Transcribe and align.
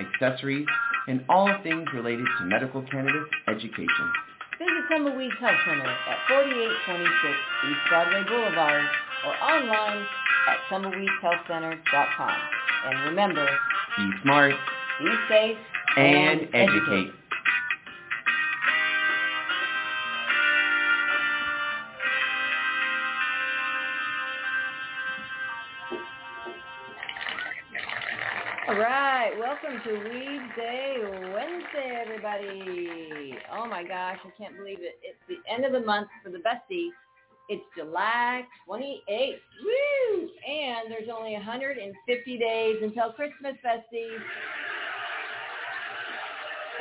accessories, 0.00 0.66
and 1.06 1.24
all 1.28 1.50
things 1.62 1.86
related 1.94 2.26
to 2.38 2.44
medical 2.44 2.82
cannabis 2.82 3.28
education. 3.46 4.06
Visit 4.58 4.72
Summer 4.90 5.10
Tumbleweeds 5.10 5.38
Health 5.38 5.60
Center 5.66 5.86
at 5.86 6.18
4826 6.28 7.10
East 7.70 7.80
Broadway 7.88 8.24
Boulevard 8.26 8.84
or 9.26 9.34
online 9.42 10.06
at 10.48 10.58
tumbleweedshealthcenter.com. 10.70 12.38
And 12.86 13.04
remember, 13.04 13.46
Be 13.96 14.10
smart 14.22 14.54
be 14.98 15.14
safe 15.28 15.58
and 15.96 16.48
educate. 16.52 17.12
All 17.12 17.17
right, 29.28 29.38
welcome 29.38 29.80
to 29.84 29.92
Weed 30.08 30.40
Day 30.56 30.96
Wednesday, 31.34 32.00
everybody. 32.00 33.34
Oh 33.52 33.66
my 33.66 33.82
gosh, 33.82 34.18
I 34.24 34.30
can't 34.38 34.56
believe 34.56 34.78
it. 34.80 34.98
It's 35.02 35.18
the 35.28 35.36
end 35.52 35.64
of 35.64 35.72
the 35.72 35.80
month 35.80 36.08
for 36.22 36.30
the 36.30 36.38
besties. 36.38 36.90
It's 37.48 37.62
July 37.76 38.42
28th. 38.68 39.40
Woo! 39.64 40.28
And 40.48 40.90
there's 40.90 41.08
only 41.14 41.32
150 41.32 42.38
days 42.38 42.76
until 42.82 43.12
Christmas, 43.12 43.54
besties. 43.64 44.22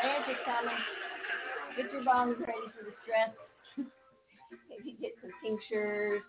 Santa's 0.02 0.36
coming. 0.46 0.80
Get 1.76 1.92
your 1.92 2.04
bongs 2.04 2.40
ready 2.40 2.68
for 2.78 2.86
the 2.86 2.94
stress. 3.04 3.32
Maybe 4.70 4.98
get 5.02 5.12
some 5.22 5.32
tinctures. 5.44 6.22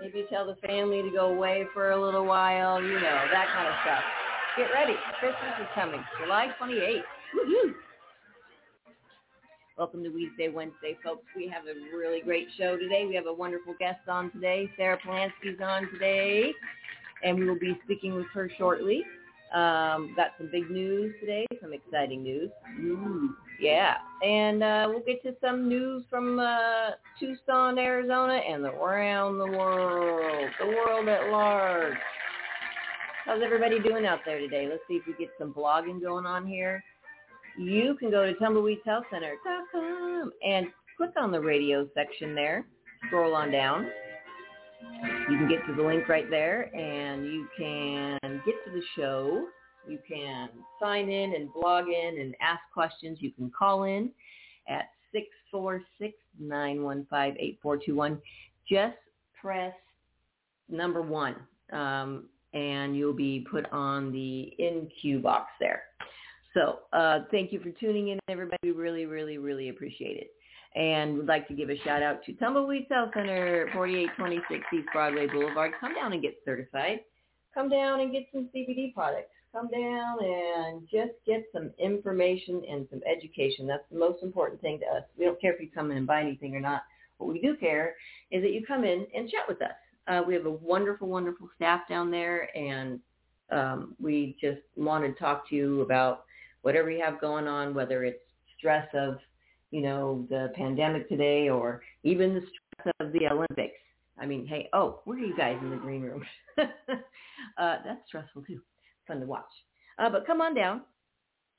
Maybe 0.00 0.26
tell 0.28 0.46
the 0.46 0.56
family 0.66 1.02
to 1.02 1.10
go 1.10 1.32
away 1.32 1.66
for 1.72 1.92
a 1.92 2.02
little 2.02 2.24
while. 2.24 2.82
You 2.82 2.94
know, 2.94 3.24
that 3.32 3.46
kind 3.54 3.68
of 3.68 3.74
stuff. 3.84 4.19
Get 4.60 4.74
ready. 4.74 4.92
Christmas 5.18 5.54
is 5.58 5.66
coming. 5.74 6.04
July 6.22 6.48
28th. 6.60 7.00
Woohoo! 7.34 7.72
Welcome 9.78 10.04
to 10.04 10.10
Weedsday 10.10 10.52
Wednesday, 10.52 10.98
folks. 11.02 11.24
We 11.34 11.48
have 11.48 11.62
a 11.62 11.96
really 11.96 12.20
great 12.20 12.46
show 12.58 12.76
today. 12.76 13.06
We 13.08 13.14
have 13.14 13.24
a 13.24 13.32
wonderful 13.32 13.74
guest 13.78 14.00
on 14.06 14.30
today. 14.32 14.70
Sarah 14.76 14.98
Polansky's 14.98 15.62
on 15.64 15.90
today, 15.90 16.52
and 17.24 17.38
we 17.38 17.48
will 17.48 17.58
be 17.58 17.80
speaking 17.84 18.12
with 18.14 18.26
her 18.34 18.50
shortly. 18.58 19.02
Um, 19.54 20.12
got 20.14 20.32
some 20.36 20.50
big 20.52 20.70
news 20.70 21.14
today, 21.20 21.46
some 21.62 21.72
exciting 21.72 22.22
news. 22.22 22.50
Ooh, 22.80 23.30
yeah, 23.58 23.94
and 24.22 24.62
uh, 24.62 24.88
we'll 24.90 25.00
get 25.00 25.22
to 25.22 25.34
some 25.40 25.70
news 25.70 26.04
from 26.10 26.38
uh, 26.38 26.90
Tucson, 27.18 27.78
Arizona, 27.78 28.34
and 28.34 28.66
around 28.66 29.38
the 29.38 29.56
world, 29.56 30.50
the 30.60 30.66
world 30.66 31.08
at 31.08 31.30
large. 31.30 31.96
How's 33.26 33.42
everybody 33.44 33.78
doing 33.80 34.06
out 34.06 34.20
there 34.24 34.38
today? 34.38 34.66
Let's 34.68 34.80
see 34.88 34.94
if 34.94 35.06
we 35.06 35.12
get 35.12 35.28
some 35.38 35.52
blogging 35.52 36.00
going 36.00 36.24
on 36.24 36.46
here. 36.46 36.82
You 37.58 37.94
can 37.98 38.10
go 38.10 38.24
to 38.24 38.32
tumbleweedshealthcenter.com 38.34 40.32
and 40.42 40.68
click 40.96 41.10
on 41.18 41.30
the 41.30 41.40
radio 41.40 41.86
section 41.94 42.34
there. 42.34 42.64
Scroll 43.06 43.34
on 43.34 43.52
down. 43.52 43.88
You 45.30 45.36
can 45.36 45.48
get 45.48 45.66
to 45.66 45.74
the 45.74 45.82
link 45.82 46.08
right 46.08 46.30
there 46.30 46.74
and 46.74 47.26
you 47.26 47.46
can 47.58 48.18
get 48.46 48.54
to 48.64 48.70
the 48.72 48.80
show. 48.96 49.44
You 49.86 49.98
can 50.08 50.48
sign 50.80 51.10
in 51.10 51.34
and 51.34 51.52
blog 51.52 51.88
in 51.88 52.20
and 52.20 52.34
ask 52.40 52.62
questions. 52.72 53.18
You 53.20 53.32
can 53.32 53.52
call 53.56 53.84
in 53.84 54.10
at 54.66 54.88
646-915-8421. 55.52 58.18
Just 58.66 58.96
press 59.40 59.74
number 60.70 61.02
one. 61.02 61.36
Um, 61.70 62.30
and 62.54 62.96
you'll 62.96 63.12
be 63.12 63.46
put 63.50 63.70
on 63.72 64.12
the 64.12 64.52
in 64.58 64.88
queue 65.00 65.20
box 65.20 65.50
there. 65.60 65.82
So 66.54 66.80
uh, 66.92 67.20
thank 67.30 67.52
you 67.52 67.60
for 67.60 67.70
tuning 67.70 68.08
in, 68.08 68.18
everybody. 68.28 68.58
We 68.62 68.70
really, 68.72 69.06
really, 69.06 69.38
really 69.38 69.68
appreciate 69.68 70.16
it. 70.16 70.30
And 70.74 71.16
we'd 71.16 71.26
like 71.26 71.48
to 71.48 71.54
give 71.54 71.70
a 71.70 71.78
shout 71.78 72.02
out 72.02 72.24
to 72.24 72.32
Tumbleweed 72.34 72.86
Health 72.90 73.10
Center, 73.14 73.68
4826 73.72 74.64
East 74.72 74.88
Broadway 74.92 75.26
Boulevard. 75.26 75.72
Come 75.80 75.94
down 75.94 76.12
and 76.12 76.22
get 76.22 76.36
certified. 76.44 77.00
Come 77.54 77.68
down 77.68 78.00
and 78.00 78.12
get 78.12 78.26
some 78.32 78.48
CBD 78.54 78.94
products. 78.94 79.30
Come 79.52 79.68
down 79.68 80.18
and 80.22 80.82
just 80.82 81.12
get 81.26 81.44
some 81.52 81.72
information 81.78 82.62
and 82.70 82.86
some 82.88 83.00
education. 83.04 83.66
That's 83.66 83.82
the 83.90 83.98
most 83.98 84.22
important 84.22 84.60
thing 84.60 84.78
to 84.80 84.86
us. 84.86 85.02
We 85.18 85.24
don't 85.24 85.40
care 85.40 85.52
if 85.52 85.60
you 85.60 85.68
come 85.74 85.90
in 85.90 85.96
and 85.96 86.06
buy 86.06 86.20
anything 86.20 86.54
or 86.54 86.60
not. 86.60 86.82
What 87.18 87.32
we 87.32 87.40
do 87.40 87.56
care 87.56 87.96
is 88.30 88.42
that 88.42 88.52
you 88.52 88.64
come 88.64 88.84
in 88.84 89.06
and 89.14 89.28
chat 89.28 89.42
with 89.48 89.60
us. 89.60 89.74
Uh, 90.10 90.22
we 90.26 90.34
have 90.34 90.46
a 90.46 90.50
wonderful, 90.50 91.06
wonderful 91.06 91.48
staff 91.54 91.82
down 91.88 92.10
there, 92.10 92.48
and 92.56 92.98
um, 93.52 93.94
we 94.00 94.36
just 94.40 94.60
want 94.76 95.04
to 95.04 95.12
talk 95.22 95.48
to 95.48 95.54
you 95.54 95.82
about 95.82 96.24
whatever 96.62 96.90
you 96.90 97.00
have 97.00 97.20
going 97.20 97.46
on, 97.46 97.74
whether 97.74 98.02
it's 98.02 98.18
stress 98.58 98.88
of, 98.92 99.18
you 99.70 99.80
know, 99.80 100.26
the 100.28 100.50
pandemic 100.56 101.08
today 101.08 101.48
or 101.48 101.80
even 102.02 102.34
the 102.34 102.40
stress 102.40 102.92
of 102.98 103.12
the 103.12 103.28
Olympics. 103.30 103.78
I 104.18 104.26
mean, 104.26 104.46
hey, 104.48 104.68
oh, 104.72 105.00
where 105.04 105.16
are 105.16 105.20
you 105.20 105.36
guys 105.36 105.56
in 105.62 105.70
the 105.70 105.76
green 105.76 106.02
room? 106.02 106.24
uh, 106.58 107.76
that's 107.84 108.00
stressful 108.08 108.42
too. 108.42 108.60
Fun 109.06 109.20
to 109.20 109.26
watch. 109.26 109.44
Uh, 109.96 110.10
but 110.10 110.26
come 110.26 110.40
on 110.40 110.56
down, 110.56 110.80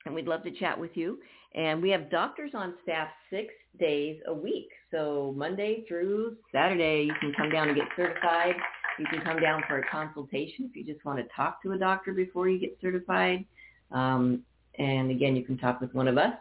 and 0.04 0.14
we'd 0.14 0.28
love 0.28 0.42
to 0.44 0.50
chat 0.50 0.78
with 0.78 0.94
you. 0.94 1.20
And 1.54 1.82
we 1.82 1.90
have 1.90 2.10
doctors 2.10 2.52
on 2.54 2.74
staff 2.82 3.08
six 3.30 3.52
days 3.78 4.20
a 4.26 4.32
week. 4.32 4.68
So 4.90 5.34
Monday 5.36 5.84
through 5.86 6.36
Saturday, 6.50 7.04
you 7.04 7.14
can 7.20 7.32
come 7.36 7.50
down 7.50 7.68
and 7.68 7.76
get 7.76 7.86
certified. 7.96 8.54
You 8.98 9.06
can 9.06 9.20
come 9.22 9.40
down 9.40 9.62
for 9.68 9.78
a 9.78 9.88
consultation 9.88 10.70
if 10.70 10.76
you 10.76 10.84
just 10.84 11.04
want 11.04 11.18
to 11.18 11.24
talk 11.34 11.62
to 11.62 11.72
a 11.72 11.78
doctor 11.78 12.12
before 12.12 12.48
you 12.48 12.58
get 12.58 12.76
certified. 12.80 13.44
Um, 13.90 14.42
and 14.78 15.10
again, 15.10 15.36
you 15.36 15.44
can 15.44 15.58
talk 15.58 15.80
with 15.80 15.92
one 15.94 16.08
of 16.08 16.16
us. 16.18 16.34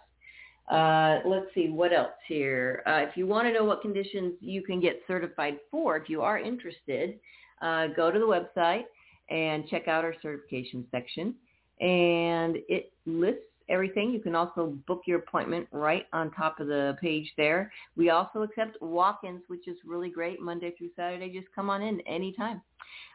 Uh, 0.70 1.20
let's 1.26 1.48
see, 1.54 1.68
what 1.70 1.92
else 1.92 2.14
here? 2.28 2.82
Uh, 2.88 3.00
if 3.08 3.18
you 3.18 3.28
want 3.28 3.46
to 3.48 3.54
know 3.54 3.66
what 3.66 3.82
conditions 3.82 4.36
you 4.40 4.62
can 4.62 4.80
get 4.80 5.02
certified 5.06 5.58
for, 5.70 5.98
if 5.98 6.08
you 6.08 6.22
are 6.22 6.40
interested, 6.40 7.20
uh, 7.62 7.88
go 7.88 8.10
to 8.10 8.20
the 8.20 8.26
website 8.26 8.84
and 9.30 9.68
check 9.68 9.90
out 9.90 10.06
our 10.06 10.16
certification 10.22 10.86
section. 10.90 11.36
And 11.82 12.58
it 12.70 12.94
lists 13.06 13.42
everything. 13.72 14.12
You 14.12 14.20
can 14.20 14.36
also 14.36 14.78
book 14.88 15.02
your 15.06 15.20
appointment 15.20 15.68
right 15.72 16.06
on 16.14 16.32
top 16.32 16.60
of 16.60 16.68
the 16.68 16.98
page 17.02 17.32
there. 17.38 17.72
We 17.96 18.10
also 18.10 18.44
accept 18.44 18.82
walk-ins, 18.82 19.42
which 19.48 19.68
is 19.68 19.78
really 19.86 20.10
great, 20.10 20.42
Monday 20.42 20.74
through 20.78 20.90
Saturday. 20.96 21.32
Just 21.32 21.48
come 21.56 21.70
on 21.70 21.82
in 21.82 22.02
anytime. 22.02 22.62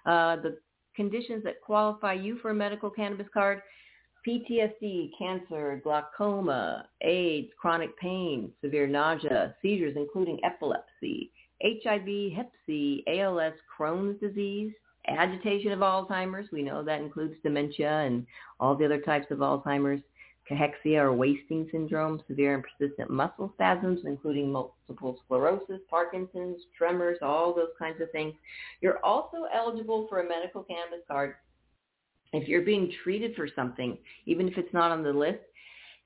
Uh, 0.07 0.37
the 0.37 0.59
conditions 0.95 1.45
that 1.45 1.61
qualify 1.61 2.15
you 2.15 2.39
for 2.41 2.51
a 2.51 2.55
medical 2.55 2.91
cannabis 2.91 3.27
card, 3.33 3.61
PTSD, 4.27 5.11
cancer, 5.17 5.81
glaucoma, 5.85 6.89
AIDS, 7.03 7.49
chronic 7.61 7.97
pain, 7.99 8.51
severe 8.61 8.89
nausea, 8.89 9.55
seizures 9.63 9.95
including 9.97 10.41
epilepsy, 10.43 11.31
HIV, 11.63 12.33
Hep 12.35 12.51
C, 12.67 13.05
ALS, 13.07 13.53
Crohn's 13.79 14.19
disease, 14.21 14.73
agitation 15.07 15.73
of 15.73 15.79
Alzheimer's. 15.81 16.51
We 16.51 16.63
know 16.63 16.83
that 16.83 17.01
includes 17.01 17.35
dementia 17.43 17.89
and 17.89 18.27
all 18.59 18.75
the 18.75 18.85
other 18.85 19.01
types 19.01 19.27
of 19.31 19.39
Alzheimer's 19.39 20.03
cachexia 20.51 21.01
or 21.01 21.13
wasting 21.13 21.69
syndrome, 21.73 22.23
severe 22.29 22.55
and 22.55 22.65
persistent 22.65 23.11
muscle 23.11 23.51
spasms, 23.55 24.01
including 24.05 24.53
multiple 24.53 25.19
sclerosis, 25.25 25.81
Parkinson's, 25.91 26.63
tremors, 26.77 27.19
all 27.23 27.55
those 27.55 27.75
kinds 27.79 28.01
of 28.01 28.11
things. 28.13 28.35
You're 28.81 29.05
also 29.05 29.45
eligible 29.53 30.07
for 30.09 30.21
a 30.21 30.29
medical 30.29 30.63
cannabis 30.63 31.05
card 31.09 31.35
if 32.33 32.49
you're 32.49 32.63
being 32.63 32.93
treated 33.03 33.35
for 33.35 33.49
something, 33.57 33.99
even 34.27 34.49
if 34.49 34.59
it's 34.59 34.73
not 34.73 34.91
on 34.91 35.03
the 35.03 35.13
list. 35.13 35.41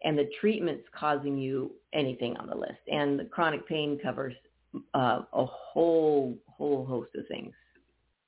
and 0.03 0.19
the 0.19 0.31
treatments 0.41 0.85
causing 0.99 1.37
you 1.39 1.73
anything 1.93 2.37
on 2.37 2.47
the 2.49 2.55
list. 2.55 2.81
And 2.91 3.19
the 3.19 3.25
chronic 3.25 3.67
pain 3.69 3.99
covers 4.03 4.35
uh, 4.95 5.23
a 5.33 5.45
whole 5.45 6.39
whole 6.47 6.85
host 6.87 7.11
of 7.17 7.27
things. 7.29 7.53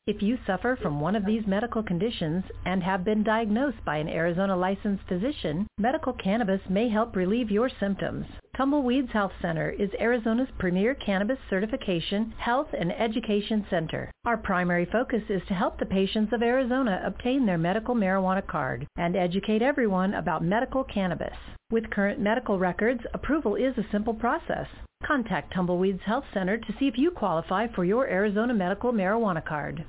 If 0.04 0.20
you 0.20 0.37
suffer 0.49 0.76
from 0.82 1.00
one 1.00 1.14
of 1.14 1.25
these 1.25 1.46
medical 1.46 1.81
conditions 1.81 2.43
and 2.64 2.82
have 2.82 3.04
been 3.04 3.22
diagnosed 3.22 3.84
by 3.84 3.99
an 3.99 4.08
Arizona 4.08 4.56
licensed 4.56 5.04
physician, 5.06 5.64
medical 5.78 6.12
cannabis 6.12 6.60
may 6.69 6.88
help 6.88 7.14
relieve 7.14 7.52
your 7.52 7.70
symptoms. 7.78 8.26
Tumbleweeds 8.54 9.10
Health 9.12 9.32
Center 9.40 9.70
is 9.70 9.88
Arizona's 9.99 10.50
premier 10.58 10.94
cannabis 10.94 11.38
certification, 11.49 12.34
health, 12.37 12.66
and 12.78 12.93
education 12.93 13.64
center. 13.70 14.10
Our 14.26 14.37
primary 14.37 14.84
focus 14.84 15.22
is 15.31 15.40
to 15.49 15.54
help 15.54 15.78
the 15.78 15.87
patients 15.87 16.34
of 16.34 16.43
Arizona 16.43 17.00
obtain 17.02 17.46
their 17.46 17.56
medical 17.56 17.94
marijuana 17.94 18.46
card 18.46 18.87
and 18.96 19.16
educate 19.16 19.62
everyone 19.62 20.12
about 20.12 20.44
medical 20.44 20.84
cannabis. 20.84 21.34
With 21.70 21.88
current 21.88 22.20
medical 22.20 22.58
records, 22.58 23.00
approval 23.14 23.54
is 23.54 23.78
a 23.78 23.90
simple 23.90 24.12
process. 24.12 24.66
Contact 25.02 25.54
Tumbleweeds 25.54 26.02
Health 26.02 26.25
Center 26.34 26.58
to 26.58 26.75
see 26.78 26.87
if 26.88 26.99
you 26.99 27.10
qualify 27.10 27.69
for 27.69 27.87
your 27.87 28.06
Arizona 28.06 28.52
medical 28.52 28.93
marijuana 28.93 29.43
card. 29.43 29.87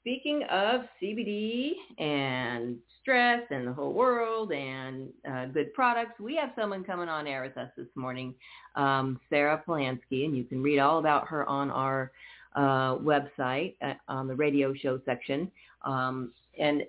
speaking 0.06 0.44
of 0.52 0.82
CBD 1.02 1.72
and 1.98 2.78
stress 3.02 3.42
and 3.50 3.68
the 3.68 3.74
whole 3.74 3.92
world 3.92 4.52
and 4.52 5.10
uh, 5.28 5.48
good 5.48 5.74
products, 5.74 6.20
we 6.20 6.36
have 6.36 6.52
someone 6.56 6.84
coming 6.84 7.10
on 7.10 7.26
air 7.26 7.42
with 7.42 7.58
us 7.58 7.72
this 7.76 7.88
morning, 7.96 8.36
um, 8.76 9.20
Sarah 9.32 9.64
Polansky, 9.68 10.26
and 10.26 10.38
you 10.38 10.44
can 10.44 10.62
read 10.62 10.78
all 10.78 11.00
about 11.00 11.28
her 11.28 11.44
on 11.50 11.72
our 11.72 12.12
uh, 12.56 12.98
website 12.98 13.78
uh, 13.82 13.94
on 14.08 14.28
the 14.28 14.36
radio 14.36 14.76
show 14.76 15.02
section. 15.06 15.50
Um, 15.84 16.32
and 16.60 16.84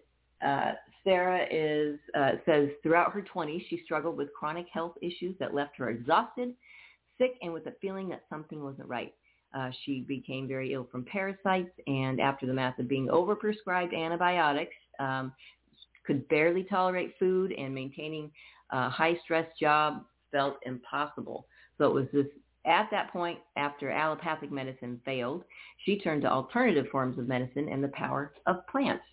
uh, 0.46 0.72
Sarah 1.02 1.46
is 1.50 1.98
uh, 2.14 2.32
says 2.44 2.68
throughout 2.82 3.12
her 3.12 3.24
20s, 3.34 3.64
she 3.70 3.80
struggled 3.82 4.18
with 4.18 4.28
chronic 4.34 4.66
health 4.70 4.92
issues 5.00 5.34
that 5.40 5.54
left 5.54 5.74
her 5.78 5.88
exhausted, 5.88 6.52
sick, 7.16 7.36
and 7.40 7.50
with 7.54 7.66
a 7.66 7.72
feeling 7.80 8.10
that 8.10 8.24
something 8.28 8.62
wasn't 8.62 8.86
right. 8.86 9.14
Uh, 9.54 9.70
she 9.84 10.00
became 10.00 10.46
very 10.46 10.72
ill 10.72 10.86
from 10.90 11.04
parasites, 11.04 11.70
and 11.86 12.20
after 12.20 12.46
the 12.46 12.52
math 12.52 12.78
of 12.78 12.88
being 12.88 13.08
overprescribed 13.08 13.94
antibiotics, 13.94 14.76
um, 14.98 15.32
could 16.06 16.28
barely 16.28 16.64
tolerate 16.64 17.14
food, 17.18 17.52
and 17.52 17.74
maintaining 17.74 18.30
a 18.70 18.88
high-stress 18.88 19.46
job 19.58 20.04
felt 20.30 20.56
impossible. 20.64 21.46
So 21.78 21.86
it 21.86 21.94
was 21.94 22.06
this 22.12 22.26
at 22.66 22.88
that 22.90 23.12
point, 23.12 23.38
after 23.56 23.90
allopathic 23.90 24.50
medicine 24.50 25.00
failed, 25.04 25.44
she 25.84 25.98
turned 25.98 26.22
to 26.22 26.28
alternative 26.28 26.86
forms 26.90 27.16
of 27.16 27.28
medicine 27.28 27.68
and 27.68 27.82
the 27.82 27.88
power 27.88 28.32
of 28.46 28.66
plants. 28.66 29.04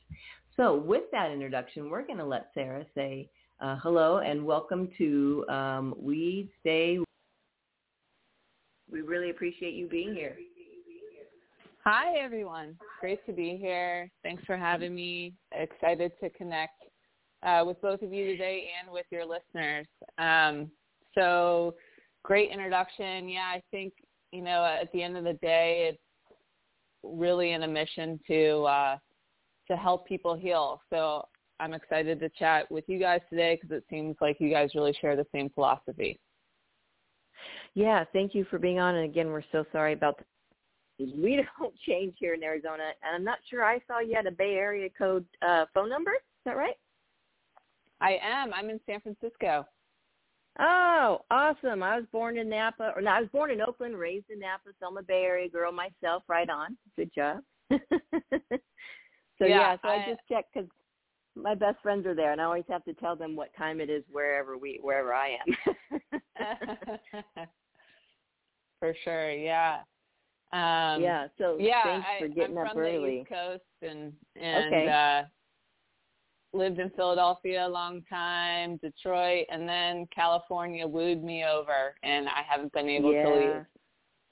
So 0.58 0.76
with 0.76 1.04
that 1.12 1.30
introduction, 1.30 1.90
we're 1.90 2.06
going 2.06 2.18
to 2.18 2.26
let 2.26 2.50
Sarah 2.56 2.86
say 2.96 3.30
uh, 3.62 3.78
hello 3.82 4.18
and 4.18 4.44
welcome 4.44 4.90
to 4.98 5.46
um, 5.50 5.94
We 5.98 6.52
Stay 6.62 6.98
we 8.94 9.02
really 9.02 9.32
appreciate 9.32 9.74
you 9.74 9.88
being 9.88 10.14
here. 10.14 10.38
Hi, 11.84 12.18
everyone. 12.20 12.78
Great 13.02 13.26
to 13.26 13.34
be 13.34 13.58
here. 13.58 14.10
Thanks 14.22 14.46
for 14.46 14.56
having 14.56 14.96
me. 14.96 15.34
Excited 15.52 16.14
to 16.22 16.30
connect 16.30 16.84
uh, 17.42 17.64
with 17.66 17.82
both 17.82 18.04
of 18.04 18.14
you 18.14 18.26
today 18.26 18.70
and 18.80 18.94
with 18.94 19.06
your 19.10 19.26
listeners. 19.26 19.88
Um, 20.18 20.72
so, 21.16 21.76
great 22.24 22.52
introduction. 22.52 23.28
Yeah, 23.28 23.52
I 23.54 23.62
think, 23.72 23.94
you 24.32 24.42
know, 24.42 24.64
at 24.64 24.92
the 24.94 25.04
end 25.04 25.18
of 25.18 25.26
the 25.26 25.34
day, 25.34 25.90
it's 25.92 26.38
really 27.04 27.52
in 27.52 27.64
a 27.64 27.68
mission 27.68 28.20
to 28.28 28.64
uh, 28.64 28.98
to 29.70 29.76
help 29.76 30.08
people 30.08 30.36
heal. 30.36 30.82
So, 30.90 31.28
I'm 31.60 31.74
excited 31.74 32.20
to 32.22 32.30
chat 32.30 32.72
with 32.72 32.86
you 32.88 33.00
guys 33.00 33.22
today 33.30 33.60
because 33.60 33.76
it 33.76 33.84
seems 33.90 34.16
like 34.22 34.38
you 34.40 34.50
guys 34.50 34.70
really 34.76 34.96
share 35.02 35.16
the 35.16 35.28
same 35.34 35.50
philosophy. 35.50 36.20
Yeah, 37.76 38.04
thank 38.14 38.36
you 38.36 38.46
for 38.50 38.60
being 38.60 38.80
on. 38.80 38.96
And 38.96 39.06
again, 39.06 39.28
we're 39.28 39.44
so 39.52 39.66
sorry 39.72 39.94
about 39.94 40.18
the 40.18 40.26
we 41.00 41.44
don't 41.60 41.74
change 41.88 42.16
here 42.20 42.34
in 42.34 42.44
Arizona. 42.44 42.92
And 43.04 43.16
I'm 43.16 43.24
not 43.24 43.40
sure 43.50 43.64
I 43.64 43.80
saw 43.88 44.00
you 44.00 44.16
had 44.16 44.28
a 44.28 44.32
Bay 44.32 44.56
Area 44.56 44.90
code 44.96 45.26
uh, 45.42 45.66
phone 45.74 45.90
number. 45.90 46.12
Is 46.12 46.46
that 46.46 46.58
right? 46.58 46.78
I 48.02 48.18
am. 48.22 48.54
I'm 48.54 48.70
in 48.70 48.80
San 48.86 49.00
Francisco. 49.02 49.66
Oh, 50.60 51.22
awesome. 51.32 51.82
I 51.82 51.98
was 51.98 52.06
born 52.12 52.38
in 52.38 52.48
Napa, 52.48 52.94
or 52.96 53.02
no, 53.02 53.10
I 53.10 53.22
was 53.22 53.30
born 53.32 53.50
in 53.50 53.62
Oakland, 53.62 53.98
raised 53.98 54.30
in 54.30 54.40
Napa, 54.40 54.70
so 54.80 54.88
I'm 54.88 54.98
a 54.98 55.02
Bay 55.02 55.24
Area 55.24 55.50
girl 55.50 55.72
myself. 55.72 56.24
Right 56.28 56.50
on. 56.50 56.78
Good 56.96 57.12
job. 57.16 57.40
so 57.72 57.80
yeah, 59.40 59.48
yeah 59.48 59.78
so 59.82 59.88
I, 59.88 59.94
I 59.94 60.06
just 60.08 60.22
checked 60.30 60.54
because 60.54 60.70
my 61.36 61.56
best 61.56 61.82
friends 61.82 62.06
are 62.06 62.14
there, 62.14 62.34
and 62.34 62.42
I 62.42 62.44
always 62.44 62.66
have 62.70 62.84
to 62.86 62.94
tell 62.94 63.16
them 63.16 63.36
what 63.36 63.56
time 63.58 63.82
it 63.82 63.90
is 63.90 64.04
wherever 64.12 64.56
we 64.58 64.80
wherever 64.82 65.12
I 65.12 65.38
am. 65.48 65.56
For 68.84 68.94
sure, 69.06 69.32
yeah. 69.32 69.78
Um, 70.52 71.02
yeah. 71.02 71.28
So 71.38 71.56
yeah, 71.58 71.84
thanks 71.86 72.08
for 72.20 72.28
getting 72.28 72.58
I, 72.58 72.62
I'm 72.64 72.68
up 72.68 72.74
from 72.74 72.82
early. 72.82 73.00
the 73.00 73.22
East 73.22 73.30
Coast 73.30 73.64
and 73.82 74.12
and 74.36 74.66
okay. 74.66 74.90
uh, 75.24 76.58
lived 76.58 76.80
in 76.80 76.90
Philadelphia 76.90 77.66
a 77.66 77.70
long 77.70 78.02
time, 78.10 78.76
Detroit, 78.84 79.46
and 79.50 79.70
then 79.70 80.06
California 80.14 80.86
wooed 80.86 81.24
me 81.24 81.46
over, 81.46 81.96
and 82.04 82.28
I 82.28 82.42
haven't 82.46 82.74
been 82.74 82.90
able 82.90 83.14
yeah. 83.14 83.24
to 83.24 83.34
leave. 83.34 83.66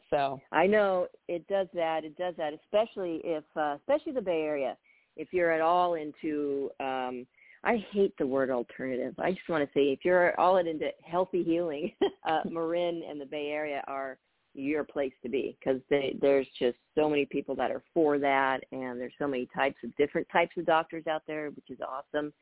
So 0.09 0.41
I 0.51 0.67
know 0.67 1.07
it 1.29 1.47
does 1.47 1.67
that. 1.73 2.03
It 2.03 2.17
does 2.17 2.33
that, 2.37 2.51
especially 2.53 3.21
if, 3.23 3.45
uh, 3.55 3.77
especially 3.77 4.11
the 4.11 4.21
Bay 4.21 4.41
Area. 4.41 4.75
If 5.15 5.29
you're 5.31 5.51
at 5.51 5.61
all 5.61 5.93
into, 5.93 6.71
um, 6.81 7.25
I 7.63 7.85
hate 7.91 8.13
the 8.17 8.27
word 8.27 8.49
alternative. 8.49 9.15
I 9.17 9.31
just 9.31 9.47
want 9.47 9.63
to 9.63 9.73
say, 9.73 9.93
if 9.93 9.99
you're 10.03 10.37
all 10.37 10.57
into 10.57 10.89
healthy 11.05 11.41
healing, 11.41 11.93
uh, 12.27 12.41
Marin 12.49 13.01
and 13.09 13.21
the 13.21 13.25
Bay 13.25 13.47
Area 13.47 13.81
are 13.87 14.17
your 14.53 14.83
place 14.83 15.13
to 15.23 15.29
be 15.29 15.57
because 15.59 15.81
there's 15.89 16.47
just 16.59 16.77
so 16.95 17.09
many 17.09 17.25
people 17.25 17.55
that 17.55 17.71
are 17.71 17.83
for 17.93 18.19
that 18.19 18.59
and 18.71 18.99
there's 18.99 19.13
so 19.17 19.27
many 19.27 19.47
types 19.55 19.77
of 19.83 19.95
different 19.95 20.27
types 20.31 20.51
of 20.57 20.65
doctors 20.65 21.07
out 21.07 21.23
there 21.27 21.49
which 21.51 21.69
is 21.69 21.79
awesome. 21.81 22.33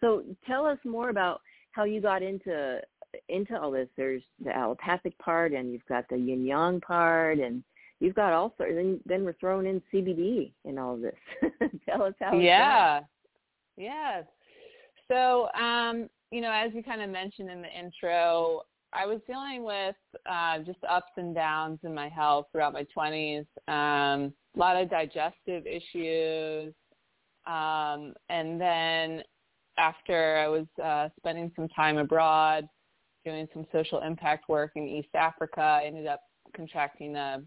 So 0.00 0.22
tell 0.46 0.66
us 0.66 0.78
more 0.84 1.08
about 1.08 1.40
how 1.72 1.84
you 1.84 2.00
got 2.00 2.22
into 2.22 2.80
into 3.28 3.58
all 3.58 3.70
this. 3.70 3.88
There's 3.96 4.22
the 4.44 4.54
allopathic 4.54 5.18
part 5.18 5.52
and 5.52 5.72
you've 5.72 5.86
got 5.88 6.08
the 6.08 6.16
yin 6.16 6.44
yang 6.44 6.80
part 6.80 7.38
and 7.38 7.64
you've 8.00 8.14
got 8.14 8.32
all 8.32 8.54
sorts 8.56 8.74
then 8.74 9.00
then 9.06 9.24
we're 9.24 9.34
throwing 9.40 9.66
in 9.66 9.82
cbd 9.92 10.52
in 10.64 10.78
all 10.78 10.94
of 10.94 11.00
this. 11.00 11.14
Tell 11.88 12.02
us 12.02 12.14
how 12.20 12.38
yeah. 12.38 13.00
Yeah 13.76 14.22
so 15.08 15.48
um 15.58 16.08
you 16.30 16.40
know 16.40 16.52
as 16.52 16.72
you 16.74 16.82
kind 16.82 17.02
of 17.02 17.10
mentioned 17.10 17.50
in 17.50 17.62
the 17.62 17.68
intro 17.68 18.62
I 18.92 19.06
was 19.06 19.20
dealing 19.26 19.64
with 19.64 19.96
uh, 20.30 20.58
just 20.60 20.78
ups 20.88 21.12
and 21.16 21.34
downs 21.34 21.78
in 21.82 21.94
my 21.94 22.08
health 22.08 22.46
throughout 22.52 22.72
my 22.72 22.86
20s. 22.96 23.46
Um, 23.68 24.32
a 24.54 24.58
lot 24.58 24.76
of 24.76 24.88
digestive 24.88 25.66
issues. 25.66 26.72
Um, 27.46 28.14
and 28.28 28.60
then 28.60 29.22
after 29.78 30.38
I 30.38 30.48
was 30.48 30.66
uh, 30.82 31.08
spending 31.18 31.52
some 31.54 31.68
time 31.68 31.98
abroad, 31.98 32.68
doing 33.24 33.46
some 33.52 33.66
social 33.72 34.00
impact 34.00 34.48
work 34.48 34.72
in 34.76 34.86
East 34.86 35.14
Africa, 35.14 35.60
I 35.60 35.84
ended 35.84 36.06
up 36.06 36.20
contracting 36.54 37.16
a, 37.16 37.42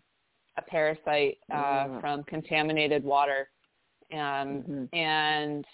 a 0.57 0.61
parasite 0.61 1.37
uh, 1.51 1.55
mm. 1.55 2.01
from 2.01 2.23
contaminated 2.23 3.03
water. 3.03 3.49
Um, 4.11 4.17
mm-hmm. 4.17 4.95
And 4.95 5.65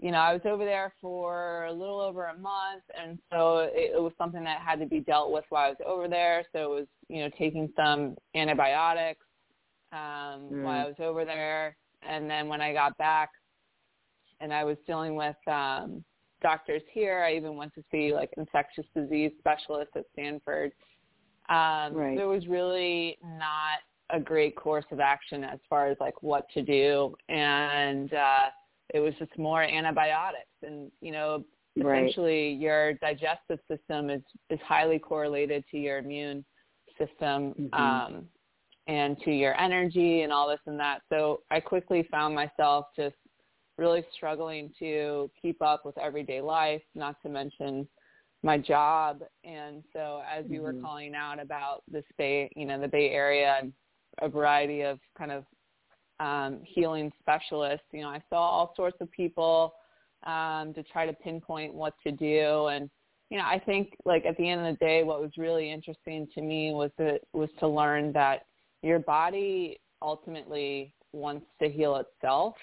you 0.00 0.12
know, 0.12 0.18
I 0.18 0.32
was 0.32 0.42
over 0.44 0.64
there 0.64 0.92
for 1.00 1.64
a 1.64 1.72
little 1.72 2.00
over 2.00 2.26
a 2.26 2.38
month, 2.38 2.84
and 2.96 3.18
so 3.32 3.70
it, 3.72 3.92
it 3.96 4.02
was 4.02 4.12
something 4.16 4.44
that 4.44 4.60
had 4.60 4.78
to 4.78 4.86
be 4.86 5.00
dealt 5.00 5.32
with 5.32 5.44
while 5.48 5.66
I 5.66 5.68
was 5.70 5.78
over 5.84 6.06
there. 6.06 6.44
So 6.52 6.72
it 6.72 6.74
was, 6.80 6.86
you 7.08 7.20
know, 7.20 7.30
taking 7.36 7.72
some 7.76 8.16
antibiotics 8.34 9.26
um, 9.92 10.50
mm. 10.52 10.62
while 10.62 10.84
I 10.84 10.86
was 10.86 10.96
over 11.00 11.24
there, 11.24 11.76
and 12.08 12.30
then 12.30 12.48
when 12.48 12.60
I 12.60 12.72
got 12.72 12.96
back, 12.96 13.30
and 14.40 14.52
I 14.52 14.62
was 14.62 14.76
dealing 14.86 15.16
with 15.16 15.36
um, 15.48 16.04
doctors 16.42 16.82
here, 16.92 17.24
I 17.24 17.34
even 17.34 17.56
went 17.56 17.74
to 17.74 17.82
see 17.90 18.14
like 18.14 18.30
infectious 18.36 18.86
disease 18.94 19.32
specialists 19.40 19.94
at 19.96 20.04
Stanford. 20.12 20.72
Um, 21.48 21.94
right. 21.94 22.16
There 22.16 22.28
was 22.28 22.46
really 22.46 23.18
not 23.24 23.80
a 24.10 24.20
great 24.20 24.54
course 24.54 24.84
of 24.92 25.00
action 25.00 25.42
as 25.42 25.58
far 25.68 25.88
as 25.88 25.96
like 25.98 26.22
what 26.22 26.48
to 26.54 26.62
do, 26.62 27.16
and 27.28 28.12
uh, 28.14 28.50
it 28.94 29.00
was 29.00 29.14
just 29.18 29.36
more 29.38 29.62
antibiotics 29.62 30.46
and 30.62 30.90
you 31.00 31.12
know 31.12 31.44
essentially 31.76 32.52
right. 32.52 32.60
your 32.60 32.92
digestive 32.94 33.58
system 33.70 34.10
is 34.10 34.22
is 34.50 34.58
highly 34.66 34.98
correlated 34.98 35.64
to 35.70 35.78
your 35.78 35.98
immune 35.98 36.44
system 36.98 37.54
mm-hmm. 37.54 37.74
um 37.74 38.24
and 38.86 39.18
to 39.20 39.30
your 39.30 39.58
energy 39.60 40.22
and 40.22 40.32
all 40.32 40.48
this 40.48 40.60
and 40.66 40.80
that 40.80 41.00
so 41.08 41.40
i 41.50 41.60
quickly 41.60 42.06
found 42.10 42.34
myself 42.34 42.86
just 42.96 43.14
really 43.78 44.04
struggling 44.14 44.70
to 44.78 45.30
keep 45.40 45.62
up 45.62 45.86
with 45.86 45.96
everyday 45.96 46.40
life, 46.40 46.82
not 46.94 47.16
to 47.22 47.28
mention 47.28 47.88
my 48.42 48.58
job. 48.58 49.20
And 49.44 49.82
so 49.92 50.20
as 50.30 50.44
you 50.48 50.60
mm-hmm. 50.60 50.76
were 50.76 50.82
calling 50.82 51.14
out 51.14 51.40
about 51.40 51.82
this 51.90 52.04
Bay, 52.18 52.50
you 52.56 52.66
know, 52.66 52.78
the 52.78 52.88
Bay 52.88 53.10
Area 53.10 53.56
and 53.62 53.72
a 54.20 54.28
variety 54.28 54.82
of 54.82 54.98
kind 55.16 55.30
of 55.30 55.44
um, 56.20 56.60
healing 56.64 57.12
specialists, 57.20 57.86
you 57.92 58.02
know, 58.02 58.08
I 58.08 58.22
saw 58.28 58.38
all 58.38 58.72
sorts 58.76 58.96
of 59.00 59.10
people 59.10 59.74
um, 60.26 60.74
to 60.74 60.82
try 60.82 61.06
to 61.06 61.12
pinpoint 61.12 61.72
what 61.72 61.94
to 62.04 62.12
do. 62.12 62.66
And, 62.66 62.90
you 63.30 63.38
know, 63.38 63.44
I 63.44 63.60
think 63.64 63.94
like 64.04 64.26
at 64.26 64.36
the 64.36 64.48
end 64.48 64.66
of 64.66 64.78
the 64.78 64.84
day, 64.84 65.04
what 65.04 65.20
was 65.20 65.30
really 65.36 65.70
interesting 65.70 66.28
to 66.34 66.42
me 66.42 66.72
was 66.72 66.90
that 66.98 67.20
was 67.32 67.50
to 67.60 67.68
learn 67.68 68.12
that 68.12 68.46
your 68.82 68.98
body 68.98 69.78
ultimately 70.02 70.92
wants 71.12 71.46
to 71.62 71.68
heal 71.68 71.96
itself. 71.96 72.54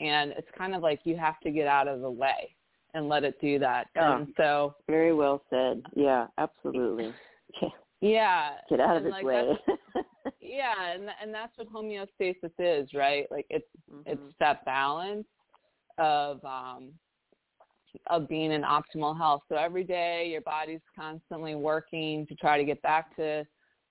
And 0.00 0.32
it's 0.32 0.48
kind 0.56 0.74
of 0.74 0.82
like 0.82 1.00
you 1.04 1.16
have 1.16 1.38
to 1.40 1.50
get 1.50 1.68
out 1.68 1.86
of 1.86 2.00
the 2.00 2.10
way 2.10 2.54
and 2.94 3.08
let 3.08 3.24
it 3.24 3.40
do 3.40 3.58
that. 3.60 3.86
And 3.94 4.28
so 4.36 4.74
very 4.88 5.12
well 5.14 5.42
said. 5.50 5.82
Yeah, 5.94 6.26
absolutely. 6.38 7.12
Yeah. 8.04 8.50
Get 8.68 8.80
out 8.80 8.98
of 8.98 9.06
its 9.06 9.12
like 9.12 9.24
way. 9.24 9.58
yeah, 10.40 10.92
and 10.94 11.08
and 11.22 11.32
that's 11.32 11.52
what 11.56 11.72
homeostasis 11.72 12.52
is, 12.58 12.88
right? 12.94 13.26
Like 13.30 13.46
it's 13.50 13.66
mm-hmm. 13.90 14.02
it's 14.06 14.34
that 14.40 14.64
balance 14.64 15.26
of 15.98 16.44
um 16.44 16.92
of 18.08 18.28
being 18.28 18.52
in 18.52 18.62
optimal 18.62 19.16
health. 19.16 19.42
So 19.48 19.56
every 19.56 19.84
day 19.84 20.28
your 20.30 20.40
body's 20.40 20.80
constantly 20.98 21.54
working 21.54 22.26
to 22.26 22.34
try 22.34 22.58
to 22.58 22.64
get 22.64 22.82
back 22.82 23.14
to 23.16 23.44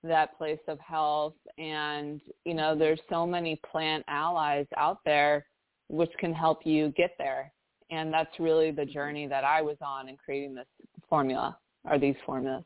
that 0.03 0.37
place 0.37 0.59
of 0.67 0.77
health 0.81 1.35
and 1.57 2.19
you 2.43 2.53
know 2.53 2.77
there's 2.77 2.99
so 3.09 3.25
many 3.25 3.57
plant 3.71 4.03
allies 4.09 4.65
out 4.75 4.99
there 5.05 5.45
which 5.87 6.11
can 6.19 6.33
help 6.33 6.65
you 6.65 6.89
get 6.89 7.11
there 7.17 7.53
and 7.89 8.13
that's 8.13 8.39
really 8.39 8.71
the 8.71 8.85
journey 8.85 9.27
that 9.27 9.43
I 9.43 9.61
was 9.61 9.77
on 9.81 10.09
in 10.09 10.17
creating 10.17 10.55
this 10.55 10.67
formula 11.07 11.57
or 11.89 11.99
these 11.99 12.15
formulas. 12.25 12.63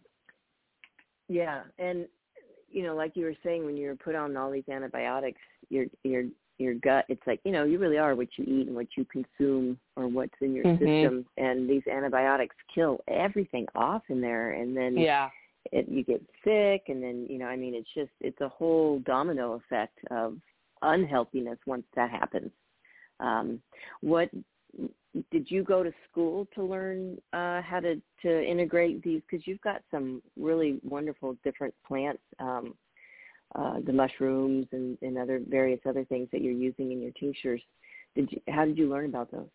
Yeah, 1.27 1.63
and 1.77 2.05
you 2.69 2.83
know, 2.83 2.95
like 2.95 3.13
you 3.15 3.25
were 3.25 3.35
saying, 3.43 3.65
when 3.65 3.77
you're 3.77 3.95
put 3.95 4.15
on 4.15 4.35
all 4.37 4.51
these 4.51 4.67
antibiotics, 4.69 5.39
your 5.69 5.85
your 6.03 6.23
your 6.57 6.73
gut, 6.75 7.05
it's 7.09 7.21
like 7.27 7.39
you 7.43 7.51
know, 7.51 7.63
you 7.63 7.79
really 7.79 7.97
are 7.97 8.15
what 8.15 8.29
you 8.37 8.45
eat 8.45 8.67
and 8.67 8.75
what 8.75 8.87
you 8.95 9.05
consume 9.05 9.77
or 9.95 10.07
what's 10.07 10.33
in 10.41 10.53
your 10.53 10.65
mm-hmm. 10.65 10.83
system, 10.83 11.25
and 11.37 11.69
these 11.69 11.83
antibiotics 11.91 12.55
kill 12.73 12.99
everything 13.07 13.65
off 13.75 14.03
in 14.09 14.21
there, 14.21 14.51
and 14.51 14.75
then 14.75 14.97
yeah. 14.97 15.29
It, 15.73 15.89
you 15.89 16.01
get 16.01 16.21
sick, 16.45 16.83
and 16.87 17.03
then 17.03 17.27
you 17.29 17.37
know, 17.37 17.47
I 17.47 17.57
mean, 17.57 17.75
it's 17.75 17.89
just 17.93 18.11
it's 18.21 18.39
a 18.39 18.47
whole 18.47 18.99
domino 18.99 19.53
effect 19.53 19.99
of 20.11 20.37
unhealthiness 20.81 21.57
once 21.65 21.83
that 21.93 22.09
happens. 22.09 22.51
Um, 23.19 23.61
what 23.99 24.29
did 25.31 25.49
you 25.49 25.63
go 25.63 25.83
to 25.83 25.91
school 26.09 26.47
to 26.55 26.63
learn 26.63 27.17
uh, 27.33 27.61
how 27.61 27.79
to 27.79 28.01
to 28.21 28.43
integrate 28.45 29.01
these? 29.03 29.21
Because 29.29 29.45
you've 29.47 29.61
got 29.61 29.81
some 29.91 30.21
really 30.37 30.79
wonderful 30.83 31.35
different 31.43 31.73
plants, 31.87 32.21
um, 32.39 32.73
uh, 33.55 33.79
the 33.85 33.93
mushrooms 33.93 34.67
and, 34.71 34.97
and 35.01 35.17
other 35.17 35.41
various 35.47 35.79
other 35.87 36.05
things 36.05 36.27
that 36.31 36.41
you're 36.41 36.53
using 36.53 36.91
in 36.91 37.01
your 37.01 37.11
tinctures. 37.19 37.61
Did 38.15 38.31
you, 38.31 38.41
how 38.49 38.65
did 38.65 38.77
you 38.77 38.89
learn 38.89 39.05
about 39.05 39.31
those? 39.31 39.47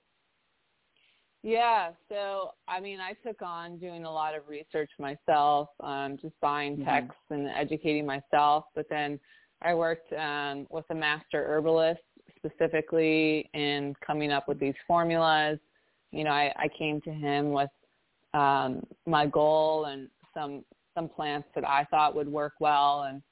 Yeah, 1.42 1.90
so 2.08 2.52
I 2.68 2.78
mean, 2.80 3.00
I 3.00 3.14
took 3.26 3.42
on 3.42 3.78
doing 3.78 4.04
a 4.04 4.12
lot 4.12 4.36
of 4.36 4.48
research 4.48 4.90
myself, 4.98 5.68
um, 5.80 6.16
just 6.20 6.34
buying 6.40 6.76
mm-hmm. 6.76 6.84
texts 6.84 7.20
and 7.30 7.48
educating 7.48 8.06
myself. 8.06 8.64
But 8.74 8.86
then 8.88 9.18
I 9.60 9.74
worked 9.74 10.12
um, 10.12 10.66
with 10.70 10.84
a 10.90 10.94
master 10.94 11.44
herbalist 11.46 12.00
specifically 12.44 13.48
in 13.54 13.94
coming 14.04 14.32
up 14.32 14.48
with 14.48 14.58
these 14.58 14.74
formulas. 14.86 15.58
You 16.10 16.24
know, 16.24 16.30
I, 16.30 16.52
I 16.56 16.68
came 16.76 17.00
to 17.02 17.10
him 17.10 17.52
with 17.52 17.70
um, 18.34 18.82
my 19.06 19.26
goal 19.26 19.86
and 19.86 20.08
some 20.34 20.64
some 20.94 21.08
plants 21.08 21.48
that 21.54 21.66
I 21.66 21.84
thought 21.90 22.14
would 22.14 22.28
work 22.28 22.52
well, 22.60 23.04
and 23.04 23.22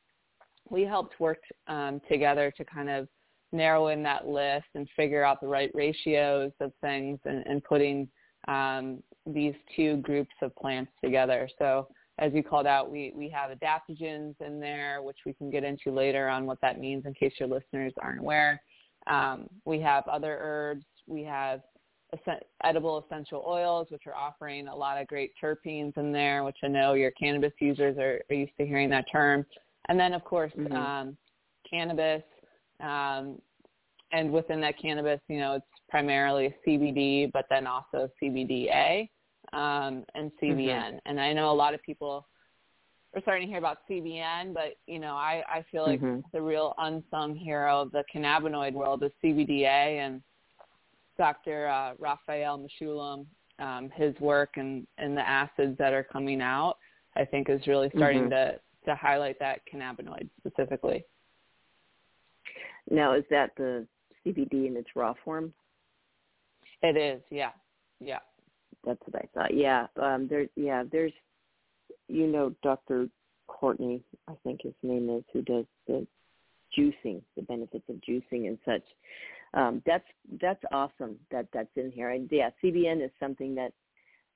we 0.70 0.82
helped 0.82 1.20
work 1.20 1.42
um, 1.66 2.00
together 2.10 2.50
to 2.56 2.64
kind 2.64 2.88
of 2.88 3.06
narrow 3.52 3.88
in 3.88 4.02
that 4.02 4.26
list 4.26 4.66
and 4.74 4.88
figure 4.96 5.24
out 5.24 5.40
the 5.40 5.46
right 5.46 5.70
ratios 5.74 6.52
of 6.60 6.72
things 6.80 7.18
and, 7.24 7.44
and 7.46 7.62
putting 7.64 8.08
um, 8.48 9.02
these 9.26 9.54
two 9.76 9.96
groups 9.98 10.34
of 10.40 10.54
plants 10.56 10.90
together. 11.04 11.48
So 11.58 11.88
as 12.18 12.32
you 12.32 12.42
called 12.42 12.66
out, 12.66 12.90
we, 12.90 13.12
we 13.14 13.28
have 13.30 13.50
adaptogens 13.50 14.34
in 14.40 14.60
there, 14.60 15.02
which 15.02 15.18
we 15.26 15.32
can 15.32 15.50
get 15.50 15.64
into 15.64 15.90
later 15.90 16.28
on 16.28 16.46
what 16.46 16.60
that 16.60 16.78
means 16.78 17.06
in 17.06 17.14
case 17.14 17.32
your 17.38 17.48
listeners 17.48 17.92
aren't 18.00 18.20
aware. 18.20 18.62
Um, 19.06 19.48
we 19.64 19.80
have 19.80 20.06
other 20.08 20.38
herbs. 20.40 20.84
We 21.06 21.22
have 21.24 21.62
edible 22.64 23.04
essential 23.04 23.44
oils, 23.46 23.86
which 23.90 24.02
are 24.06 24.14
offering 24.14 24.68
a 24.68 24.74
lot 24.74 25.00
of 25.00 25.06
great 25.06 25.32
terpenes 25.42 25.96
in 25.96 26.12
there, 26.12 26.44
which 26.44 26.56
I 26.62 26.68
know 26.68 26.94
your 26.94 27.10
cannabis 27.12 27.52
users 27.60 27.96
are, 27.98 28.20
are 28.30 28.34
used 28.34 28.52
to 28.58 28.66
hearing 28.66 28.90
that 28.90 29.06
term. 29.10 29.46
And 29.88 29.98
then, 29.98 30.12
of 30.12 30.24
course, 30.24 30.52
mm-hmm. 30.56 30.72
um, 30.72 31.16
cannabis. 31.68 32.22
Um, 32.80 33.38
and 34.12 34.30
within 34.32 34.60
that 34.62 34.78
cannabis, 34.80 35.20
you 35.28 35.38
know, 35.38 35.54
it's 35.54 35.66
primarily 35.88 36.54
CBD, 36.66 37.30
but 37.32 37.46
then 37.48 37.66
also 37.66 38.08
CBDA 38.22 39.08
um, 39.52 40.04
and 40.14 40.30
CBN. 40.42 40.68
Mm-hmm. 40.68 40.96
And 41.06 41.20
I 41.20 41.32
know 41.32 41.50
a 41.50 41.54
lot 41.54 41.74
of 41.74 41.82
people 41.82 42.26
we're 43.14 43.22
starting 43.22 43.46
to 43.46 43.50
hear 43.50 43.58
about 43.58 43.78
CBN, 43.88 44.54
but 44.54 44.76
you 44.86 44.98
know, 44.98 45.14
I, 45.14 45.42
I 45.48 45.64
feel 45.70 45.84
like 45.84 46.00
mm-hmm. 46.00 46.20
the 46.32 46.40
real 46.40 46.74
unsung 46.78 47.34
hero 47.34 47.82
of 47.82 47.92
the 47.92 48.04
cannabinoid 48.14 48.72
world 48.72 49.02
is 49.02 49.10
CBDA 49.22 49.98
and 49.98 50.22
Dr. 51.18 51.66
Uh, 51.66 51.92
Raphael 51.98 52.58
Mechoulam, 52.58 53.26
um, 53.58 53.90
his 53.94 54.14
work 54.20 54.50
and, 54.56 54.86
and 54.98 55.16
the 55.16 55.28
acids 55.28 55.76
that 55.78 55.92
are 55.92 56.04
coming 56.04 56.40
out, 56.40 56.76
I 57.16 57.24
think 57.24 57.50
is 57.50 57.66
really 57.66 57.90
starting 57.94 58.22
mm-hmm. 58.22 58.30
to, 58.30 58.60
to 58.86 58.94
highlight 58.94 59.38
that 59.40 59.60
cannabinoid 59.72 60.28
specifically. 60.38 61.04
Now, 62.90 63.14
is 63.14 63.24
that 63.30 63.50
the 63.56 63.86
CBD 64.24 64.66
in 64.68 64.76
its 64.76 64.88
raw 64.94 65.14
form? 65.24 65.52
It 66.82 66.96
is, 66.96 67.20
yeah, 67.30 67.50
yeah. 68.00 68.20
That's 68.84 69.00
what 69.04 69.22
I 69.22 69.28
thought. 69.34 69.54
Yeah, 69.54 69.88
um, 70.00 70.26
there's 70.26 70.48
yeah, 70.56 70.84
there's 70.90 71.12
you 72.10 72.26
know 72.26 72.54
Dr. 72.62 73.08
Courtney, 73.46 74.02
I 74.28 74.34
think 74.44 74.60
his 74.62 74.74
name 74.82 75.10
is, 75.10 75.24
who 75.32 75.42
does 75.42 75.64
the 75.86 76.06
juicing, 76.76 77.22
the 77.36 77.42
benefits 77.42 77.84
of 77.88 77.96
juicing 77.96 78.46
and 78.46 78.58
such. 78.64 78.82
Um, 79.52 79.82
that's 79.84 80.04
that's 80.40 80.62
awesome 80.72 81.16
that 81.30 81.46
that's 81.52 81.70
in 81.76 81.90
here. 81.90 82.10
And 82.10 82.28
yeah, 82.30 82.50
CBN 82.62 83.04
is 83.04 83.10
something 83.18 83.54
that 83.56 83.72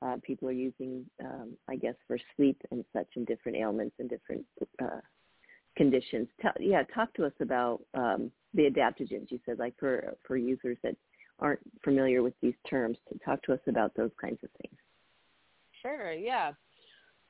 uh, 0.02 0.16
people 0.22 0.48
are 0.48 0.52
using, 0.52 1.06
um, 1.24 1.56
I 1.68 1.76
guess, 1.76 1.94
for 2.06 2.18
sleep 2.36 2.60
and 2.70 2.84
such, 2.92 3.06
and 3.14 3.26
different 3.26 3.56
ailments 3.56 3.94
and 4.00 4.10
different 4.10 4.44
uh, 4.82 5.00
conditions. 5.76 6.28
Tell, 6.42 6.52
yeah, 6.58 6.82
talk 6.94 7.14
to 7.14 7.24
us 7.24 7.32
about 7.40 7.82
um, 7.94 8.30
the 8.54 8.62
adaptogens. 8.62 9.30
You 9.30 9.38
said, 9.46 9.58
like 9.58 9.74
for 9.78 10.14
for 10.26 10.36
users 10.36 10.78
that 10.82 10.96
aren't 11.38 11.60
familiar 11.82 12.22
with 12.22 12.34
these 12.42 12.54
terms, 12.68 12.98
to 13.12 13.18
talk 13.24 13.42
to 13.44 13.52
us 13.52 13.60
about 13.68 13.94
those 13.96 14.10
kinds 14.20 14.38
of 14.42 14.50
things. 14.62 14.76
Sure. 15.80 16.12
Yeah. 16.12 16.52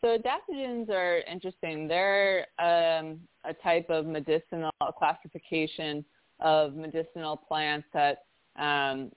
So 0.05 0.19
adaptogens 0.19 0.91
are 0.91 1.21
interesting. 1.21 1.89
They're 1.89 2.47
um, 2.59 3.21
a 3.45 3.55
type 3.63 3.89
of 3.89 4.05
medicinal 4.05 4.71
classification 4.99 6.05
of 6.41 6.75
medicinal 6.75 7.39
plants 7.39 7.89
that 7.95 8.25
um, 8.59 9.11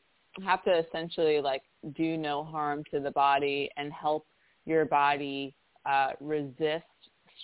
have 0.45 0.63
to 0.63 0.85
essentially 0.87 1.41
like 1.41 1.63
do 1.93 2.15
no 2.15 2.41
harm 2.41 2.85
to 2.91 3.01
the 3.01 3.11
body 3.11 3.69
and 3.75 3.91
help 3.91 4.27
your 4.65 4.85
body 4.85 5.53
uh, 5.85 6.11
resist 6.21 6.85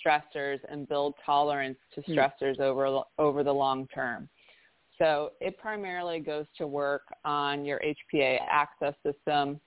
stressors 0.02 0.60
and 0.70 0.88
build 0.88 1.12
tolerance 1.26 1.76
to 1.94 2.00
hmm. 2.00 2.12
stressors 2.12 2.58
mm. 2.58 2.60
over 2.60 3.02
over 3.18 3.44
the 3.44 3.52
long 3.52 3.86
term. 3.88 4.26
So 4.96 5.32
it 5.42 5.58
primarily 5.58 6.18
goes 6.18 6.46
to 6.56 6.66
work 6.66 7.02
on 7.26 7.66
your 7.66 7.78
HPA 7.80 8.38
axis 8.50 8.94
system. 9.04 9.60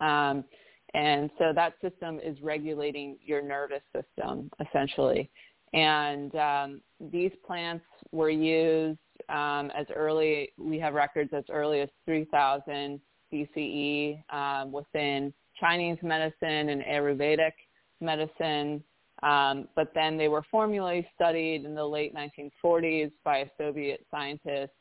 Um, 0.00 0.44
and 0.94 1.30
so 1.38 1.52
that 1.54 1.74
system 1.80 2.18
is 2.22 2.40
regulating 2.42 3.16
your 3.24 3.42
nervous 3.42 3.82
system 3.94 4.50
essentially. 4.66 5.30
And 5.72 6.34
um, 6.34 6.80
these 7.12 7.30
plants 7.46 7.84
were 8.10 8.30
used 8.30 8.98
um, 9.28 9.70
as 9.76 9.86
early, 9.94 10.50
we 10.58 10.78
have 10.78 10.94
records 10.94 11.30
as 11.32 11.44
early 11.50 11.80
as 11.80 11.88
3000 12.06 13.00
BCE 13.32 14.22
um, 14.32 14.72
within 14.72 15.32
Chinese 15.58 15.98
medicine 16.02 16.70
and 16.70 16.82
Ayurvedic 16.82 17.52
medicine. 18.00 18.82
Um, 19.22 19.68
but 19.76 19.92
then 19.94 20.16
they 20.16 20.28
were 20.28 20.42
formally 20.50 21.06
studied 21.14 21.64
in 21.64 21.74
the 21.74 21.84
late 21.84 22.14
1940s 22.14 23.12
by 23.22 23.38
a 23.38 23.46
Soviet 23.58 24.04
scientist. 24.10 24.72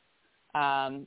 Um, 0.55 1.05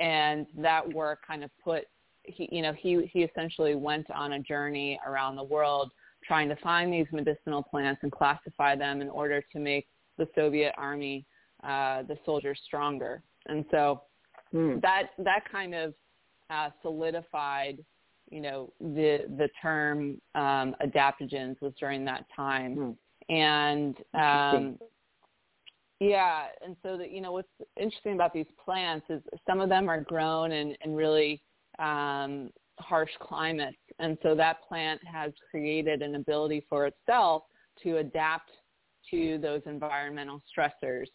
and 0.00 0.46
that 0.56 0.92
work 0.92 1.20
kind 1.26 1.42
of 1.42 1.50
put 1.62 1.86
he 2.28 2.48
you 2.52 2.62
know 2.62 2.72
he 2.72 3.08
he 3.12 3.20
essentially 3.20 3.74
went 3.74 4.10
on 4.10 4.32
a 4.34 4.40
journey 4.40 4.98
around 5.06 5.36
the 5.36 5.44
world 5.44 5.90
trying 6.24 6.48
to 6.48 6.56
find 6.56 6.92
these 6.92 7.06
medicinal 7.12 7.62
plants 7.62 8.00
and 8.02 8.12
classify 8.12 8.74
them 8.74 9.00
in 9.00 9.08
order 9.08 9.42
to 9.52 9.58
make 9.58 9.86
the 10.18 10.26
Soviet 10.34 10.74
army 10.76 11.24
uh, 11.64 12.02
the 12.02 12.18
soldiers 12.24 12.60
stronger. 12.64 13.22
And 13.46 13.64
so 13.70 14.02
Hmm. 14.52 14.78
that 14.80 15.10
that 15.18 15.44
kind 15.50 15.74
of 15.74 15.94
uh, 16.50 16.70
solidified, 16.82 17.84
you 18.30 18.40
know, 18.40 18.72
the 18.80 19.24
the 19.36 19.48
term 19.60 20.20
um, 20.34 20.74
adaptogens 20.82 21.60
was 21.60 21.72
during 21.78 22.04
that 22.06 22.24
time, 22.34 22.96
Hmm. 23.28 23.34
and 23.34 23.96
um, 24.14 24.78
yeah, 26.00 26.46
and 26.64 26.76
so 26.82 26.96
that 26.96 27.10
you 27.10 27.20
know 27.20 27.32
what's 27.32 27.48
interesting 27.76 28.14
about 28.14 28.32
these 28.32 28.46
plants 28.64 29.06
is 29.10 29.22
some 29.46 29.60
of 29.60 29.68
them 29.68 29.88
are 29.88 30.00
grown 30.00 30.52
in, 30.52 30.74
in 30.84 30.94
really 30.94 31.42
um, 31.78 32.50
harsh 32.78 33.10
climates, 33.20 33.78
and 33.98 34.16
so 34.22 34.34
that 34.34 34.58
plant 34.68 35.00
has 35.04 35.32
created 35.50 36.02
an 36.02 36.14
ability 36.14 36.64
for 36.68 36.86
itself 36.86 37.42
to 37.82 37.98
adapt 37.98 38.50
to 39.10 39.38
those 39.38 39.62
environmental 39.66 40.42
stressors. 40.56 41.06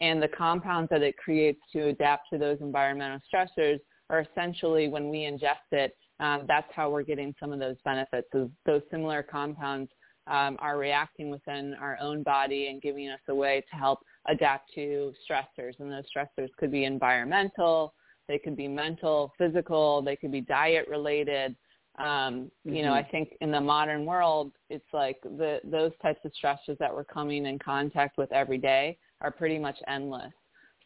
And 0.00 0.22
the 0.22 0.28
compounds 0.28 0.90
that 0.90 1.02
it 1.02 1.16
creates 1.16 1.60
to 1.72 1.88
adapt 1.88 2.28
to 2.32 2.38
those 2.38 2.58
environmental 2.60 3.20
stressors 3.32 3.78
are 4.10 4.20
essentially 4.20 4.88
when 4.88 5.08
we 5.08 5.20
ingest 5.20 5.72
it, 5.72 5.96
um, 6.20 6.44
that's 6.46 6.70
how 6.74 6.90
we're 6.90 7.02
getting 7.02 7.34
some 7.40 7.52
of 7.52 7.58
those 7.58 7.76
benefits. 7.84 8.28
So 8.32 8.50
those 8.64 8.82
similar 8.90 9.22
compounds 9.22 9.90
um, 10.26 10.56
are 10.60 10.78
reacting 10.78 11.30
within 11.30 11.74
our 11.80 11.98
own 12.00 12.22
body 12.22 12.68
and 12.68 12.82
giving 12.82 13.08
us 13.08 13.20
a 13.28 13.34
way 13.34 13.64
to 13.70 13.76
help 13.76 14.00
adapt 14.28 14.72
to 14.74 15.12
stressors. 15.28 15.78
And 15.78 15.90
those 15.90 16.04
stressors 16.14 16.48
could 16.58 16.72
be 16.72 16.84
environmental, 16.84 17.94
they 18.28 18.38
could 18.38 18.56
be 18.56 18.68
mental, 18.68 19.32
physical, 19.38 20.02
they 20.02 20.16
could 20.16 20.32
be 20.32 20.40
diet 20.40 20.86
related. 20.88 21.56
Um, 21.98 22.50
you 22.64 22.82
know, 22.82 22.92
I 22.92 23.02
Mm-hmm. 23.02 23.10
think 23.10 23.36
in 23.40 23.50
the 23.50 23.60
modern 23.60 24.04
world, 24.04 24.52
it's 24.68 24.84
like 24.92 25.20
the 25.22 25.60
those 25.64 25.92
types 26.02 26.20
of 26.24 26.32
stressors 26.32 26.78
that 26.78 26.94
we're 26.94 27.04
coming 27.04 27.46
in 27.46 27.58
contact 27.58 28.18
with 28.18 28.30
every 28.32 28.58
day 28.58 28.98
are 29.20 29.30
pretty 29.30 29.58
much 29.58 29.76
endless. 29.88 30.32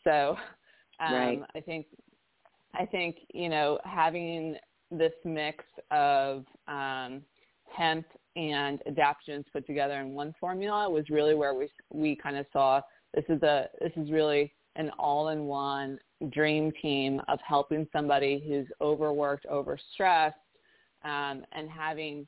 So 0.05 0.37
um, 1.01 1.07
Right. 1.09 1.45
I 1.55 1.61
think 1.65 1.87
I 2.75 2.87
think 2.87 3.17
you 3.35 3.49
know 3.49 3.79
having 3.85 4.57
this 4.91 5.13
mix 5.25 5.65
of 5.91 6.45
um, 6.69 7.23
hemp 7.77 8.07
and 8.37 8.81
adaptogens 8.89 9.45
put 9.53 9.67
together 9.67 9.95
in 10.01 10.13
one 10.15 10.35
formula 10.39 10.89
was 10.89 11.11
really 11.11 11.35
where 11.35 11.55
we 11.55 11.69
we 11.93 12.15
kind 12.17 12.37
of 12.37 12.47
saw 12.53 12.81
this 13.15 13.25
is 13.29 13.43
a 13.43 13.67
this 13.81 13.93
is 13.97 14.11
really 14.11 14.53
an 14.77 14.91
all-in-one 14.99 15.99
dream 16.29 16.73
team 16.83 17.21
of 17.29 17.39
helping 17.47 17.87
somebody 17.93 18.43
who's 18.47 18.67
overworked, 18.81 19.47
overstressed, 19.47 20.35
um, 21.05 21.45
and 21.53 21.71
having 21.71 22.27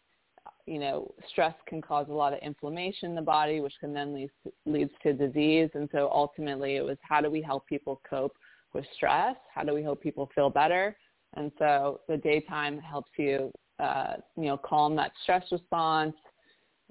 you 0.66 0.78
know 0.78 1.12
stress 1.28 1.54
can 1.68 1.80
cause 1.80 2.06
a 2.08 2.12
lot 2.12 2.32
of 2.32 2.38
inflammation 2.40 3.11
in 3.11 3.14
the 3.14 3.22
body, 3.22 3.61
which 3.61 3.75
can 3.80 3.92
then 3.92 4.14
lead 4.14 4.30
leads 4.66 4.92
to 5.02 5.12
disease. 5.12 5.70
And 5.75 5.88
so 5.92 6.08
ultimately, 6.12 6.76
it 6.76 6.84
was 6.84 6.96
how 7.02 7.20
do 7.20 7.30
we 7.30 7.42
help 7.42 7.66
people 7.66 8.00
cope 8.08 8.37
with 8.72 8.84
stress? 8.94 9.37
How 9.54 9.62
do 9.62 9.75
we 9.75 9.82
help 9.82 10.02
people 10.02 10.30
feel 10.34 10.50
better? 10.50 10.96
And 11.34 11.50
so 11.58 12.00
the 12.08 12.16
daytime 12.16 12.78
helps 12.78 13.11
you, 13.16 13.50
uh, 13.78 14.14
you 14.37 14.44
know, 14.44 14.56
calm 14.58 14.96
that 14.96 15.12
stress 15.22 15.44
response 15.50 16.14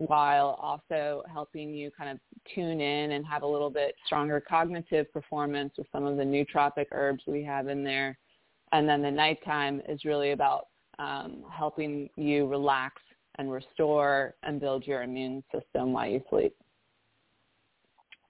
while 0.07 0.57
also 0.61 1.23
helping 1.31 1.73
you 1.73 1.91
kind 1.95 2.09
of 2.09 2.19
tune 2.53 2.81
in 2.81 3.11
and 3.11 3.25
have 3.25 3.43
a 3.43 3.47
little 3.47 3.69
bit 3.69 3.95
stronger 4.05 4.41
cognitive 4.41 5.11
performance 5.13 5.73
with 5.77 5.87
some 5.91 6.05
of 6.05 6.17
the 6.17 6.23
nootropic 6.23 6.87
herbs 6.91 7.23
we 7.27 7.43
have 7.43 7.67
in 7.67 7.83
there. 7.83 8.17
And 8.71 8.87
then 8.87 9.01
the 9.01 9.11
nighttime 9.11 9.81
is 9.87 10.05
really 10.05 10.31
about 10.31 10.67
um, 10.97 11.43
helping 11.51 12.09
you 12.15 12.47
relax 12.47 13.01
and 13.37 13.51
restore 13.51 14.35
and 14.43 14.59
build 14.59 14.87
your 14.87 15.03
immune 15.03 15.43
system 15.53 15.93
while 15.93 16.09
you 16.09 16.21
sleep. 16.29 16.55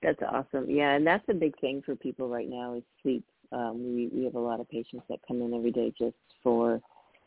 That's 0.01 0.21
awesome. 0.27 0.69
Yeah, 0.69 0.95
and 0.95 1.05
that's 1.05 1.23
a 1.29 1.33
big 1.33 1.57
thing 1.59 1.83
for 1.85 1.95
people 1.95 2.27
right 2.27 2.49
now 2.49 2.73
is 2.73 2.83
sleep. 3.01 3.23
Um, 3.51 3.95
we 3.95 4.09
we 4.13 4.23
have 4.25 4.35
a 4.35 4.39
lot 4.39 4.59
of 4.59 4.69
patients 4.69 5.03
that 5.09 5.19
come 5.27 5.41
in 5.41 5.53
every 5.53 5.71
day 5.71 5.93
just 5.97 6.15
for 6.41 6.81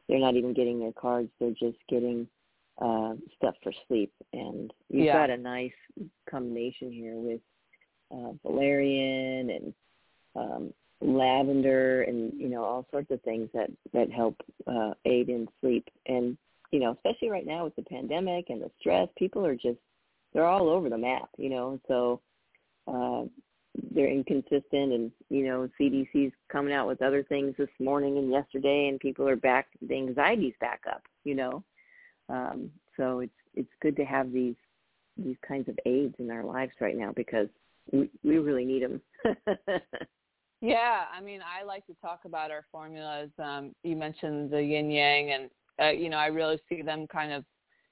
they're 0.08 0.18
not 0.18 0.34
even 0.34 0.54
getting 0.54 0.80
their 0.80 0.92
cards; 0.92 1.30
they're 1.38 1.50
just 1.50 1.78
getting 1.88 2.26
uh, 2.78 3.14
stuff 3.36 3.54
for 3.62 3.72
sleep. 3.88 4.12
And 4.32 4.72
you've 4.88 5.06
Yeah. 5.06 5.14
got 5.14 5.30
a 5.30 5.36
nice 5.36 5.72
combination 6.28 6.92
here 6.92 7.16
with 7.16 7.40
uh, 8.10 8.32
valerian 8.42 9.50
and 9.50 9.74
um, 10.36 10.74
lavender, 11.00 12.02
and 12.02 12.32
you 12.40 12.48
know 12.48 12.64
all 12.64 12.86
sorts 12.90 13.10
of 13.10 13.20
things 13.22 13.48
that 13.54 13.70
that 13.92 14.10
help 14.10 14.36
uh, 14.66 14.94
aid 15.04 15.28
in 15.28 15.48
sleep. 15.60 15.88
And 16.06 16.36
you 16.70 16.80
know, 16.80 16.92
especially 16.92 17.30
right 17.30 17.46
now 17.46 17.64
with 17.64 17.76
the 17.76 17.82
pandemic 17.82 18.50
and 18.50 18.60
the 18.60 18.70
stress, 18.80 19.08
people 19.16 19.46
are 19.46 19.54
just 19.56 19.78
they're 20.32 20.46
all 20.46 20.68
over 20.68 20.88
the 20.88 20.98
map. 20.98 21.28
You 21.38 21.50
know, 21.50 21.80
so 21.86 22.20
uh, 22.86 23.24
they're 23.90 24.10
inconsistent 24.10 24.92
and 24.92 25.10
you 25.30 25.44
know 25.46 25.68
CDC's 25.80 26.32
coming 26.50 26.72
out 26.72 26.86
with 26.86 27.02
other 27.02 27.22
things 27.24 27.54
this 27.58 27.68
morning 27.80 28.18
and 28.18 28.30
yesterday 28.30 28.88
and 28.88 29.00
people 29.00 29.28
are 29.28 29.36
back 29.36 29.66
the 29.82 29.94
anxiety's 29.94 30.54
back 30.60 30.82
up 30.88 31.02
you 31.24 31.34
know 31.34 31.62
um, 32.28 32.70
so 32.96 33.20
it's 33.20 33.32
it's 33.54 33.72
good 33.80 33.96
to 33.96 34.04
have 34.04 34.32
these 34.32 34.56
these 35.16 35.36
kinds 35.46 35.68
of 35.68 35.78
aids 35.86 36.14
in 36.18 36.30
our 36.30 36.44
lives 36.44 36.72
right 36.80 36.96
now 36.96 37.12
because 37.14 37.48
we 37.92 38.10
we 38.22 38.38
really 38.38 38.64
need 38.64 38.82
them 38.82 39.00
Yeah, 40.60 41.04
I 41.12 41.20
mean, 41.20 41.40
I 41.42 41.62
like 41.64 41.86
to 41.88 41.94
talk 42.00 42.20
about 42.24 42.50
our 42.50 42.64
formulas. 42.72 43.30
Um, 43.38 43.74
you 43.82 43.96
mentioned 43.96 44.50
the 44.50 44.62
yin 44.62 44.90
yang, 44.90 45.32
and 45.32 45.50
uh, 45.82 45.90
you 45.90 46.08
know, 46.08 46.16
I 46.16 46.26
really 46.28 46.58
see 46.68 46.80
them 46.82 47.06
kind 47.06 47.32
of. 47.32 47.44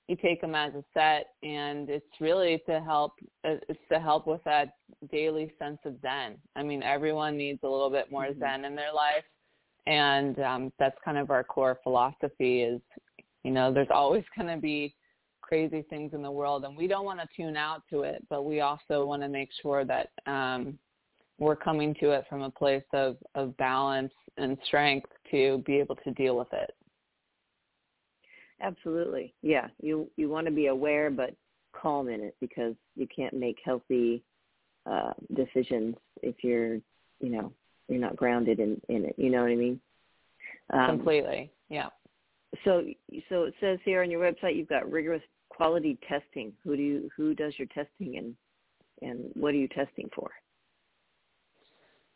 You 0.09 0.17
take 0.17 0.41
them 0.41 0.55
as 0.55 0.73
a 0.75 0.83
set, 0.95 1.27
and 1.43 1.89
it's 1.91 2.07
really 2.21 2.63
to 2.67 2.81
help. 2.81 3.13
uh, 3.45 3.57
It's 3.69 3.79
to 3.93 4.01
help 4.01 4.27
with 4.27 4.43
that 4.45 4.75
daily 5.11 5.53
sense 5.59 5.79
of 5.85 6.01
zen. 6.01 6.39
I 6.57 6.63
mean, 6.63 6.83
everyone 6.83 7.37
needs 7.37 7.61
a 7.63 7.69
little 7.69 7.91
bit 7.91 8.11
more 8.11 8.27
Mhm. 8.27 8.39
zen 8.39 8.65
in 8.65 8.75
their 8.75 8.93
life, 8.93 9.25
and 9.87 10.39
um, 10.41 10.73
that's 10.79 10.99
kind 11.05 11.19
of 11.19 11.31
our 11.31 11.45
core 11.45 11.79
philosophy. 11.83 12.63
Is 12.63 12.81
you 13.45 13.51
know, 13.51 13.73
there's 13.73 13.89
always 13.93 14.25
going 14.37 14.55
to 14.55 14.61
be 14.61 14.95
crazy 15.41 15.85
things 15.91 16.13
in 16.15 16.23
the 16.23 16.31
world, 16.31 16.65
and 16.65 16.77
we 16.77 16.87
don't 16.87 17.05
want 17.05 17.21
to 17.21 17.29
tune 17.37 17.57
out 17.57 17.83
to 17.91 18.03
it, 18.03 18.25
but 18.31 18.45
we 18.45 18.61
also 18.61 19.05
want 19.05 19.23
to 19.23 19.29
make 19.29 19.51
sure 19.61 19.85
that 19.85 20.11
um, 20.27 20.79
we're 21.39 21.57
coming 21.57 21.95
to 22.01 22.11
it 22.11 22.25
from 22.29 22.43
a 22.43 22.51
place 22.51 22.85
of, 22.93 23.17
of 23.35 23.57
balance 23.57 24.13
and 24.39 24.57
strength 24.67 25.11
to 25.31 25.63
be 25.67 25.77
able 25.79 25.97
to 25.97 26.11
deal 26.13 26.37
with 26.39 26.53
it. 26.53 26.71
absolutely 28.63 29.35
yeah 29.43 29.67
you 29.83 30.09
you 30.17 30.29
want 30.29 30.47
to 30.47 30.53
be 30.53 30.69
aware 30.69 31.11
but 31.11 31.35
calm 31.75 32.09
in 32.09 32.21
it 32.21 32.37
because 32.41 32.75
you 32.95 33.07
can't 33.15 33.35
make 33.35 33.57
healthy 33.65 34.23
uh 34.87 35.13
decisions 35.35 35.97
if 36.23 36.37
you're 36.43 36.77
you 37.21 37.29
know 37.29 37.53
you're 37.89 38.01
not 38.01 38.17
grounded 38.17 38.61
in 38.61 38.81
in 38.89 39.05
it 39.05 39.15
you 39.19 39.31
know 39.31 39.43
what 39.43 39.51
i 39.51 39.57
mean 39.57 39.81
um, 40.73 40.97
Completely. 40.97 41.51
Yeah. 41.69 41.89
So 42.65 42.83
so 43.29 43.45
it 43.45 43.55
says 43.61 43.79
here 43.85 44.03
on 44.03 44.11
your 44.11 44.21
website 44.21 44.57
you've 44.57 44.69
got 44.69 44.91
rigorous 44.91 45.23
quality 45.49 45.99
testing. 46.09 46.53
Who 46.65 46.77
do 46.77 46.83
you 46.83 47.11
who 47.17 47.35
does 47.35 47.55
your 47.59 47.69
testing 47.69 48.19
and 48.19 48.35
and 49.03 49.31
what 49.35 49.55
are 49.55 49.59
you 49.59 49.69
testing 49.69 50.09
for? 50.15 50.31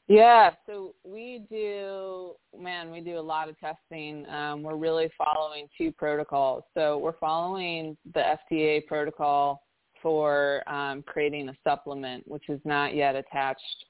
Yeah, 0.09 0.51
so 0.66 0.94
we 1.03 1.42
do, 1.51 2.35
man, 2.57 2.92
we 2.92 3.01
do 3.01 3.18
a 3.18 3.20
lot 3.20 3.49
of 3.49 3.59
testing. 3.59 4.25
Um, 4.29 4.62
we're 4.62 4.77
really 4.77 5.11
following 5.18 5.66
two 5.77 5.90
protocols. 5.90 6.62
So 6.75 6.99
we're 6.99 7.18
following 7.18 7.96
the 8.14 8.37
FDA 8.53 8.87
protocol 8.87 9.64
for 10.01 10.62
um, 10.68 11.03
creating 11.03 11.49
a 11.49 11.55
supplement, 11.64 12.22
which 12.29 12.49
is 12.49 12.61
not 12.64 12.94
yet 12.94 13.16
attached 13.16 13.85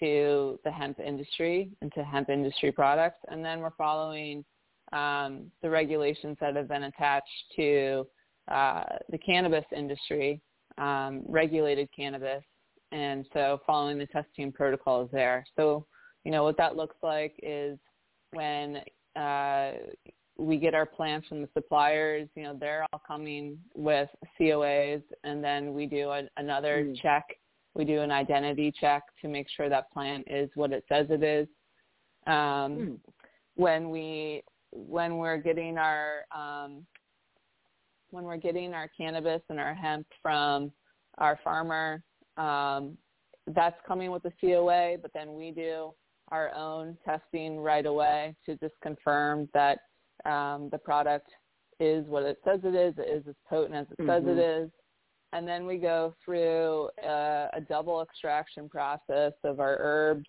to 0.00 0.58
the 0.64 0.70
hemp 0.72 0.98
industry 0.98 1.70
and 1.80 1.92
to 1.94 2.02
hemp 2.02 2.28
industry 2.28 2.72
products. 2.72 3.20
And 3.28 3.44
then 3.44 3.60
we're 3.60 3.70
following 3.78 4.44
um, 4.92 5.50
the 5.62 5.70
regulations 5.70 6.36
that 6.40 6.56
have 6.56 6.68
been 6.68 6.84
attached 6.84 7.26
to 7.56 8.06
uh, 8.50 8.84
the 9.10 9.18
cannabis 9.18 9.64
industry, 9.74 10.40
um, 10.78 11.22
regulated 11.26 11.88
cannabis, 11.94 12.42
and 12.90 13.26
so 13.32 13.60
following 13.66 13.98
the 13.98 14.06
testing 14.06 14.52
protocols 14.52 15.08
there. 15.12 15.44
So, 15.56 15.86
you 16.24 16.30
know, 16.30 16.44
what 16.44 16.56
that 16.58 16.76
looks 16.76 16.96
like 17.02 17.34
is 17.42 17.78
when 18.32 18.80
uh, 19.16 19.72
we 20.38 20.56
get 20.58 20.74
our 20.74 20.86
plants 20.86 21.28
from 21.28 21.42
the 21.42 21.48
suppliers, 21.54 22.28
you 22.34 22.42
know, 22.42 22.56
they're 22.58 22.86
all 22.92 23.02
coming 23.06 23.58
with 23.74 24.08
COAs, 24.38 25.02
and 25.24 25.42
then 25.42 25.72
we 25.72 25.86
do 25.86 26.10
a, 26.10 26.22
another 26.36 26.84
Mm. 26.84 27.00
check. 27.00 27.24
We 27.74 27.84
do 27.84 28.00
an 28.00 28.10
identity 28.10 28.72
check 28.78 29.02
to 29.22 29.28
make 29.28 29.48
sure 29.48 29.68
that 29.70 29.90
plant 29.92 30.26
is 30.28 30.50
what 30.54 30.72
it 30.72 30.84
says 30.88 31.06
it 31.10 31.22
is. 31.22 31.48
Um, 32.26 32.76
Hmm. 32.76 32.94
When 33.54 33.90
we 33.90 34.42
when 34.72 35.18
we're 35.18 35.38
getting 35.38 35.78
our 35.78 36.24
um, 36.34 36.86
when 38.10 38.24
we're 38.24 38.36
getting 38.36 38.74
our 38.74 38.88
cannabis 38.96 39.40
and 39.48 39.58
our 39.60 39.74
hemp 39.74 40.06
from 40.20 40.72
our 41.18 41.38
farmer, 41.42 42.02
um, 42.36 42.96
that's 43.54 43.76
coming 43.86 44.10
with 44.10 44.22
the 44.22 44.32
COA, 44.40 44.96
but 45.00 45.12
then 45.14 45.34
we 45.34 45.50
do 45.50 45.92
our 46.30 46.54
own 46.54 46.96
testing 47.04 47.58
right 47.58 47.86
away 47.86 48.34
to 48.46 48.56
just 48.56 48.74
confirm 48.82 49.48
that 49.54 49.78
um, 50.24 50.68
the 50.70 50.78
product 50.78 51.28
is 51.80 52.06
what 52.06 52.22
it 52.22 52.38
says 52.44 52.60
it 52.64 52.74
is, 52.74 52.94
it 52.98 53.08
is 53.08 53.26
as 53.28 53.34
potent 53.48 53.74
as 53.74 53.86
it 53.90 54.06
says 54.06 54.22
it 54.24 54.38
Mhm. 54.38 54.64
is. 54.64 54.70
And 55.32 55.48
then 55.48 55.66
we 55.66 55.78
go 55.78 56.14
through 56.24 56.90
uh, 57.02 57.48
a 57.54 57.60
double 57.66 58.02
extraction 58.02 58.68
process 58.68 59.32
of 59.44 59.58
our 59.60 59.76
herbs 59.80 60.28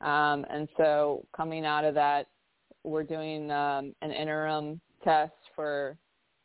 Um, 0.00 0.46
and 0.48 0.68
so 0.76 1.26
coming 1.36 1.64
out 1.66 1.84
of 1.84 1.94
that, 1.94 2.28
we're 2.88 3.04
doing 3.04 3.50
um, 3.50 3.94
an 4.02 4.10
interim 4.10 4.80
test 5.04 5.32
for 5.54 5.96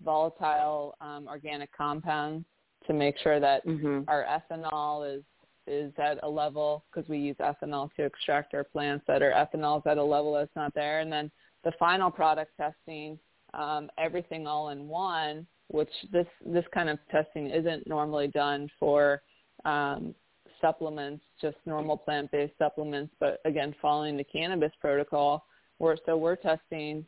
volatile 0.03 0.95
um, 1.01 1.27
organic 1.27 1.75
compounds 1.75 2.45
to 2.87 2.93
make 2.93 3.17
sure 3.19 3.39
that 3.39 3.65
mm-hmm. 3.65 4.01
our 4.07 4.25
ethanol 4.25 5.17
is 5.17 5.23
is 5.65 5.93
at 5.97 6.19
a 6.23 6.29
level 6.29 6.83
because 6.91 7.07
we 7.07 7.17
use 7.17 7.37
ethanol 7.39 7.89
to 7.95 8.03
extract 8.03 8.53
our 8.53 8.65
plants 8.65 9.05
that 9.07 9.21
our 9.21 9.31
ethanol 9.31 9.77
is 9.77 9.83
at 9.85 9.97
a 9.97 10.03
level 10.03 10.33
that's 10.33 10.53
not 10.57 10.73
there 10.73 10.99
and 10.99 11.11
then 11.11 11.31
the 11.63 11.71
final 11.79 12.11
product 12.11 12.51
testing 12.57 13.17
um, 13.53 13.89
everything 13.97 14.45
all 14.45 14.69
in 14.69 14.87
one 14.89 15.47
which 15.69 15.89
this 16.11 16.27
this 16.45 16.65
kind 16.73 16.89
of 16.89 16.99
testing 17.09 17.49
isn't 17.49 17.87
normally 17.87 18.27
done 18.27 18.67
for 18.77 19.21
um, 19.63 20.13
supplements 20.59 21.23
just 21.41 21.55
normal 21.65 21.95
plant 21.95 22.29
based 22.31 22.53
supplements 22.57 23.13
but 23.21 23.39
again 23.45 23.73
following 23.81 24.17
the 24.17 24.23
cannabis 24.25 24.71
protocol 24.81 25.45
we're, 25.83 25.97
so 26.05 26.17
we're 26.17 26.35
testing 26.35 27.05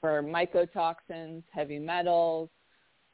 for 0.00 0.22
mycotoxins 0.22 1.42
heavy 1.52 1.78
metals 1.78 2.50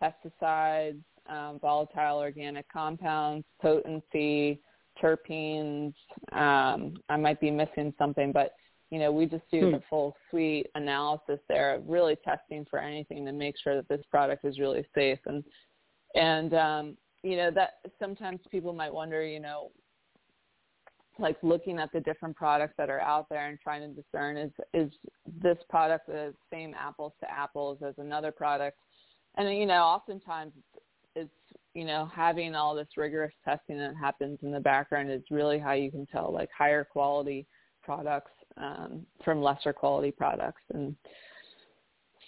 pesticides 0.02 1.02
um, 1.28 1.58
volatile 1.60 2.18
organic 2.18 2.70
compounds, 2.70 3.46
potency, 3.60 4.60
terpenes. 5.02 5.94
Um, 6.32 6.94
I 7.08 7.16
might 7.16 7.40
be 7.40 7.50
missing 7.50 7.94
something, 7.98 8.32
but 8.32 8.54
you 8.90 8.98
know, 8.98 9.10
we 9.10 9.24
just 9.24 9.44
do 9.50 9.66
hmm. 9.66 9.72
the 9.72 9.82
full 9.88 10.14
suite 10.30 10.66
analysis 10.74 11.38
there, 11.48 11.80
really 11.86 12.16
testing 12.16 12.66
for 12.68 12.78
anything 12.78 13.24
to 13.24 13.32
make 13.32 13.54
sure 13.62 13.76
that 13.76 13.88
this 13.88 14.04
product 14.10 14.44
is 14.44 14.58
really 14.58 14.84
safe. 14.94 15.18
And 15.26 15.42
and 16.14 16.54
um, 16.54 16.96
you 17.22 17.36
know 17.36 17.50
that 17.52 17.74
sometimes 17.98 18.40
people 18.50 18.72
might 18.72 18.92
wonder, 18.92 19.24
you 19.24 19.40
know, 19.40 19.70
like 21.18 21.36
looking 21.42 21.78
at 21.78 21.92
the 21.92 22.00
different 22.00 22.36
products 22.36 22.74
that 22.78 22.90
are 22.90 23.00
out 23.00 23.28
there 23.28 23.48
and 23.48 23.58
trying 23.60 23.82
to 23.82 24.02
discern 24.02 24.36
is 24.36 24.50
is 24.72 24.90
this 25.42 25.58
product 25.68 26.06
the 26.06 26.34
same 26.50 26.74
apples 26.78 27.12
to 27.20 27.30
apples 27.30 27.78
as 27.86 27.94
another 27.98 28.32
product? 28.32 28.78
And 29.36 29.56
you 29.56 29.66
know 29.66 29.82
oftentimes 29.82 30.52
it's 31.14 31.30
you 31.74 31.84
know 31.84 32.10
having 32.14 32.54
all 32.54 32.74
this 32.74 32.88
rigorous 32.96 33.34
testing 33.44 33.78
that 33.78 33.94
happens 34.00 34.38
in 34.42 34.50
the 34.50 34.60
background 34.60 35.10
is 35.10 35.22
really 35.30 35.58
how 35.58 35.72
you 35.72 35.90
can 35.90 36.06
tell 36.06 36.32
like 36.32 36.50
higher 36.56 36.84
quality 36.84 37.46
products 37.82 38.30
um, 38.56 39.04
from 39.24 39.42
lesser 39.42 39.72
quality 39.72 40.10
products. 40.10 40.62
And 40.72 40.94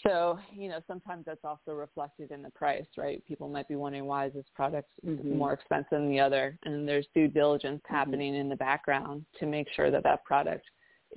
so 0.06 0.38
you 0.52 0.68
know 0.68 0.80
sometimes 0.86 1.24
that's 1.26 1.44
also 1.44 1.72
reflected 1.72 2.30
in 2.30 2.42
the 2.42 2.50
price 2.50 2.86
right 2.96 3.24
people 3.26 3.48
might 3.48 3.68
be 3.68 3.76
wondering 3.76 4.04
why 4.04 4.26
is 4.26 4.32
this 4.32 4.44
product 4.54 4.88
mm-hmm. 5.06 5.36
more 5.36 5.52
expensive 5.52 5.88
than 5.92 6.10
the 6.10 6.20
other 6.20 6.58
and 6.64 6.86
there's 6.88 7.06
due 7.14 7.28
diligence 7.28 7.80
mm-hmm. 7.86 7.94
happening 7.94 8.34
in 8.34 8.48
the 8.48 8.56
background 8.56 9.24
to 9.38 9.46
make 9.46 9.66
sure 9.74 9.90
that 9.90 10.02
that 10.02 10.24
product 10.24 10.64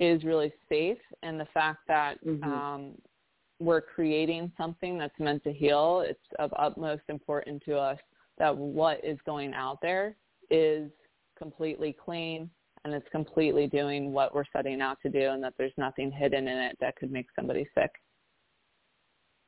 is 0.00 0.24
really 0.24 0.52
safe 0.68 0.98
and 1.22 1.38
the 1.40 1.48
fact 1.52 1.80
that 1.88 2.24
mm-hmm. 2.24 2.44
um, 2.44 2.94
we're 3.60 3.80
creating 3.80 4.52
something 4.56 4.98
that's 4.98 5.18
meant 5.18 5.42
to 5.44 5.52
heal, 5.52 6.04
it's 6.06 6.20
of 6.38 6.52
utmost 6.56 7.02
importance 7.08 7.62
to 7.64 7.76
us 7.76 7.98
that 8.38 8.56
what 8.56 9.04
is 9.04 9.18
going 9.26 9.52
out 9.52 9.78
there 9.82 10.16
is 10.50 10.90
completely 11.36 11.92
clean 12.04 12.48
and 12.84 12.94
it's 12.94 13.08
completely 13.10 13.66
doing 13.66 14.12
what 14.12 14.34
we're 14.34 14.44
setting 14.52 14.80
out 14.80 14.98
to 15.02 15.10
do 15.10 15.30
and 15.30 15.42
that 15.42 15.54
there's 15.58 15.72
nothing 15.76 16.12
hidden 16.12 16.46
in 16.46 16.56
it 16.56 16.78
that 16.80 16.94
could 16.96 17.10
make 17.10 17.26
somebody 17.34 17.66
sick. 17.74 17.90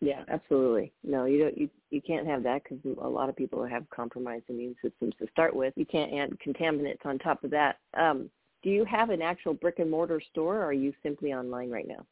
Yeah, 0.00 0.22
absolutely. 0.28 0.92
No, 1.04 1.26
you 1.26 1.38
don't. 1.38 1.58
You 1.58 1.68
you 1.90 2.00
can't 2.00 2.26
have 2.26 2.42
that 2.44 2.62
because 2.62 2.78
a 3.02 3.08
lot 3.08 3.28
of 3.28 3.36
people 3.36 3.64
have 3.66 3.88
compromised 3.90 4.44
immune 4.48 4.74
systems 4.82 5.12
to 5.18 5.26
start 5.30 5.54
with. 5.54 5.74
You 5.76 5.84
can't 5.84 6.14
add 6.14 6.38
contaminants 6.44 7.04
on 7.04 7.18
top 7.18 7.44
of 7.44 7.50
that. 7.50 7.78
Um, 7.94 8.30
do 8.62 8.70
you 8.70 8.84
have 8.86 9.10
an 9.10 9.20
actual 9.20 9.52
brick 9.52 9.78
and 9.78 9.90
mortar 9.90 10.20
store, 10.30 10.56
or 10.56 10.64
are 10.64 10.72
you 10.72 10.94
simply 11.02 11.34
online 11.34 11.70
right 11.70 11.86
now? 11.86 12.06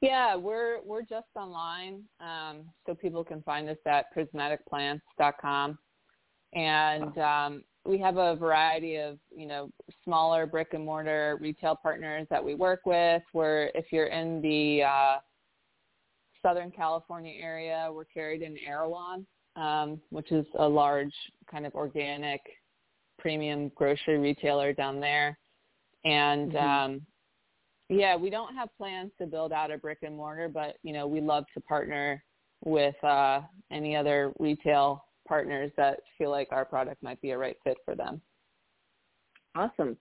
Yeah, 0.00 0.34
we're 0.34 0.80
we're 0.82 1.02
just 1.02 1.28
online, 1.36 2.02
um, 2.20 2.62
so 2.86 2.94
people 2.94 3.22
can 3.22 3.42
find 3.42 3.68
us 3.68 3.76
at 3.86 4.06
prismaticplants.com, 4.14 5.78
and 6.54 7.18
um, 7.18 7.64
we 7.84 7.98
have 7.98 8.16
a 8.16 8.36
variety 8.36 8.96
of 8.96 9.18
you 9.34 9.46
know 9.46 9.70
smaller 10.04 10.46
brick 10.46 10.72
and 10.72 10.84
mortar 10.84 11.36
retail 11.40 11.76
partners 11.76 12.26
that 12.30 12.42
we 12.42 12.54
work 12.54 12.80
with. 12.86 13.22
Where 13.32 13.70
if 13.74 13.92
you're 13.92 14.06
in 14.06 14.40
the 14.40 14.84
uh, 14.84 15.16
Southern 16.44 16.70
California 16.70 17.32
area, 17.40 17.88
we're 17.90 18.04
carried 18.04 18.42
in 18.42 18.56
Erewhon, 18.66 19.26
um, 19.56 20.00
which 20.10 20.30
is 20.30 20.44
a 20.58 20.68
large 20.68 21.14
kind 21.50 21.64
of 21.64 21.74
organic 21.74 22.40
premium 23.18 23.72
grocery 23.74 24.18
retailer 24.18 24.72
down 24.74 25.00
there, 25.00 25.38
and 26.04 26.52
mm-hmm. 26.52 26.92
um, 26.92 27.00
yeah, 27.88 28.14
we 28.14 28.28
don't 28.28 28.54
have 28.54 28.68
plans 28.76 29.10
to 29.18 29.26
build 29.26 29.52
out 29.52 29.70
a 29.70 29.78
brick 29.78 29.98
and 30.02 30.16
mortar, 30.16 30.48
but 30.48 30.76
you 30.82 30.92
know, 30.92 31.06
we 31.06 31.20
love 31.20 31.44
to 31.54 31.60
partner 31.60 32.22
with 32.64 33.02
uh, 33.02 33.40
any 33.70 33.96
other 33.96 34.32
retail 34.38 35.04
partners 35.26 35.72
that 35.78 36.00
feel 36.18 36.30
like 36.30 36.48
our 36.50 36.64
product 36.64 37.02
might 37.02 37.20
be 37.22 37.30
a 37.30 37.38
right 37.38 37.56
fit 37.64 37.78
for 37.86 37.94
them. 37.94 38.20
Awesome. 39.54 39.96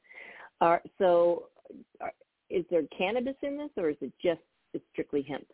Uh, 0.59 0.77
so, 0.97 1.45
uh, 2.01 2.07
is 2.49 2.65
there 2.69 2.83
cannabis 2.97 3.35
in 3.43 3.57
this, 3.57 3.69
or 3.77 3.89
is 3.89 3.97
it 4.01 4.11
just 4.21 4.41
it's 4.73 4.83
strictly 4.91 5.21
hemp 5.21 5.47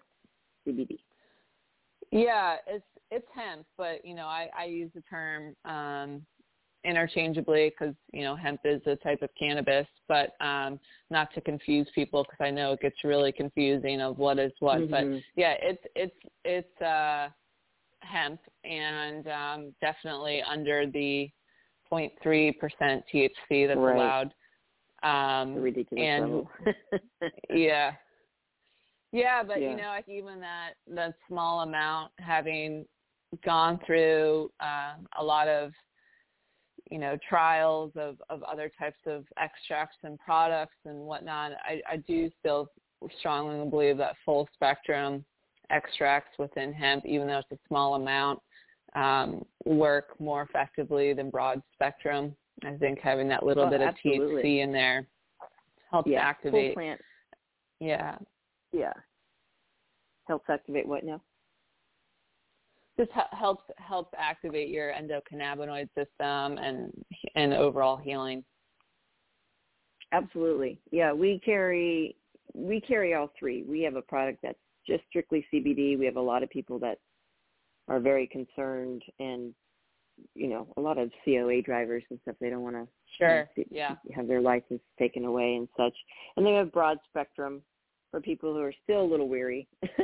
CBD? 0.67 0.99
Yeah, 2.11 2.57
it's 2.67 2.85
it's 3.11 3.27
hemp, 3.33 3.65
but 3.77 4.03
you 4.05 4.15
know, 4.15 4.25
I, 4.25 4.49
I 4.57 4.65
use 4.65 4.91
the 4.93 5.01
term 5.01 5.55
um, 5.65 6.25
interchangeably 6.83 7.69
because 7.69 7.95
you 8.13 8.23
know 8.23 8.35
hemp 8.35 8.61
is 8.63 8.81
a 8.85 8.95
type 8.97 9.21
of 9.21 9.29
cannabis, 9.37 9.87
but 10.07 10.31
um, 10.41 10.79
not 11.09 11.33
to 11.33 11.41
confuse 11.41 11.87
people 11.93 12.23
because 12.23 12.43
I 12.43 12.51
know 12.51 12.73
it 12.73 12.81
gets 12.81 13.03
really 13.03 13.31
confusing 13.31 14.01
of 14.01 14.17
what 14.17 14.39
is 14.39 14.51
what. 14.59 14.79
Mm-hmm. 14.79 14.91
But 14.91 15.21
yeah, 15.35 15.55
it's 15.61 15.83
it's 15.95 16.15
it's 16.45 16.81
uh, 16.81 17.29
hemp 18.01 18.39
and 18.63 19.27
um, 19.27 19.73
definitely 19.81 20.41
under 20.41 20.85
the 20.87 21.29
0.3 21.91 22.59
percent 22.59 23.03
THC 23.13 23.67
that's 23.67 23.77
right. 23.77 23.95
allowed. 23.95 24.33
Um, 25.01 25.55
ridiculous 25.55 26.03
and, 26.03 26.45
yeah. 27.49 27.91
Yeah, 29.11 29.43
but 29.43 29.61
yeah. 29.61 29.71
you 29.71 29.77
know, 29.77 29.87
like 29.87 30.07
even 30.07 30.39
that 30.39 30.73
that 30.93 31.15
small 31.27 31.61
amount, 31.61 32.11
having 32.19 32.85
gone 33.43 33.79
through 33.85 34.51
um, 34.59 35.07
a 35.17 35.23
lot 35.23 35.47
of 35.47 35.71
you 36.89 36.97
know 36.97 37.17
trials 37.27 37.91
of 37.95 38.17
of 38.29 38.41
other 38.43 38.71
types 38.77 38.99
of 39.05 39.25
extracts 39.37 39.97
and 40.03 40.17
products 40.19 40.75
and 40.85 40.97
whatnot 40.97 41.51
i 41.63 41.81
i 41.89 41.97
do 41.97 42.29
still 42.39 42.67
strongly 43.19 43.69
believe 43.69 43.97
that 43.97 44.15
full 44.25 44.47
spectrum 44.53 45.23
extracts 45.69 46.37
within 46.39 46.73
hemp 46.73 47.05
even 47.05 47.27
though 47.27 47.37
it's 47.39 47.51
a 47.51 47.67
small 47.67 47.95
amount 47.95 48.39
um, 48.95 49.45
work 49.65 50.19
more 50.19 50.41
effectively 50.41 51.13
than 51.13 51.29
broad 51.29 51.61
spectrum 51.73 52.35
i 52.65 52.71
think 52.77 52.99
having 52.99 53.27
that 53.27 53.45
little 53.45 53.65
oh, 53.65 53.69
bit 53.69 53.81
absolutely. 53.81 54.37
of 54.37 54.43
thc 54.43 54.63
in 54.63 54.71
there 54.71 55.05
helps 55.91 56.09
yeah, 56.09 56.19
activate 56.19 56.73
full 56.73 56.81
plant. 56.81 57.01
yeah 57.79 58.15
yeah 58.71 58.93
helps 60.27 60.49
activate 60.49 60.87
what 60.87 61.03
now 61.03 61.21
just 62.99 63.11
helps 63.31 63.63
helps 63.77 64.13
activate 64.17 64.69
your 64.69 64.91
endocannabinoid 64.91 65.87
system 65.95 66.57
and 66.57 66.91
and 67.35 67.53
overall 67.53 67.97
healing. 67.97 68.43
Absolutely, 70.11 70.81
yeah. 70.91 71.13
We 71.13 71.39
carry 71.43 72.15
we 72.53 72.81
carry 72.81 73.13
all 73.13 73.31
three. 73.39 73.63
We 73.63 73.81
have 73.81 73.95
a 73.95 74.01
product 74.01 74.39
that's 74.43 74.59
just 74.85 75.03
strictly 75.09 75.45
CBD. 75.53 75.97
We 75.97 76.05
have 76.05 76.17
a 76.17 76.21
lot 76.21 76.43
of 76.43 76.49
people 76.49 76.77
that 76.79 76.97
are 77.87 77.99
very 77.99 78.27
concerned 78.27 79.01
and 79.19 79.53
you 80.35 80.49
know 80.49 80.67
a 80.75 80.81
lot 80.81 80.97
of 80.97 81.09
COA 81.23 81.61
drivers 81.61 82.03
and 82.09 82.19
stuff. 82.23 82.35
They 82.41 82.49
don't 82.49 82.63
want 82.63 82.75
to 82.75 82.87
sure 83.17 83.49
you 83.55 83.63
know, 83.71 83.77
yeah 83.77 83.95
have 84.13 84.27
their 84.27 84.41
license 84.41 84.81
taken 84.97 85.23
away 85.23 85.55
and 85.55 85.69
such. 85.77 85.95
And 86.35 86.45
they 86.45 86.53
have 86.53 86.73
broad 86.73 86.97
spectrum 87.07 87.61
for 88.11 88.21
people 88.21 88.53
who 88.53 88.61
are 88.61 88.73
still 88.83 89.01
a 89.01 89.09
little 89.09 89.29
weary. 89.29 89.67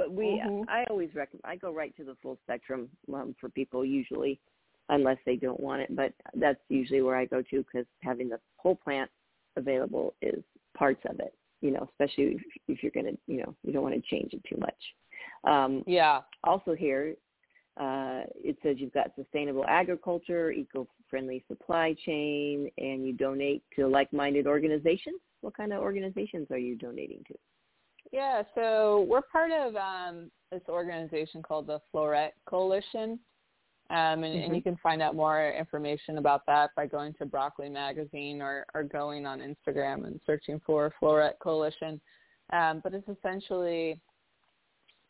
But 0.00 0.14
we, 0.14 0.40
mm-hmm. 0.42 0.62
I 0.66 0.84
always 0.88 1.14
recommend, 1.14 1.42
I 1.44 1.56
go 1.56 1.74
right 1.74 1.94
to 1.98 2.04
the 2.04 2.16
full 2.22 2.38
spectrum 2.44 2.88
um, 3.12 3.36
for 3.38 3.50
people 3.50 3.84
usually, 3.84 4.40
unless 4.88 5.18
they 5.26 5.36
don't 5.36 5.60
want 5.60 5.82
it. 5.82 5.94
But 5.94 6.14
that's 6.34 6.58
usually 6.70 7.02
where 7.02 7.16
I 7.16 7.26
go 7.26 7.42
to 7.42 7.62
because 7.62 7.84
having 8.02 8.30
the 8.30 8.40
whole 8.56 8.76
plant 8.76 9.10
available 9.58 10.14
is 10.22 10.42
parts 10.74 11.02
of 11.06 11.20
it. 11.20 11.34
You 11.60 11.72
know, 11.72 11.86
especially 11.90 12.36
if, 12.36 12.42
if 12.66 12.82
you're 12.82 12.92
gonna, 12.92 13.14
you 13.26 13.42
know, 13.42 13.54
you 13.62 13.74
don't 13.74 13.82
want 13.82 13.94
to 13.94 14.00
change 14.00 14.32
it 14.32 14.42
too 14.48 14.56
much. 14.58 14.74
Um, 15.44 15.84
yeah. 15.86 16.20
Also 16.44 16.74
here, 16.74 17.14
uh, 17.78 18.22
it 18.36 18.56
says 18.62 18.76
you've 18.78 18.94
got 18.94 19.12
sustainable 19.16 19.66
agriculture, 19.68 20.50
eco-friendly 20.50 21.44
supply 21.46 21.94
chain, 22.06 22.70
and 22.78 23.06
you 23.06 23.12
donate 23.12 23.62
to 23.76 23.86
like-minded 23.86 24.46
organizations. 24.46 25.20
What 25.40 25.56
kind 25.56 25.72
of 25.72 25.80
organizations 25.80 26.48
are 26.50 26.58
you 26.58 26.76
donating 26.76 27.22
to? 27.28 27.34
Yeah, 28.12 28.42
so 28.54 29.06
we're 29.08 29.22
part 29.22 29.52
of 29.52 29.76
um, 29.76 30.30
this 30.50 30.62
organization 30.68 31.42
called 31.42 31.66
the 31.66 31.80
Floret 31.92 32.30
Coalition, 32.46 33.18
Um, 33.90 33.96
and, 33.96 34.24
mm-hmm. 34.24 34.44
and 34.44 34.56
you 34.56 34.62
can 34.62 34.76
find 34.82 35.02
out 35.02 35.16
more 35.16 35.52
information 35.52 36.18
about 36.18 36.46
that 36.46 36.70
by 36.76 36.86
going 36.86 37.12
to 37.14 37.26
Broccoli 37.26 37.68
Magazine 37.68 38.40
or, 38.40 38.64
or 38.72 38.84
going 38.84 39.26
on 39.26 39.40
Instagram 39.40 40.06
and 40.06 40.20
searching 40.26 40.60
for 40.64 40.92
Floret 41.02 41.38
Coalition. 41.42 42.00
Um, 42.52 42.80
but 42.84 42.94
it's 42.94 43.08
essentially 43.08 44.00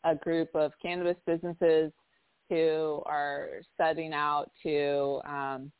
a 0.03 0.15
group 0.15 0.49
of 0.55 0.71
cannabis 0.81 1.17
businesses 1.27 1.91
who 2.49 3.03
are 3.05 3.61
setting 3.77 4.13
out 4.13 4.49
to 4.63 5.21
um, 5.25 5.71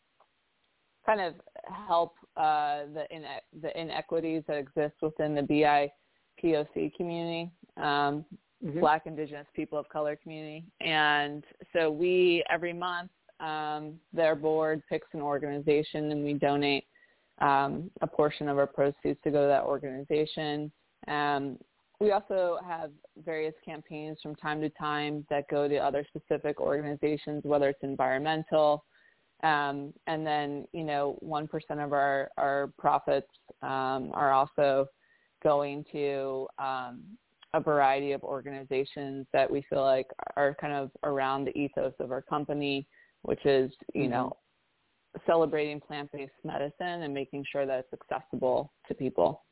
kind 1.06 1.22
of 1.22 1.34
help 1.88 2.14
uh, 2.38 2.82
the, 2.94 3.06
ine- 3.14 3.42
the 3.62 3.80
inequities 3.80 4.44
that 4.48 4.58
exist 4.58 4.96
within 5.02 5.36
the 5.36 5.42
BIPOC 5.42 6.96
community. 6.96 7.52
Um, 7.78 8.26
mm-hmm. 8.64 8.80
Black, 8.80 9.04
Indigenous, 9.06 9.48
People 9.56 9.78
of 9.78 9.88
Color 9.90 10.16
community. 10.16 10.64
And 10.80 11.44
so 11.74 11.90
we, 11.92 12.44
every 12.50 12.74
month, 12.74 13.12
um, 13.40 14.00
their 14.14 14.36
board 14.36 14.84
picks 14.88 15.08
an 15.14 15.22
organization 15.22 16.12
and 16.12 16.24
we 16.24 16.34
donate 16.34 16.86
um, 17.40 17.90
a 18.02 18.08
portion 18.08 18.48
of 18.48 18.58
our 18.58 18.68
proceeds 18.68 19.20
to 19.24 19.32
go 19.32 19.42
to 19.42 19.48
that 19.48 19.64
organization. 19.64 20.72
Um, 21.08 21.58
we 22.00 22.12
also 22.12 22.58
have 22.68 22.92
various 23.24 23.54
campaigns 23.64 24.18
from 24.22 24.36
time 24.36 24.62
to 24.62 24.70
time 24.70 25.26
that 25.30 25.48
go 25.50 25.68
to 25.68 25.78
other 25.78 26.06
specific 26.08 26.60
organizations, 26.60 27.44
whether 27.44 27.70
it's 27.70 27.84
environmental. 27.84 28.84
Um, 29.44 29.94
and 30.08 30.26
then, 30.26 30.68
you 30.72 30.84
know, 30.84 31.18
1% 31.24 31.48
of 31.84 31.94
our, 31.94 32.30
our 32.38 32.72
profits 32.78 33.30
um, 33.62 34.12
are 34.14 34.32
also 34.32 34.86
going 35.44 35.84
to 35.92 36.48
um, 36.60 37.02
a 37.54 37.60
variety 37.60 38.12
of 38.12 38.24
organizations 38.24 39.26
that 39.34 39.50
we 39.50 39.64
feel 39.70 39.82
like 39.82 40.08
are 40.36 40.56
kind 40.62 40.74
of 40.74 40.92
around 41.04 41.46
the 41.46 41.58
ethos 41.58 41.94
of 42.00 42.12
our 42.12 42.22
company, 42.22 42.88
which 43.24 43.44
is, 43.46 43.72
you 43.94 44.04
mm-hmm. 44.04 44.12
know, 44.12 44.38
celebrating 45.26 45.80
plant-based 45.80 46.32
medicine 46.44 47.04
and 47.04 47.14
making 47.14 47.44
sure 47.52 47.66
that 47.66 47.80
it's 47.80 48.02
accessible 48.02 48.72
to 48.88 48.94
people. 48.94 49.44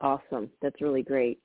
Awesome. 0.00 0.50
That's 0.62 0.80
really 0.80 1.02
great 1.02 1.40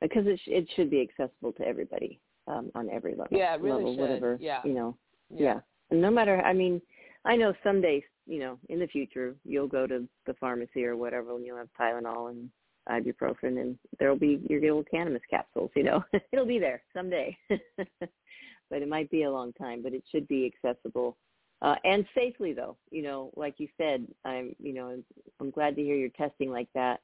because 0.00 0.26
it, 0.26 0.38
sh- 0.44 0.48
it 0.48 0.68
should 0.74 0.90
be 0.90 1.00
accessible 1.00 1.52
to 1.52 1.66
everybody 1.66 2.20
um, 2.48 2.70
on 2.74 2.90
every 2.90 3.12
level. 3.12 3.28
Yeah, 3.30 3.56
really 3.56 3.84
level, 3.84 3.94
should. 3.94 4.00
Whatever, 4.00 4.38
yeah. 4.40 4.60
You 4.64 4.74
know, 4.74 4.96
yeah. 5.30 5.42
yeah. 5.42 5.60
No 5.90 6.10
matter, 6.10 6.40
I 6.42 6.52
mean, 6.52 6.80
I 7.24 7.36
know 7.36 7.52
someday, 7.62 8.02
you 8.26 8.38
know, 8.38 8.58
in 8.68 8.78
the 8.78 8.86
future, 8.86 9.34
you'll 9.44 9.68
go 9.68 9.86
to 9.86 10.06
the 10.26 10.34
pharmacy 10.34 10.84
or 10.84 10.96
whatever 10.96 11.34
and 11.34 11.44
you'll 11.44 11.58
have 11.58 11.68
Tylenol 11.78 12.30
and 12.30 12.50
ibuprofen, 12.88 13.60
and 13.60 13.78
there'll 13.98 14.18
be 14.18 14.40
your 14.48 14.60
little 14.60 14.84
cannabis 14.84 15.22
capsules. 15.28 15.70
You 15.76 15.84
know, 15.84 16.04
it'll 16.32 16.46
be 16.46 16.58
there 16.58 16.82
someday, 16.94 17.36
but 17.48 18.82
it 18.82 18.88
might 18.88 19.10
be 19.10 19.24
a 19.24 19.30
long 19.30 19.52
time. 19.54 19.82
But 19.82 19.92
it 19.92 20.02
should 20.10 20.26
be 20.28 20.52
accessible 20.52 21.16
uh, 21.62 21.76
and 21.84 22.04
safely, 22.14 22.52
though. 22.52 22.76
You 22.90 23.02
know, 23.02 23.30
like 23.36 23.54
you 23.58 23.68
said, 23.76 24.06
I'm, 24.24 24.54
you 24.58 24.72
know, 24.72 25.02
I'm 25.40 25.50
glad 25.50 25.76
to 25.76 25.82
hear 25.82 25.96
you're 25.96 26.08
testing 26.10 26.50
like 26.50 26.68
that. 26.74 27.00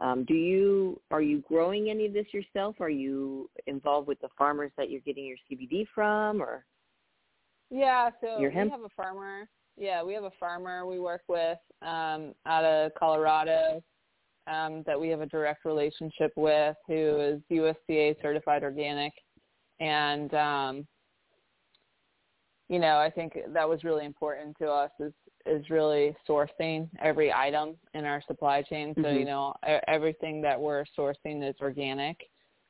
Um, 0.00 0.24
do 0.24 0.34
you 0.34 1.00
are 1.10 1.22
you 1.22 1.42
growing 1.48 1.88
any 1.88 2.06
of 2.06 2.12
this 2.12 2.26
yourself? 2.32 2.76
Are 2.80 2.90
you 2.90 3.48
involved 3.66 4.08
with 4.08 4.20
the 4.20 4.28
farmers 4.36 4.72
that 4.76 4.90
you're 4.90 5.00
getting 5.00 5.24
your 5.24 5.38
CBD 5.50 5.86
from, 5.94 6.42
or? 6.42 6.64
Yeah, 7.74 8.10
so 8.20 8.38
we 8.38 8.54
have 8.54 8.82
a 8.84 8.88
farmer. 8.96 9.48
Yeah, 9.76 10.04
we 10.04 10.14
have 10.14 10.22
a 10.22 10.30
farmer 10.38 10.86
we 10.86 11.00
work 11.00 11.22
with 11.26 11.58
um, 11.82 12.32
out 12.46 12.64
of 12.64 12.92
Colorado 12.94 13.82
um, 14.46 14.84
that 14.86 14.98
we 14.98 15.08
have 15.08 15.22
a 15.22 15.26
direct 15.26 15.64
relationship 15.64 16.30
with 16.36 16.76
who 16.86 17.18
is 17.20 17.40
USDA 17.50 18.22
certified 18.22 18.62
organic. 18.62 19.12
And, 19.80 20.32
um, 20.34 20.86
you 22.68 22.78
know, 22.78 22.98
I 22.98 23.10
think 23.10 23.36
that 23.52 23.68
was 23.68 23.82
really 23.82 24.04
important 24.04 24.56
to 24.58 24.68
us 24.68 24.92
is, 25.00 25.12
is 25.44 25.68
really 25.68 26.14
sourcing 26.28 26.88
every 27.02 27.32
item 27.32 27.74
in 27.94 28.04
our 28.04 28.22
supply 28.28 28.62
chain. 28.62 28.94
So, 28.94 29.02
mm-hmm. 29.02 29.18
you 29.18 29.24
know, 29.24 29.52
everything 29.88 30.40
that 30.42 30.60
we're 30.60 30.84
sourcing 30.96 31.46
is 31.46 31.56
organic. 31.60 32.18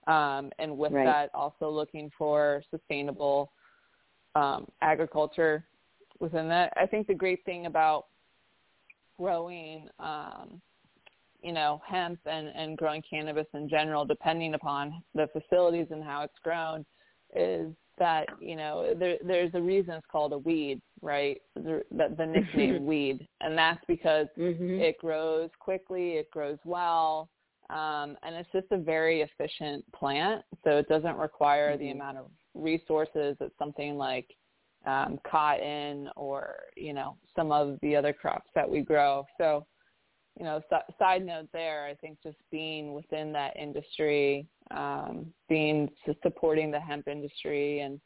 Um, 0.07 0.51
and 0.59 0.79
with 0.79 0.93
right. 0.93 1.05
that, 1.05 1.31
also 1.35 1.69
looking 1.69 2.11
for 2.17 2.62
sustainable 2.71 3.53
um, 4.35 4.66
agriculture 4.83 5.64
within 6.20 6.49
that. 6.49 6.73
I 6.77 6.87
think 6.87 7.07
the 7.07 7.14
great 7.14 7.44
thing 7.44 7.66
about 7.66 8.07
growing 9.18 9.88
um, 9.99 10.61
you 11.44 11.53
know, 11.53 11.81
hemp 11.87 12.18
and, 12.25 12.49
and 12.49 12.77
growing 12.77 13.03
cannabis 13.09 13.47
in 13.53 13.68
general, 13.68 14.05
depending 14.07 14.55
upon 14.55 15.03
the 15.14 15.29
facilities 15.33 15.87
and 15.90 16.03
how 16.03 16.23
it's 16.23 16.38
grown, 16.42 16.85
is 17.37 17.68
that 17.99 18.27
you 18.40 18.57
know 18.57 18.92
there, 18.99 19.18
there's 19.25 19.51
a 19.55 19.61
reason 19.61 19.92
it's 19.92 20.07
called 20.11 20.33
a 20.33 20.38
weed, 20.38 20.81
right? 21.03 21.40
The, 21.55 21.83
the, 21.92 22.14
the 22.16 22.27
nickname 22.27 22.87
weed, 22.87 23.29
and 23.42 23.57
that's 23.57 23.85
because 23.87 24.27
mm-hmm. 24.38 24.81
it 24.81 24.99
grows 24.99 25.51
quickly, 25.61 26.12
it 26.12 26.31
grows 26.31 26.59
well, 26.64 27.29
um, 27.68 28.16
and 28.23 28.35
it's 28.35 28.51
just 28.51 28.66
a 28.70 28.79
very 28.79 29.20
efficient 29.20 29.85
plant. 29.92 30.42
So 30.64 30.79
it 30.79 30.88
doesn't 30.88 31.18
require 31.18 31.73
mm-hmm. 31.73 31.85
the 31.85 31.90
amount 31.90 32.18
of 32.18 32.27
resources 32.55 33.37
that 33.40 33.51
something 33.59 33.97
like 33.97 34.27
um, 34.87 35.19
cotton 35.29 36.11
or 36.17 36.57
you 36.77 36.93
know 36.93 37.17
some 37.35 37.53
of 37.53 37.79
the 37.83 37.97
other 37.97 38.12
crops 38.12 38.51
that 38.55 38.69
we 38.69 38.81
grow. 38.81 39.25
So 39.38 39.67
you 40.38 40.45
know, 40.45 40.61
side 40.99 41.25
note 41.25 41.49
there, 41.53 41.87
I 41.87 41.95
think 41.95 42.19
just 42.23 42.38
being 42.51 42.93
within 42.93 43.33
that 43.33 43.57
industry, 43.57 44.49
um, 44.73 45.27
being 45.49 45.88
supporting 46.23 46.73
the 46.73 46.81
hemp 46.81 47.07
industry, 47.07 47.81
and 47.81 48.01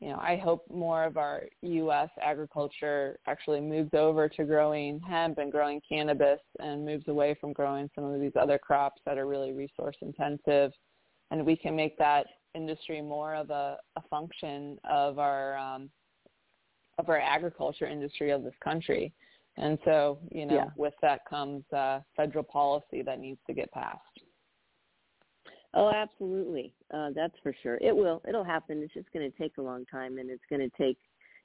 you 0.00 0.08
know, 0.08 0.18
I 0.20 0.36
hope 0.36 0.64
more 0.68 1.04
of 1.04 1.16
our 1.16 1.44
U.S. 1.62 2.08
agriculture 2.20 3.20
actually 3.28 3.60
moves 3.60 3.94
over 3.94 4.28
to 4.28 4.44
growing 4.44 4.98
hemp 4.98 5.38
and 5.38 5.52
growing 5.52 5.80
cannabis, 5.88 6.40
and 6.58 6.84
moves 6.84 7.06
away 7.06 7.36
from 7.40 7.52
growing 7.52 7.88
some 7.94 8.04
of 8.04 8.20
these 8.20 8.32
other 8.38 8.58
crops 8.58 9.00
that 9.06 9.16
are 9.16 9.28
really 9.28 9.52
resource 9.52 9.96
intensive, 10.02 10.72
and 11.30 11.46
we 11.46 11.54
can 11.54 11.76
make 11.76 11.96
that 11.98 12.26
industry 12.54 13.00
more 13.00 13.34
of 13.34 13.50
a, 13.50 13.78
a 13.96 14.02
function 14.10 14.78
of 14.88 15.18
our 15.18 15.56
um, 15.56 15.90
of 16.98 17.08
our 17.08 17.18
agriculture 17.18 17.86
industry 17.86 18.30
of 18.30 18.42
this 18.42 18.54
country. 18.62 19.12
And 19.56 19.78
so, 19.84 20.18
you 20.30 20.46
know, 20.46 20.54
yeah. 20.54 20.66
with 20.76 20.94
that 21.02 21.20
comes 21.28 21.64
uh, 21.72 22.00
federal 22.16 22.44
policy 22.44 23.02
that 23.02 23.18
needs 23.18 23.40
to 23.46 23.52
get 23.52 23.70
passed. 23.72 24.00
Oh, 25.74 25.90
absolutely. 25.90 26.74
Uh, 26.92 27.10
that's 27.14 27.34
for 27.42 27.54
sure. 27.62 27.78
It 27.80 27.96
will. 27.96 28.22
It'll 28.28 28.44
happen. 28.44 28.82
It's 28.82 28.94
just 28.94 29.12
going 29.12 29.30
to 29.30 29.38
take 29.38 29.56
a 29.58 29.62
long 29.62 29.84
time, 29.86 30.18
and 30.18 30.30
it's 30.30 30.42
going 30.50 30.60
to 30.60 30.76
take, 30.76 30.98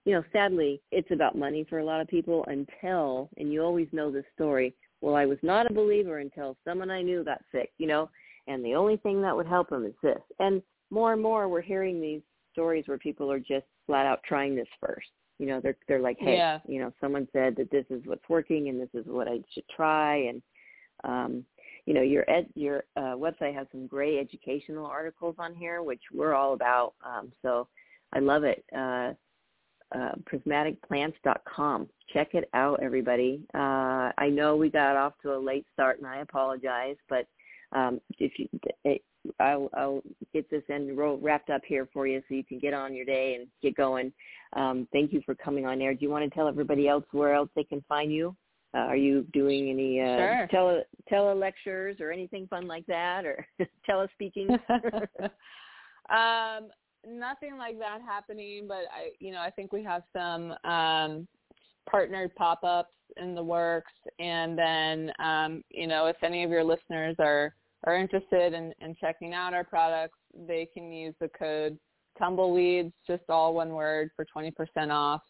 you 0.06 0.14
know, 0.14 0.24
sadly, 0.34 0.82
it's 0.92 1.12
about 1.12 1.38
money 1.38 1.66
for 1.70 1.80
a 1.80 1.86
lot 1.86 2.02
of 2.02 2.08
people 2.08 2.46
until, 2.48 3.30
and 3.38 3.52
you 3.52 3.64
always 3.64 3.88
know 3.92 4.12
this 4.12 4.26
story. 4.36 4.74
Well, 5.00 5.16
I 5.16 5.26
was 5.26 5.38
not 5.44 5.70
a 5.70 5.74
believer 5.74 6.20
until 6.20 6.58
someone 6.66 6.90
I 6.90 7.02
knew 7.02 7.24
got 7.24 7.42
sick, 7.52 7.72
you 7.78 7.88
know, 7.88 8.10
and 8.48 8.64
the 8.66 8.76
only 8.76 8.98
thing 8.98 9.22
that 9.22 9.36
would 9.36 9.48
help 9.48 9.70
them 9.70 9.86
is 9.86 9.94
this. 10.02 10.20
And 10.40 10.62
more 10.90 11.14
and 11.14 11.22
more, 11.22 11.48
we're 11.48 11.62
hearing 11.62 12.02
these 12.02 12.22
stories 12.54 12.88
where 12.88 12.98
people 12.98 13.32
are 13.32 13.40
just 13.40 13.66
flat 13.86 14.06
out 14.06 14.22
trying 14.24 14.56
this 14.56 14.68
first 14.80 15.08
you 15.40 15.46
know 15.46 15.60
they're 15.62 15.78
they're 15.88 16.02
like 16.02 16.18
hey 16.20 16.36
yeah. 16.36 16.60
you 16.68 16.80
know 16.80 16.92
someone 17.00 17.28
said 17.32 17.56
that 17.56 17.70
this 17.72 17.86
is 17.90 18.02
what's 18.06 18.28
working 18.30 18.70
and 18.70 18.80
this 18.80 18.90
is 18.94 19.06
what 19.08 19.28
i 19.28 19.40
should 19.54 19.68
try 19.76 20.16
and 20.16 20.42
um 21.04 21.44
you 21.86 21.94
know 21.94 22.02
your 22.02 22.30
ed 22.30 22.48
your 22.56 22.84
uh 22.96 23.16
website 23.16 23.54
has 23.54 23.68
some 23.72 23.88
great 23.88 24.20
educational 24.20 24.86
articles 24.86 25.36
on 25.38 25.54
here 25.54 25.84
which 25.84 26.02
we're 26.14 26.34
all 26.34 26.54
about 26.54 26.94
um 27.06 27.32
so 27.42 27.68
i 28.14 28.20
love 28.20 28.44
it 28.44 28.64
uh 28.76 29.14
uh, 29.96 30.12
prismaticplants.com. 30.30 31.88
Check 32.12 32.34
it 32.34 32.50
out, 32.54 32.78
everybody. 32.84 33.42
Uh, 33.54 34.12
I 34.18 34.30
know 34.30 34.58
we 34.58 34.70
got 34.70 34.98
off 34.98 35.14
to 35.22 35.34
a 35.34 35.40
late 35.40 35.66
start, 35.72 36.00
and 36.00 36.06
I 36.06 36.18
apologize, 36.18 36.98
but 37.08 37.26
um, 37.72 38.02
if 38.20 38.34
you, 38.38 38.50
it, 38.84 39.02
I'll, 39.40 39.70
I'll 39.76 40.02
get 40.34 40.50
this 40.50 40.64
end 40.70 40.98
roll 40.98 41.18
wrapped 41.18 41.50
up 41.50 41.62
here 41.68 41.88
for 41.94 42.08
you 42.08 42.22
so 42.28 42.36
you 42.36 42.44
can 42.44 42.60
get 42.60 42.74
on 42.74 42.94
your 42.94 43.06
day 43.06 43.36
and 43.36 43.48
get 43.62 43.76
going. 43.76 44.12
Um, 44.54 44.88
thank 44.92 45.14
you 45.14 45.22
for 45.26 45.36
coming 45.36 45.66
on 45.66 45.82
air. 45.82 45.94
Do 45.94 46.04
you 46.04 46.10
want 46.10 46.24
to 46.24 46.36
tell 46.36 46.48
everybody 46.48 46.88
else 46.88 47.06
where 47.12 47.34
else 47.34 47.50
they 47.56 47.64
can 47.64 47.84
find 47.88 48.12
you? 48.12 48.36
Uh, 48.74 48.80
are 48.80 48.98
you 48.98 49.26
doing 49.34 49.70
any 49.70 50.02
uh, 50.02 50.18
sure. 50.18 50.48
tele 50.52 50.82
tele 51.08 51.34
lectures 51.34 51.98
or 52.00 52.12
anything 52.12 52.48
fun 52.48 52.68
like 52.68 52.86
that, 52.86 53.26
or 53.26 53.46
tele 53.86 54.08
speaking? 54.14 54.50
um, 56.10 56.68
nothing 57.08 57.58
like 57.58 57.80
that 57.80 58.00
happening, 58.06 58.66
but 58.68 58.84
I, 58.94 59.12
you 59.20 59.32
know, 59.32 59.40
I 59.40 59.50
think 59.50 59.72
we 59.72 59.84
have 59.84 60.04
some 60.14 60.54
um, 60.70 61.28
partnered 61.90 62.36
pop 62.36 62.64
ups 62.64 62.94
in 63.16 63.34
the 63.34 63.44
works, 63.44 63.94
and 64.20 64.58
then, 64.58 65.12
um, 65.20 65.64
you 65.70 65.88
know, 65.88 66.08
if 66.08 66.18
any 66.22 66.44
of 66.44 66.52
your 66.52 66.64
listeners 66.64 67.16
are 67.20 67.56
are 67.86 67.96
interested 67.96 68.54
in, 68.54 68.74
in 68.82 68.96
checking 69.00 69.34
out 69.34 69.54
our 69.54 69.64
products, 69.64 70.18
they 70.48 70.68
can 70.74 70.92
use 70.92 71.14
the 71.20 71.30
code 71.30 71.78
tumbleweeds, 72.20 72.94
just 73.06 73.24
all 73.30 73.54
one 73.54 73.70
word, 73.70 74.10
for 74.16 74.26
20% 74.26 74.52
off 74.90 75.22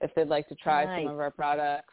if 0.00 0.14
they'd 0.14 0.28
like 0.28 0.48
to 0.48 0.54
try 0.54 0.84
nice. 0.84 1.02
some 1.02 1.12
of 1.12 1.20
our 1.20 1.30
products. 1.30 1.92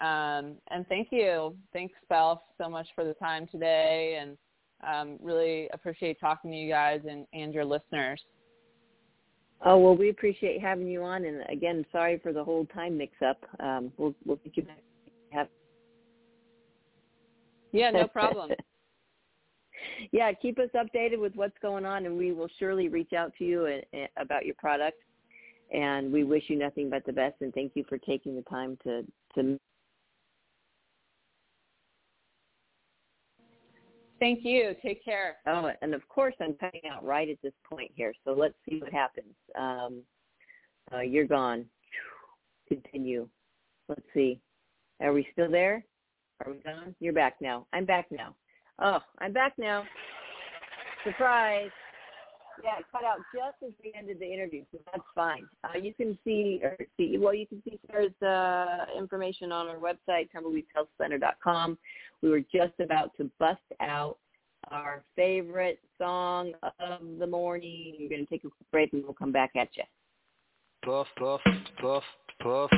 Um, 0.00 0.56
and 0.70 0.86
thank 0.88 1.08
you. 1.10 1.56
Thanks, 1.72 1.94
Belle, 2.08 2.42
so 2.58 2.68
much 2.68 2.86
for 2.94 3.04
the 3.04 3.14
time 3.14 3.46
today 3.50 4.18
and 4.20 4.36
um, 4.86 5.18
really 5.22 5.68
appreciate 5.72 6.18
talking 6.20 6.50
to 6.50 6.56
you 6.56 6.70
guys 6.70 7.00
and, 7.08 7.26
and 7.32 7.52
your 7.52 7.64
listeners. 7.64 8.20
Oh 9.62 9.76
well, 9.76 9.94
we 9.94 10.08
appreciate 10.08 10.62
having 10.62 10.86
you 10.86 11.02
on, 11.02 11.26
and 11.26 11.42
again, 11.50 11.84
sorry 11.92 12.18
for 12.22 12.32
the 12.32 12.42
whole 12.42 12.64
time 12.66 12.96
mix-up. 12.96 13.44
Um, 13.60 13.92
we'll 13.98 14.14
we'll 14.24 14.38
get 14.38 14.56
you 14.56 14.62
back. 14.62 14.82
Have 15.32 15.48
yeah, 17.70 17.90
no 17.90 18.08
problem. 18.08 18.52
yeah, 20.12 20.32
keep 20.32 20.58
us 20.58 20.68
updated 20.74 21.18
with 21.18 21.34
what's 21.34 21.56
going 21.62 21.84
on, 21.84 22.06
and 22.06 22.16
we 22.16 22.32
will 22.32 22.48
surely 22.58 22.88
reach 22.88 23.12
out 23.12 23.32
to 23.38 23.44
you 23.44 23.66
a, 23.66 23.84
a, 23.94 24.08
about 24.16 24.44
your 24.46 24.54
product. 24.56 24.98
And 25.72 26.12
we 26.12 26.24
wish 26.24 26.44
you 26.48 26.58
nothing 26.58 26.90
but 26.90 27.06
the 27.06 27.12
best, 27.12 27.36
and 27.40 27.54
thank 27.54 27.72
you 27.74 27.84
for 27.88 27.96
taking 27.98 28.34
the 28.34 28.42
time 28.42 28.76
to 28.82 29.04
to. 29.36 29.58
Thank 34.18 34.40
you. 34.44 34.74
Take 34.82 35.04
care. 35.04 35.36
Oh, 35.46 35.70
and 35.80 35.94
of 35.94 36.06
course, 36.08 36.34
I'm 36.40 36.54
cutting 36.54 36.82
out 36.90 37.04
right 37.04 37.28
at 37.28 37.38
this 37.42 37.54
point 37.64 37.90
here. 37.94 38.12
So 38.24 38.32
let's 38.32 38.54
see 38.68 38.78
what 38.80 38.92
happens. 38.92 39.32
Um, 39.58 40.02
uh, 40.92 41.00
you're 41.00 41.26
gone. 41.26 41.64
Continue. 42.68 43.28
Let's 43.88 44.02
see. 44.12 44.40
Are 45.00 45.12
we 45.12 45.26
still 45.32 45.50
there? 45.50 45.84
Are 46.44 46.52
we 46.52 46.58
gone? 46.58 46.94
You're 47.00 47.12
back 47.12 47.36
now. 47.40 47.66
I'm 47.72 47.84
back 47.84 48.06
now. 48.10 48.34
Oh, 48.80 48.98
I'm 49.18 49.32
back 49.32 49.52
now. 49.58 49.84
Surprise. 51.04 51.70
Yeah, 52.62 52.76
cut 52.92 53.04
out 53.04 53.18
just 53.34 53.56
as 53.66 53.72
we 53.82 53.92
ended 53.96 54.18
the 54.20 54.30
interview, 54.30 54.64
so 54.70 54.78
that's 54.92 55.04
fine. 55.14 55.46
Uh, 55.64 55.78
you 55.78 55.94
can 55.94 56.18
see, 56.24 56.60
or 56.62 56.76
see, 56.96 57.16
well, 57.18 57.34
you 57.34 57.46
can 57.46 57.62
see 57.64 57.78
Sarah's 57.90 58.22
uh, 58.22 58.98
information 58.98 59.50
on 59.50 59.68
our 59.68 59.76
website, 59.76 60.28
tumbleweedshealthcenter.com. 60.34 61.78
We 62.22 62.28
were 62.28 62.40
just 62.40 62.78
about 62.78 63.16
to 63.16 63.30
bust 63.38 63.60
out 63.80 64.18
our 64.70 65.02
favorite 65.16 65.78
song 65.96 66.52
of 66.62 67.00
the 67.18 67.26
morning. 67.26 67.94
We're 67.98 68.10
going 68.10 68.26
to 68.26 68.30
take 68.30 68.44
a 68.44 68.48
break 68.70 68.92
and 68.92 69.02
we'll 69.04 69.14
come 69.14 69.32
back 69.32 69.52
at 69.56 69.68
you. 69.76 69.84
Puff, 70.84 71.06
puff, 71.18 71.40
puff, 71.80 72.02
puff, 72.42 72.70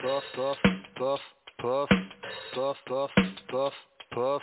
puff, 0.00 0.22
puff, 0.34 0.56
puff, 0.96 1.20
puff, 1.60 1.88
puff, 2.54 2.76
puff, 2.86 3.10
puff, 3.50 3.72
puff, 4.12 4.42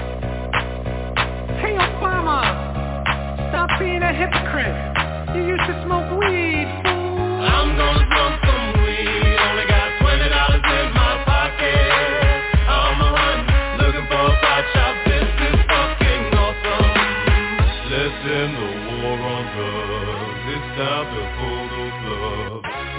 A 4.11 4.13
hypocrite. 4.13 4.75
You 5.35 5.55
used 5.55 5.65
to 5.71 5.75
smoke 5.87 6.11
weed. 6.19 6.67
I'm 6.67 7.79
gonna 7.79 8.03
smoke 8.11 8.37
some 8.43 8.67
weed. 8.83 9.39
Only 9.39 9.65
got 9.71 9.87
twenty 10.03 10.27
dollars 10.27 10.67
in 10.67 10.87
my 10.91 11.13
pocket. 11.23 12.51
Looking 13.79 14.07
for 14.11 14.25
a 14.27 14.35
pot 14.43 14.65
shop. 14.75 14.95
This 15.07 15.31
is 15.47 15.59
fucking 15.63 16.23
awesome. 16.43 16.91
Let's 17.87 18.19
the 18.27 18.67
war 18.99 19.15
on 19.15 19.43
drugs. 19.55 20.43
It's 20.59 20.67
time 20.75 21.07
to 21.07 21.23
pull. 21.39 21.61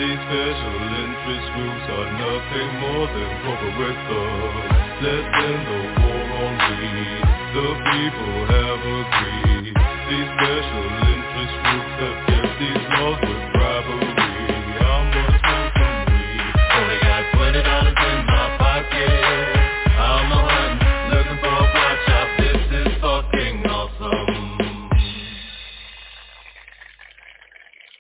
These 0.01 0.21
special 0.25 0.81
interest 0.97 1.47
groups 1.53 1.87
are 1.93 2.09
nothing 2.25 2.71
more 2.81 3.07
than 3.13 3.31
corporate 3.45 4.01
thugs. 4.09 4.73
The 5.05 5.17
war 6.01 6.25
on 6.41 6.53
weed. 6.73 7.21
The 7.53 7.69
people 7.85 8.37
have 8.49 8.81
agreed. 8.81 9.32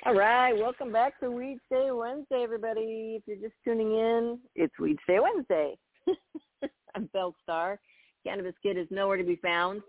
All 0.04 0.14
right, 0.14 0.52
welcome 0.52 0.92
back 0.92 1.18
to 1.20 1.30
Weed 1.30 1.58
Day 1.70 1.90
Wednesday, 1.90 2.42
everybody. 2.42 3.16
If 3.16 3.22
you're 3.26 3.48
just 3.48 3.58
tuning 3.64 3.92
in, 3.92 4.38
it's 4.54 4.78
Weed 4.78 4.98
Day 5.08 5.18
Wednesday. 5.20 5.78
I'm 6.94 7.08
Belle 7.14 7.34
Star, 7.42 7.80
Cannabis 8.22 8.54
Kid 8.62 8.76
is 8.76 8.86
nowhere 8.90 9.16
to 9.16 9.24
be 9.24 9.36
found. 9.36 9.80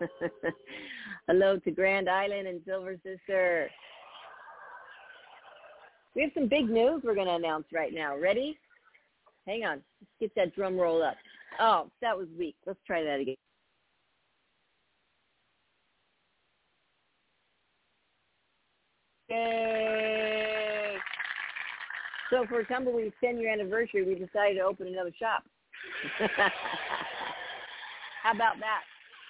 Hello 1.28 1.56
to 1.56 1.70
Grand 1.70 2.08
Island 2.08 2.48
and 2.48 2.60
Silver 2.66 2.96
Sister. 2.96 3.70
We 6.16 6.22
have 6.22 6.32
some 6.34 6.48
big 6.48 6.68
news 6.68 7.02
we're 7.04 7.14
going 7.14 7.28
to 7.28 7.34
announce 7.34 7.66
right 7.72 7.94
now. 7.94 8.18
Ready? 8.18 8.58
Hang 9.46 9.64
on. 9.64 9.82
Let's 10.00 10.12
get 10.20 10.34
that 10.34 10.54
drum 10.54 10.76
roll 10.76 11.02
up. 11.02 11.14
Oh, 11.60 11.90
that 12.00 12.16
was 12.18 12.26
weak. 12.36 12.56
Let's 12.66 12.80
try 12.86 13.04
that 13.04 13.20
again. 13.20 13.36
Yay! 19.30 20.96
So 22.30 22.44
for 22.48 22.64
Tumbleweed's 22.64 23.14
10 23.22 23.38
year 23.38 23.52
anniversary, 23.52 24.04
we 24.04 24.14
decided 24.14 24.56
to 24.56 24.64
open 24.64 24.88
another 24.88 25.12
shop. 25.18 25.44
How 28.22 28.32
about 28.32 28.58
that? 28.58 28.82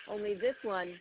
Only 0.09 0.34
this 0.34 0.57
one 0.62 0.95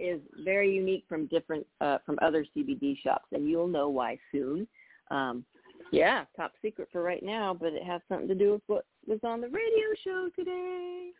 is 0.00 0.20
very 0.44 0.72
unique 0.72 1.04
from 1.08 1.26
different 1.26 1.66
uh, 1.80 1.98
from 2.04 2.18
other 2.22 2.44
CBD 2.56 2.96
shops, 3.02 3.26
and 3.32 3.48
you'll 3.48 3.68
know 3.68 3.88
why 3.88 4.18
soon. 4.32 4.66
Um, 5.10 5.44
yeah, 5.92 6.24
top 6.36 6.52
secret 6.62 6.88
for 6.92 7.02
right 7.02 7.22
now, 7.22 7.56
but 7.58 7.72
it 7.72 7.82
has 7.82 8.00
something 8.08 8.28
to 8.28 8.34
do 8.34 8.52
with 8.52 8.62
what 8.66 8.84
was 9.06 9.18
on 9.24 9.40
the 9.40 9.48
radio 9.48 9.86
show 10.04 10.28
today. 10.36 11.10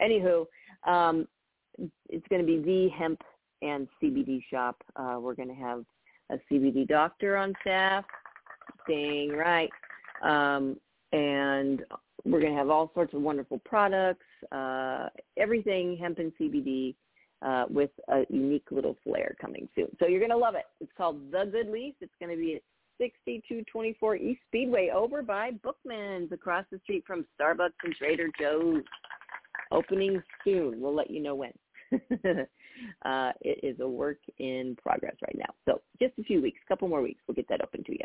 Anywho, 0.00 0.46
um, 0.86 1.26
it's 2.08 2.26
going 2.28 2.40
to 2.40 2.46
be 2.46 2.58
the 2.58 2.88
hemp 2.96 3.20
and 3.62 3.88
CBD 4.02 4.42
shop. 4.50 4.76
Uh, 4.96 5.16
we're 5.20 5.34
going 5.34 5.48
to 5.48 5.54
have 5.54 5.84
a 6.30 6.38
CBD 6.50 6.86
doctor 6.86 7.36
on 7.36 7.54
staff. 7.60 8.04
Dang 8.88 9.30
right. 9.30 9.70
Um, 10.22 10.76
and 11.12 11.82
we're 12.24 12.40
going 12.40 12.52
to 12.52 12.58
have 12.58 12.70
all 12.70 12.90
sorts 12.94 13.14
of 13.14 13.22
wonderful 13.22 13.60
products, 13.64 14.24
uh, 14.52 15.08
everything 15.36 15.96
hemp 15.96 16.18
and 16.18 16.32
CBD 16.40 16.94
uh, 17.42 17.64
with 17.68 17.90
a 18.08 18.22
unique 18.28 18.66
little 18.70 18.96
flair 19.04 19.36
coming 19.40 19.68
soon. 19.74 19.88
So 19.98 20.06
you're 20.06 20.20
going 20.20 20.30
to 20.30 20.36
love 20.36 20.54
it. 20.54 20.64
It's 20.80 20.92
called 20.96 21.30
The 21.30 21.48
Good 21.50 21.68
Leaf. 21.68 21.94
It's 22.00 22.12
going 22.20 22.30
to 22.30 22.36
be 22.36 22.56
at 22.56 22.62
6224 22.98 24.16
East 24.16 24.40
Speedway 24.48 24.90
over 24.94 25.22
by 25.22 25.50
Bookman's 25.62 26.32
across 26.32 26.64
the 26.70 26.78
street 26.82 27.04
from 27.06 27.26
Starbucks 27.38 27.74
and 27.84 27.94
Trader 27.94 28.28
Joe's. 28.40 28.82
Opening 29.72 30.22
soon. 30.44 30.80
We'll 30.80 30.94
let 30.94 31.10
you 31.10 31.20
know 31.20 31.34
when. 31.34 31.52
uh, 33.04 33.32
it 33.40 33.58
is 33.62 33.80
a 33.80 33.88
work 33.88 34.18
in 34.38 34.76
progress 34.80 35.16
right 35.22 35.36
now. 35.36 35.52
So 35.64 35.80
just 36.00 36.16
a 36.18 36.22
few 36.22 36.40
weeks, 36.40 36.60
couple 36.68 36.88
more 36.88 37.02
weeks, 37.02 37.20
we'll 37.26 37.34
get 37.34 37.48
that 37.48 37.62
open 37.62 37.82
to 37.84 37.92
you. 37.92 38.04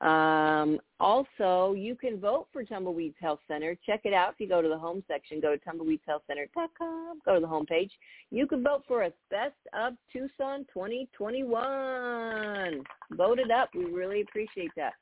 Um, 0.00 0.80
also, 1.00 1.74
you 1.74 1.94
can 1.94 2.18
vote 2.20 2.48
for 2.52 2.64
Tumbleweeds 2.64 3.14
Health 3.20 3.40
Center. 3.48 3.76
Check 3.86 4.02
it 4.04 4.12
out. 4.12 4.34
If 4.34 4.40
you 4.40 4.48
go 4.48 4.60
to 4.60 4.68
the 4.68 4.76
home 4.76 5.02
section, 5.08 5.40
go 5.40 5.56
to 5.56 5.64
tumbleweedshealthcenter.com, 5.64 7.20
go 7.24 7.34
to 7.34 7.40
the 7.40 7.46
home 7.46 7.64
page. 7.66 7.92
You 8.30 8.46
can 8.46 8.62
vote 8.62 8.84
for 8.86 9.02
us 9.02 9.12
Best 9.30 9.54
of 9.72 9.94
Tucson 10.12 10.66
2021. 10.72 12.84
Vote 13.12 13.38
it 13.38 13.50
up. 13.50 13.70
We 13.74 13.86
really 13.86 14.20
appreciate 14.22 14.70
that. 14.76 14.92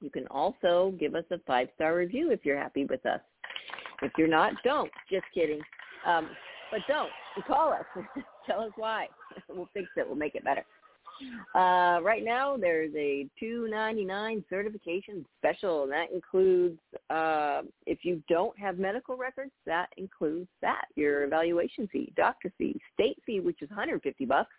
You 0.00 0.10
can 0.10 0.26
also 0.28 0.94
give 0.98 1.14
us 1.14 1.24
a 1.30 1.38
five-star 1.46 1.94
review 1.94 2.30
if 2.30 2.40
you're 2.44 2.58
happy 2.58 2.86
with 2.86 3.04
us. 3.06 3.20
If 4.02 4.12
you're 4.16 4.28
not, 4.28 4.54
don't. 4.64 4.90
Just 5.10 5.26
kidding. 5.34 5.60
Um, 6.06 6.30
but 6.70 6.80
don't. 6.88 7.10
Call 7.46 7.72
us. 7.72 7.84
Tell 8.46 8.60
us 8.60 8.72
why. 8.76 9.08
we'll 9.48 9.68
fix 9.74 9.88
it. 9.96 10.06
We'll 10.06 10.16
make 10.16 10.34
it 10.34 10.44
better. 10.44 10.64
Uh, 11.54 12.00
right 12.02 12.24
now, 12.24 12.56
there's 12.56 12.92
a 12.96 13.26
two 13.38 13.68
ninety 13.68 14.04
nine 14.04 14.44
certification 14.48 15.24
special, 15.38 15.84
and 15.84 15.92
that 15.92 16.12
includes 16.12 16.78
uh, 17.10 17.62
if 17.86 18.04
you 18.04 18.22
don't 18.28 18.58
have 18.58 18.78
medical 18.78 19.16
records, 19.16 19.52
that 19.66 19.88
includes 19.96 20.48
that 20.62 20.86
your 20.94 21.24
evaluation 21.24 21.88
fee, 21.88 22.12
doctor 22.16 22.52
fee, 22.58 22.80
state 22.94 23.18
fee, 23.26 23.40
which 23.40 23.62
is 23.62 23.68
150 23.70 24.24
bucks, 24.24 24.54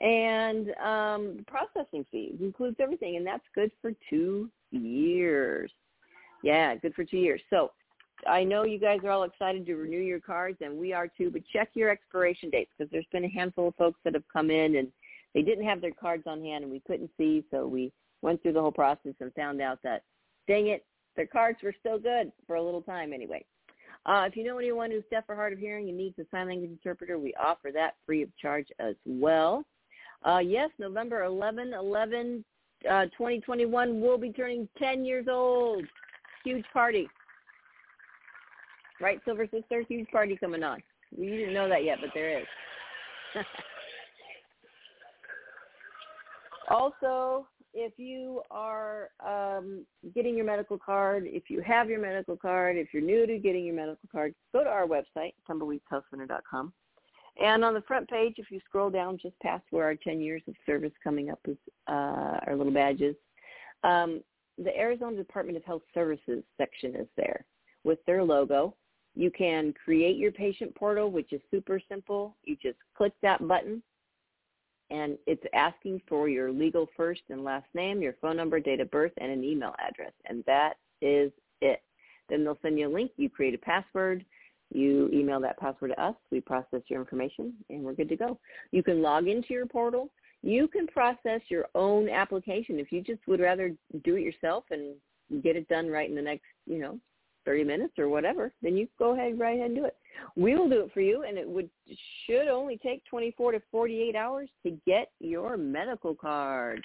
and 0.00 0.70
um, 0.84 1.36
the 1.36 1.44
processing 1.46 2.04
fee 2.10 2.36
includes 2.40 2.76
everything, 2.80 3.16
and 3.16 3.26
that's 3.26 3.44
good 3.54 3.70
for 3.80 3.92
two 4.10 4.50
years. 4.70 5.70
Yeah, 6.42 6.74
good 6.76 6.94
for 6.94 7.04
two 7.04 7.18
years. 7.18 7.40
So 7.48 7.70
I 8.26 8.44
know 8.44 8.64
you 8.64 8.78
guys 8.78 9.00
are 9.04 9.10
all 9.10 9.24
excited 9.24 9.66
to 9.66 9.76
renew 9.76 10.00
your 10.00 10.20
cards, 10.20 10.58
and 10.60 10.76
we 10.76 10.92
are 10.92 11.08
too. 11.08 11.30
But 11.30 11.42
check 11.52 11.70
your 11.74 11.90
expiration 11.90 12.50
dates 12.50 12.70
because 12.76 12.90
there's 12.90 13.06
been 13.12 13.24
a 13.24 13.28
handful 13.28 13.68
of 13.68 13.74
folks 13.76 14.00
that 14.04 14.14
have 14.14 14.24
come 14.32 14.50
in 14.50 14.76
and 14.76 14.88
they 15.34 15.42
didn't 15.42 15.66
have 15.66 15.80
their 15.80 15.92
cards 15.92 16.24
on 16.26 16.42
hand 16.42 16.64
and 16.64 16.72
we 16.72 16.80
couldn't 16.86 17.10
see, 17.18 17.44
so 17.50 17.66
we 17.66 17.92
went 18.22 18.42
through 18.42 18.52
the 18.52 18.60
whole 18.60 18.72
process 18.72 19.14
and 19.20 19.34
found 19.34 19.60
out 19.60 19.78
that, 19.82 20.02
dang 20.46 20.68
it, 20.68 20.84
their 21.16 21.26
cards 21.26 21.58
were 21.62 21.74
still 21.78 21.98
good 21.98 22.32
for 22.46 22.56
a 22.56 22.62
little 22.62 22.82
time 22.82 23.12
anyway. 23.12 23.44
Uh, 24.06 24.24
if 24.26 24.36
you 24.36 24.44
know 24.44 24.58
anyone 24.58 24.90
who's 24.90 25.04
deaf 25.10 25.24
or 25.28 25.34
hard 25.34 25.52
of 25.52 25.58
hearing 25.58 25.88
and 25.88 25.96
needs 25.96 26.18
a 26.18 26.24
sign 26.30 26.48
language 26.48 26.70
interpreter, 26.70 27.18
we 27.18 27.34
offer 27.34 27.70
that 27.72 27.94
free 28.04 28.22
of 28.22 28.36
charge 28.36 28.68
as 28.78 28.94
well. 29.06 29.64
Uh, 30.24 30.38
yes, 30.38 30.70
November 30.78 31.24
11, 31.24 31.72
11, 31.74 32.44
uh, 32.90 33.04
2021, 33.04 34.00
we'll 34.00 34.18
be 34.18 34.30
turning 34.30 34.68
10 34.78 35.04
years 35.04 35.26
old. 35.30 35.84
Huge 36.44 36.64
party. 36.72 37.08
Right, 39.00 39.20
Silver 39.24 39.46
Sister? 39.50 39.82
Huge 39.88 40.08
party 40.10 40.36
coming 40.36 40.62
on. 40.62 40.82
You 41.16 41.30
didn't 41.30 41.54
know 41.54 41.68
that 41.68 41.84
yet, 41.84 41.98
but 42.00 42.10
there 42.14 42.40
is. 42.40 42.46
Also, 46.70 47.46
if 47.74 47.92
you 47.98 48.42
are 48.50 49.10
um, 49.26 49.84
getting 50.14 50.36
your 50.36 50.46
medical 50.46 50.78
card, 50.78 51.24
if 51.26 51.50
you 51.50 51.60
have 51.60 51.90
your 51.90 52.00
medical 52.00 52.36
card, 52.36 52.76
if 52.76 52.88
you're 52.92 53.02
new 53.02 53.26
to 53.26 53.38
getting 53.38 53.64
your 53.64 53.74
medical 53.74 54.08
card, 54.10 54.34
go 54.52 54.62
to 54.62 54.70
our 54.70 54.86
website, 54.86 55.34
tumbleweedshealthcenter.com. 55.48 56.72
And 57.42 57.64
on 57.64 57.74
the 57.74 57.82
front 57.82 58.08
page, 58.08 58.34
if 58.38 58.50
you 58.50 58.60
scroll 58.64 58.90
down 58.90 59.18
just 59.20 59.38
past 59.40 59.64
where 59.70 59.84
our 59.84 59.96
10 59.96 60.20
years 60.20 60.42
of 60.46 60.54
service 60.64 60.92
coming 61.02 61.30
up 61.30 61.40
is 61.46 61.56
uh, 61.88 62.38
our 62.46 62.54
little 62.54 62.72
badges, 62.72 63.16
um, 63.82 64.22
the 64.56 64.76
Arizona 64.76 65.16
Department 65.16 65.56
of 65.58 65.64
Health 65.64 65.82
Services 65.92 66.44
section 66.56 66.94
is 66.94 67.08
there 67.16 67.44
with 67.82 67.98
their 68.06 68.22
logo. 68.22 68.76
You 69.16 69.32
can 69.32 69.74
create 69.84 70.16
your 70.16 70.30
patient 70.30 70.74
portal, 70.76 71.10
which 71.10 71.32
is 71.32 71.40
super 71.50 71.80
simple. 71.88 72.36
You 72.44 72.56
just 72.62 72.78
click 72.96 73.12
that 73.22 73.46
button 73.48 73.82
and 74.90 75.18
it's 75.26 75.42
asking 75.54 76.02
for 76.08 76.28
your 76.28 76.52
legal 76.52 76.88
first 76.96 77.22
and 77.30 77.44
last 77.44 77.66
name, 77.74 78.02
your 78.02 78.14
phone 78.20 78.36
number, 78.36 78.60
date 78.60 78.80
of 78.80 78.90
birth, 78.90 79.12
and 79.18 79.30
an 79.30 79.42
email 79.42 79.74
address. 79.78 80.12
And 80.26 80.44
that 80.46 80.74
is 81.00 81.32
it. 81.60 81.82
Then 82.28 82.44
they'll 82.44 82.58
send 82.62 82.78
you 82.78 82.88
a 82.88 82.92
link. 82.92 83.10
You 83.16 83.28
create 83.28 83.54
a 83.54 83.58
password. 83.58 84.24
You 84.72 85.10
email 85.12 85.40
that 85.40 85.58
password 85.58 85.92
to 85.92 86.02
us. 86.02 86.14
We 86.30 86.40
process 86.40 86.80
your 86.88 87.00
information, 87.00 87.52
and 87.70 87.82
we're 87.82 87.94
good 87.94 88.08
to 88.08 88.16
go. 88.16 88.38
You 88.72 88.82
can 88.82 89.02
log 89.02 89.28
into 89.28 89.52
your 89.52 89.66
portal. 89.66 90.10
You 90.42 90.68
can 90.68 90.86
process 90.86 91.40
your 91.48 91.66
own 91.74 92.08
application 92.08 92.78
if 92.78 92.92
you 92.92 93.00
just 93.00 93.26
would 93.26 93.40
rather 93.40 93.74
do 94.04 94.16
it 94.16 94.22
yourself 94.22 94.64
and 94.70 94.94
get 95.42 95.56
it 95.56 95.68
done 95.68 95.88
right 95.88 96.08
in 96.08 96.14
the 96.14 96.22
next, 96.22 96.44
you 96.66 96.78
know, 96.78 96.98
30 97.44 97.64
minutes 97.64 97.98
or 97.98 98.08
whatever, 98.08 98.52
then 98.62 98.76
you 98.76 98.88
go 98.98 99.12
ahead, 99.12 99.38
right 99.38 99.56
ahead 99.56 99.70
and 99.70 99.76
do 99.76 99.84
it. 99.84 99.96
We 100.36 100.56
will 100.56 100.68
do 100.68 100.82
it 100.82 100.92
for 100.92 101.00
you, 101.00 101.24
and 101.24 101.36
it 101.36 101.48
would 101.48 101.68
should 102.26 102.48
only 102.48 102.78
take 102.78 103.04
24 103.06 103.52
to 103.52 103.62
48 103.70 104.16
hours 104.16 104.48
to 104.64 104.70
get 104.86 105.10
your 105.20 105.56
medical 105.56 106.14
card. 106.14 106.84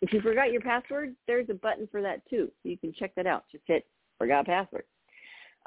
If 0.00 0.12
you 0.12 0.20
forgot 0.20 0.52
your 0.52 0.60
password, 0.60 1.14
there's 1.26 1.48
a 1.48 1.54
button 1.54 1.88
for 1.90 2.02
that 2.02 2.28
too. 2.28 2.50
So 2.62 2.68
you 2.68 2.76
can 2.76 2.92
check 2.92 3.14
that 3.14 3.26
out. 3.26 3.44
Just 3.50 3.64
hit 3.66 3.86
forgot 4.18 4.46
password. 4.46 4.84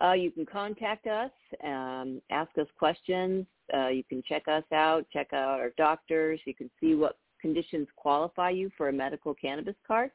Uh, 0.03 0.13
you 0.13 0.29
can 0.29 0.45
contact 0.45 1.07
us, 1.07 1.31
um, 1.63 2.21
ask 2.29 2.55
us 2.59 2.67
questions. 2.77 3.45
Uh, 3.73 3.87
you 3.87 4.03
can 4.03 4.21
check 4.27 4.43
us 4.47 4.63
out, 4.71 5.05
check 5.11 5.33
out 5.33 5.59
our 5.59 5.71
doctors. 5.77 6.39
You 6.45 6.53
can 6.53 6.69
see 6.79 6.93
what 6.93 7.17
conditions 7.41 7.87
qualify 7.95 8.51
you 8.51 8.69
for 8.77 8.89
a 8.89 8.93
medical 8.93 9.33
cannabis 9.33 9.75
card. 9.87 10.11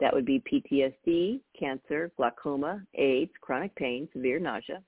That 0.00 0.12
would 0.12 0.26
be 0.26 0.40
PTSD, 0.40 1.40
cancer, 1.58 2.12
glaucoma, 2.16 2.82
AIDS, 2.94 3.32
chronic 3.40 3.74
pain, 3.76 4.08
severe 4.12 4.38
nausea, 4.38 4.82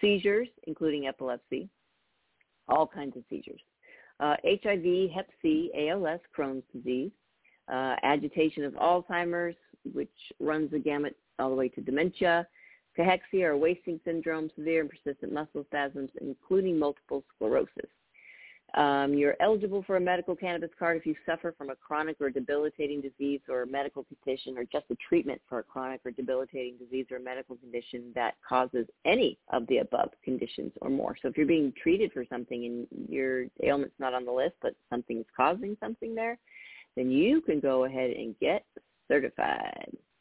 seizures, 0.00 0.48
including 0.64 1.06
epilepsy, 1.06 1.68
all 2.68 2.86
kinds 2.86 3.16
of 3.16 3.24
seizures, 3.28 3.60
uh, 4.20 4.36
HIV, 4.44 5.10
Hep 5.14 5.28
C, 5.42 5.70
ALS, 5.76 6.20
Crohn's 6.36 6.64
disease, 6.74 7.10
uh, 7.70 7.96
agitation 8.02 8.64
of 8.64 8.72
Alzheimer's, 8.74 9.56
which 9.92 10.08
runs 10.38 10.70
the 10.70 10.78
gamut 10.78 11.16
all 11.38 11.50
the 11.50 11.56
way 11.56 11.68
to 11.68 11.80
dementia, 11.80 12.46
cachexia 12.98 13.44
or 13.44 13.56
wasting 13.56 14.00
syndrome, 14.04 14.50
severe 14.56 14.80
and 14.80 14.90
persistent 14.90 15.32
muscle 15.32 15.64
spasms, 15.64 16.10
including 16.20 16.78
multiple 16.78 17.24
sclerosis. 17.34 17.90
Um, 18.74 19.14
you're 19.14 19.36
eligible 19.40 19.82
for 19.84 19.96
a 19.96 20.00
medical 20.00 20.36
cannabis 20.36 20.70
card 20.78 20.96
if 20.96 21.04
you 21.04 21.14
suffer 21.26 21.54
from 21.58 21.70
a 21.70 21.74
chronic 21.74 22.20
or 22.20 22.30
debilitating 22.30 23.00
disease 23.00 23.40
or 23.48 23.62
a 23.62 23.66
medical 23.66 24.04
condition 24.04 24.56
or 24.56 24.64
just 24.64 24.84
a 24.90 24.96
treatment 25.08 25.40
for 25.48 25.58
a 25.58 25.62
chronic 25.62 26.00
or 26.04 26.12
debilitating 26.12 26.76
disease 26.78 27.06
or 27.10 27.18
medical 27.18 27.56
condition 27.56 28.12
that 28.14 28.34
causes 28.48 28.86
any 29.04 29.38
of 29.52 29.66
the 29.66 29.78
above 29.78 30.10
conditions 30.22 30.72
or 30.80 30.90
more. 30.90 31.16
So 31.20 31.28
if 31.28 31.36
you're 31.36 31.46
being 31.46 31.72
treated 31.82 32.12
for 32.12 32.24
something 32.30 32.64
and 32.64 32.86
your 33.08 33.46
ailment's 33.62 33.98
not 33.98 34.14
on 34.14 34.24
the 34.24 34.32
list, 34.32 34.54
but 34.62 34.74
something's 34.88 35.26
causing 35.36 35.76
something 35.80 36.14
there, 36.14 36.38
then 36.96 37.10
you 37.10 37.40
can 37.40 37.60
go 37.60 37.84
ahead 37.84 38.10
and 38.10 38.38
get 38.38 38.64
certified. 39.08 39.96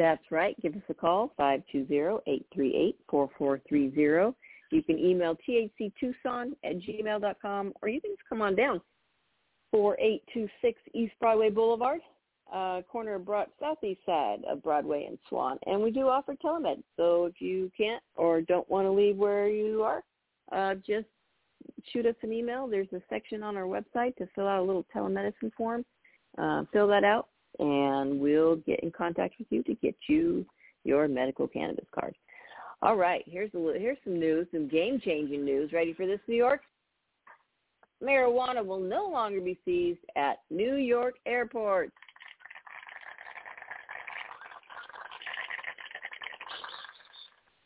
That's 0.00 0.24
right. 0.30 0.56
Give 0.62 0.74
us 0.74 0.80
a 0.88 0.94
call, 0.94 1.34
520-838-4430. 1.38 4.34
You 4.72 4.82
can 4.82 4.98
email 4.98 5.36
thctucson 5.46 6.52
at 6.64 6.80
gmail.com, 6.80 7.74
or 7.82 7.88
you 7.90 8.00
can 8.00 8.12
just 8.12 8.26
come 8.26 8.40
on 8.40 8.56
down, 8.56 8.80
4826 9.72 10.80
East 10.94 11.12
Broadway 11.20 11.50
Boulevard, 11.50 12.00
uh, 12.50 12.80
corner 12.90 13.16
of 13.16 13.26
Broad, 13.26 13.48
southeast 13.60 14.00
side 14.06 14.38
of 14.48 14.62
Broadway 14.62 15.04
and 15.04 15.18
Swan. 15.28 15.58
And 15.66 15.82
we 15.82 15.90
do 15.90 16.08
offer 16.08 16.34
telemed. 16.42 16.82
So 16.96 17.26
if 17.26 17.42
you 17.42 17.70
can't 17.76 18.02
or 18.14 18.40
don't 18.40 18.70
want 18.70 18.86
to 18.86 18.90
leave 18.90 19.18
where 19.18 19.50
you 19.50 19.82
are, 19.82 20.02
uh, 20.50 20.76
just 20.76 21.08
shoot 21.92 22.06
us 22.06 22.16
an 22.22 22.32
email. 22.32 22.66
There's 22.66 22.90
a 22.94 23.02
section 23.10 23.42
on 23.42 23.58
our 23.58 23.64
website 23.64 24.16
to 24.16 24.26
fill 24.34 24.48
out 24.48 24.60
a 24.60 24.66
little 24.66 24.86
telemedicine 24.96 25.52
form. 25.58 25.84
Uh, 26.38 26.64
fill 26.72 26.88
that 26.88 27.04
out, 27.04 27.28
and 27.60 28.18
we'll 28.18 28.56
get 28.56 28.80
in 28.80 28.90
contact 28.90 29.34
with 29.38 29.46
you 29.50 29.62
to 29.64 29.74
get 29.74 29.94
you 30.08 30.44
your 30.84 31.06
medical 31.06 31.46
cannabis 31.46 31.86
card. 31.94 32.14
All 32.82 32.96
right, 32.96 33.22
here's 33.26 33.52
a 33.54 33.58
here's 33.78 33.98
some 34.02 34.18
news, 34.18 34.46
some 34.52 34.66
game-changing 34.66 35.44
news. 35.44 35.72
Ready 35.72 35.92
for 35.92 36.06
this, 36.06 36.20
New 36.26 36.36
York? 36.36 36.62
Marijuana 38.02 38.64
will 38.64 38.80
no 38.80 39.06
longer 39.06 39.42
be 39.42 39.58
seized 39.66 40.00
at 40.16 40.38
New 40.48 40.76
York 40.76 41.16
airports. 41.26 41.92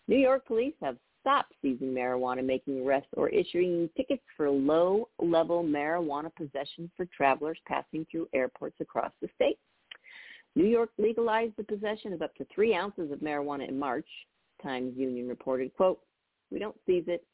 New 0.08 0.18
York 0.18 0.44
police 0.46 0.74
have 0.82 0.96
stopped 1.20 1.54
seizing 1.62 1.94
marijuana, 1.94 2.44
making 2.44 2.84
arrests, 2.84 3.08
or 3.16 3.28
issuing 3.28 3.88
tickets 3.96 4.22
for 4.36 4.50
low-level 4.50 5.62
marijuana 5.62 6.34
possession 6.34 6.90
for 6.96 7.06
travelers 7.16 7.58
passing 7.66 8.04
through 8.10 8.28
airports 8.34 8.76
across 8.80 9.12
the 9.22 9.28
state. 9.36 9.58
New 10.56 10.66
York 10.66 10.90
legalized 10.98 11.54
the 11.56 11.64
possession 11.64 12.12
of 12.12 12.22
up 12.22 12.34
to 12.36 12.46
three 12.54 12.74
ounces 12.74 13.10
of 13.10 13.18
marijuana 13.18 13.68
in 13.68 13.78
March. 13.78 14.08
Times 14.62 14.96
Union 14.96 15.28
reported, 15.28 15.74
quote, 15.74 16.00
we 16.50 16.58
don't 16.58 16.76
seize 16.86 17.04
it. 17.06 17.24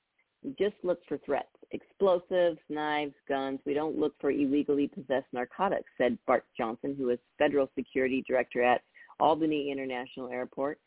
We 0.42 0.54
just 0.58 0.76
look 0.82 1.00
for 1.06 1.18
threats, 1.18 1.48
explosives, 1.70 2.58
knives, 2.70 3.14
guns. 3.28 3.60
We 3.66 3.74
don't 3.74 3.98
look 3.98 4.14
for 4.20 4.30
illegally 4.30 4.88
possessed 4.88 5.26
narcotics, 5.32 5.90
said 5.98 6.18
Bart 6.26 6.44
Johnson, 6.56 6.94
who 6.96 7.10
is 7.10 7.18
federal 7.38 7.70
security 7.76 8.24
director 8.26 8.62
at 8.62 8.80
Albany 9.20 9.70
International 9.70 10.28
Airport 10.30 10.78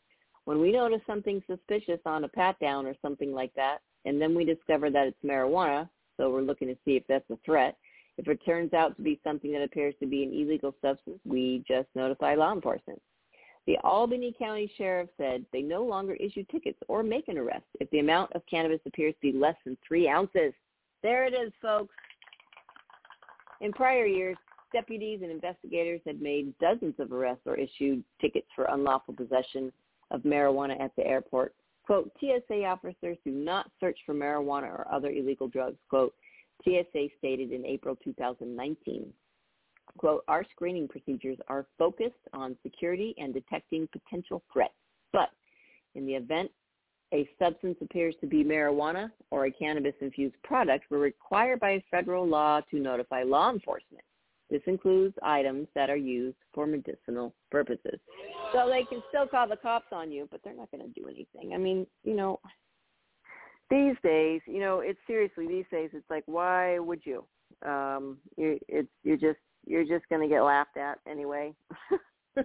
when 0.44 0.60
we 0.60 0.72
notice 0.72 1.00
something 1.06 1.42
suspicious 1.46 2.00
on 2.04 2.24
a 2.24 2.28
pat 2.28 2.58
down 2.60 2.86
or 2.86 2.94
something 3.00 3.32
like 3.32 3.52
that, 3.54 3.78
and 4.04 4.20
then 4.20 4.34
we 4.34 4.44
discover 4.44 4.90
that 4.90 5.06
it's 5.06 5.24
marijuana, 5.24 5.88
so 6.16 6.30
we're 6.30 6.42
looking 6.42 6.68
to 6.68 6.76
see 6.84 6.96
if 6.96 7.02
that's 7.08 7.28
a 7.30 7.38
threat. 7.44 7.76
If 8.16 8.28
it 8.28 8.44
turns 8.44 8.72
out 8.72 8.96
to 8.96 9.02
be 9.02 9.20
something 9.24 9.52
that 9.52 9.62
appears 9.62 9.94
to 10.00 10.06
be 10.06 10.22
an 10.22 10.32
illegal 10.32 10.74
substance, 10.80 11.18
we 11.24 11.64
just 11.66 11.88
notify 11.94 12.34
law 12.34 12.52
enforcement. 12.52 13.00
The 13.66 13.78
Albany 13.82 14.34
County 14.38 14.70
Sheriff 14.76 15.08
said 15.16 15.44
they 15.52 15.62
no 15.62 15.82
longer 15.84 16.14
issue 16.14 16.44
tickets 16.50 16.78
or 16.86 17.02
make 17.02 17.28
an 17.28 17.38
arrest 17.38 17.64
if 17.80 17.88
the 17.90 17.98
amount 17.98 18.32
of 18.34 18.42
cannabis 18.46 18.80
appears 18.86 19.14
to 19.14 19.32
be 19.32 19.38
less 19.38 19.56
than 19.64 19.78
three 19.86 20.08
ounces. 20.08 20.52
There 21.02 21.24
it 21.24 21.32
is, 21.32 21.52
folks. 21.62 21.94
In 23.60 23.72
prior 23.72 24.04
years, 24.04 24.36
deputies 24.72 25.20
and 25.22 25.30
investigators 25.30 26.00
had 26.06 26.20
made 26.20 26.52
dozens 26.58 26.94
of 26.98 27.12
arrests 27.12 27.46
or 27.46 27.56
issued 27.56 28.04
tickets 28.20 28.48
for 28.54 28.66
unlawful 28.66 29.14
possession 29.14 29.72
of 30.10 30.22
marijuana 30.22 30.78
at 30.80 30.94
the 30.96 31.06
airport. 31.06 31.54
Quote, 31.86 32.10
TSA 32.20 32.64
officers 32.64 33.16
do 33.24 33.30
not 33.30 33.70
search 33.80 33.98
for 34.04 34.14
marijuana 34.14 34.64
or 34.64 34.86
other 34.90 35.10
illegal 35.10 35.48
drugs. 35.48 35.78
Quote, 35.88 36.14
TSA 36.62 37.08
stated 37.18 37.52
in 37.52 37.64
April 37.64 37.96
2019. 38.04 39.12
Quote, 39.98 40.24
our 40.28 40.44
screening 40.50 40.88
procedures 40.88 41.38
are 41.48 41.66
focused 41.78 42.14
on 42.32 42.56
security 42.62 43.14
and 43.18 43.34
detecting 43.34 43.88
potential 43.92 44.42
threats. 44.52 44.74
But 45.12 45.30
in 45.94 46.06
the 46.06 46.14
event 46.14 46.50
a 47.12 47.28
substance 47.38 47.76
appears 47.80 48.14
to 48.20 48.26
be 48.26 48.42
marijuana 48.42 49.10
or 49.30 49.46
a 49.46 49.50
cannabis-infused 49.50 50.34
product, 50.42 50.86
we're 50.90 50.98
required 50.98 51.60
by 51.60 51.82
federal 51.90 52.26
law 52.26 52.60
to 52.70 52.80
notify 52.80 53.22
law 53.22 53.50
enforcement. 53.50 54.02
This 54.50 54.62
includes 54.66 55.14
items 55.22 55.68
that 55.74 55.90
are 55.90 55.96
used 55.96 56.36
for 56.52 56.66
medicinal 56.66 57.34
purposes. 57.50 57.98
So 58.52 58.68
they 58.68 58.84
can 58.84 59.02
still 59.08 59.26
call 59.26 59.48
the 59.48 59.56
cops 59.56 59.86
on 59.92 60.10
you, 60.10 60.28
but 60.30 60.40
they're 60.42 60.56
not 60.56 60.70
going 60.70 60.82
to 60.82 61.00
do 61.00 61.08
anything. 61.08 61.54
I 61.54 61.58
mean, 61.58 61.86
you 62.02 62.14
know, 62.14 62.40
these 63.70 63.96
days, 64.02 64.40
you 64.46 64.60
know, 64.60 64.80
it's 64.80 64.98
seriously 65.06 65.46
these 65.46 65.64
days. 65.70 65.90
It's 65.92 66.08
like, 66.10 66.24
why 66.26 66.78
would 66.78 67.00
you? 67.04 67.24
Um, 67.64 68.18
you, 68.36 68.58
it's 68.68 68.88
you're 69.02 69.16
just 69.16 69.38
you're 69.66 69.84
just 69.84 70.08
going 70.08 70.20
to 70.20 70.28
get 70.28 70.42
laughed 70.42 70.76
at 70.76 70.98
anyway. 71.08 71.54
you 72.36 72.44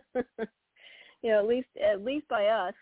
know, 1.24 1.40
at 1.40 1.48
least 1.48 1.68
at 1.84 2.04
least 2.04 2.28
by 2.28 2.46
us. 2.46 2.74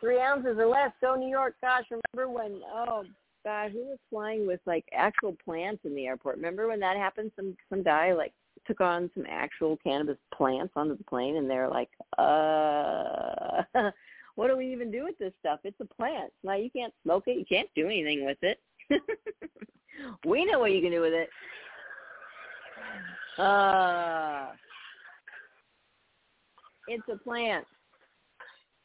Three 0.00 0.20
ounces 0.20 0.58
or 0.58 0.66
less. 0.66 0.90
Go 1.00 1.14
New 1.14 1.30
York. 1.30 1.54
Gosh, 1.62 1.84
remember 1.90 2.32
when? 2.32 2.60
Oh 2.72 3.04
guy 3.44 3.68
who 3.68 3.80
was 3.80 3.98
flying 4.10 4.46
with 4.46 4.60
like 4.66 4.84
actual 4.92 5.36
plants 5.44 5.82
in 5.84 5.94
the 5.94 6.06
airport. 6.06 6.36
Remember 6.36 6.68
when 6.68 6.80
that 6.80 6.96
happened? 6.96 7.30
Some 7.36 7.56
some 7.68 7.82
guy 7.82 8.12
like 8.12 8.32
took 8.66 8.80
on 8.80 9.10
some 9.14 9.24
actual 9.28 9.76
cannabis 9.84 10.16
plants 10.34 10.72
onto 10.74 10.96
the 10.96 11.04
plane, 11.04 11.36
and 11.36 11.48
they're 11.48 11.68
like, 11.68 11.90
uh, 12.18 13.62
what 14.36 14.48
do 14.48 14.56
we 14.56 14.72
even 14.72 14.90
do 14.90 15.04
with 15.04 15.18
this 15.18 15.32
stuff? 15.40 15.60
It's 15.64 15.80
a 15.80 15.94
plant. 15.94 16.32
Now 16.42 16.54
you 16.54 16.70
can't 16.70 16.92
smoke 17.02 17.24
it. 17.26 17.38
You 17.38 17.44
can't 17.44 17.68
do 17.74 17.86
anything 17.86 18.24
with 18.24 18.38
it. 18.42 18.60
we 20.26 20.44
know 20.44 20.58
what 20.58 20.72
you 20.72 20.80
can 20.80 20.90
do 20.90 21.00
with 21.00 21.12
it. 21.12 21.28
Uh, 23.38 24.46
it's 26.88 27.02
a 27.12 27.16
plant. 27.16 27.64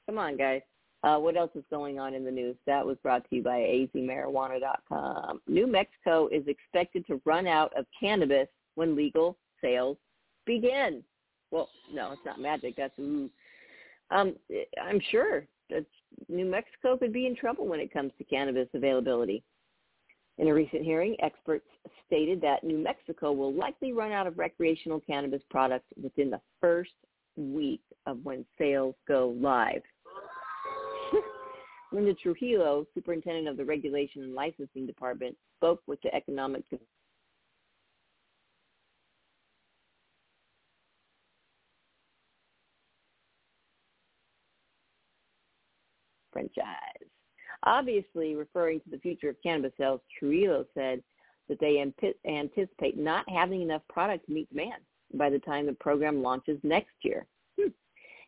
Come 0.07 0.17
on, 0.17 0.37
guys. 0.37 0.61
Uh, 1.03 1.17
what 1.17 1.37
else 1.37 1.51
is 1.55 1.63
going 1.69 1.99
on 1.99 2.13
in 2.13 2.25
the 2.25 2.31
news? 2.31 2.55
That 2.65 2.85
was 2.85 2.97
brought 3.01 3.27
to 3.29 3.35
you 3.35 3.43
by 3.43 3.59
azmarijuana.com. 3.59 5.41
New 5.47 5.65
Mexico 5.65 6.27
is 6.27 6.43
expected 6.47 7.07
to 7.07 7.21
run 7.25 7.47
out 7.47 7.71
of 7.77 7.85
cannabis 7.97 8.47
when 8.75 8.95
legal 8.95 9.37
sales 9.61 9.97
begin. 10.45 11.03
Well, 11.51 11.69
no, 11.93 12.11
it's 12.11 12.25
not 12.25 12.39
magic. 12.39 12.75
That's 12.75 12.97
ooh. 12.99 13.29
Um, 14.11 14.35
I'm 14.81 14.99
sure 15.11 15.45
that 15.69 15.85
New 16.27 16.45
Mexico 16.45 16.97
could 16.97 17.13
be 17.13 17.27
in 17.27 17.35
trouble 17.35 17.67
when 17.67 17.79
it 17.79 17.93
comes 17.93 18.11
to 18.17 18.23
cannabis 18.23 18.67
availability. 18.73 19.43
In 20.37 20.47
a 20.47 20.53
recent 20.53 20.83
hearing, 20.83 21.17
experts 21.19 21.67
stated 22.07 22.41
that 22.41 22.63
New 22.63 22.77
Mexico 22.77 23.31
will 23.33 23.53
likely 23.53 23.91
run 23.91 24.11
out 24.11 24.25
of 24.25 24.37
recreational 24.37 25.01
cannabis 25.01 25.41
products 25.49 25.87
within 26.01 26.29
the 26.29 26.39
first 26.61 26.91
week 27.35 27.81
of 28.05 28.19
when 28.23 28.45
sales 28.57 28.95
go 29.07 29.35
live. 29.39 29.81
Linda 31.91 32.13
Trujillo, 32.13 32.85
superintendent 32.93 33.47
of 33.47 33.57
the 33.57 33.65
Regulation 33.65 34.23
and 34.23 34.33
Licensing 34.33 34.85
Department, 34.87 35.35
spoke 35.57 35.81
with 35.87 36.01
the 36.01 36.13
Economic 36.15 36.63
franchise. 46.39 47.09
Obviously, 47.63 48.35
referring 48.35 48.79
to 48.81 48.89
the 48.89 48.99
future 48.99 49.29
of 49.29 49.35
cannabis 49.43 49.73
sales, 49.77 50.01
Trujillo 50.17 50.65
said 50.73 51.03
that 51.49 51.59
they 51.59 51.83
anticipate 52.27 52.97
not 52.97 53.25
having 53.29 53.61
enough 53.61 53.81
product 53.89 54.25
to 54.27 54.33
meet 54.33 54.49
demand 54.49 54.81
by 55.15 55.29
the 55.29 55.39
time 55.39 55.65
the 55.65 55.73
program 55.73 56.21
launches 56.21 56.59
next 56.63 56.93
year. 57.01 57.25
Hmm. 57.59 57.69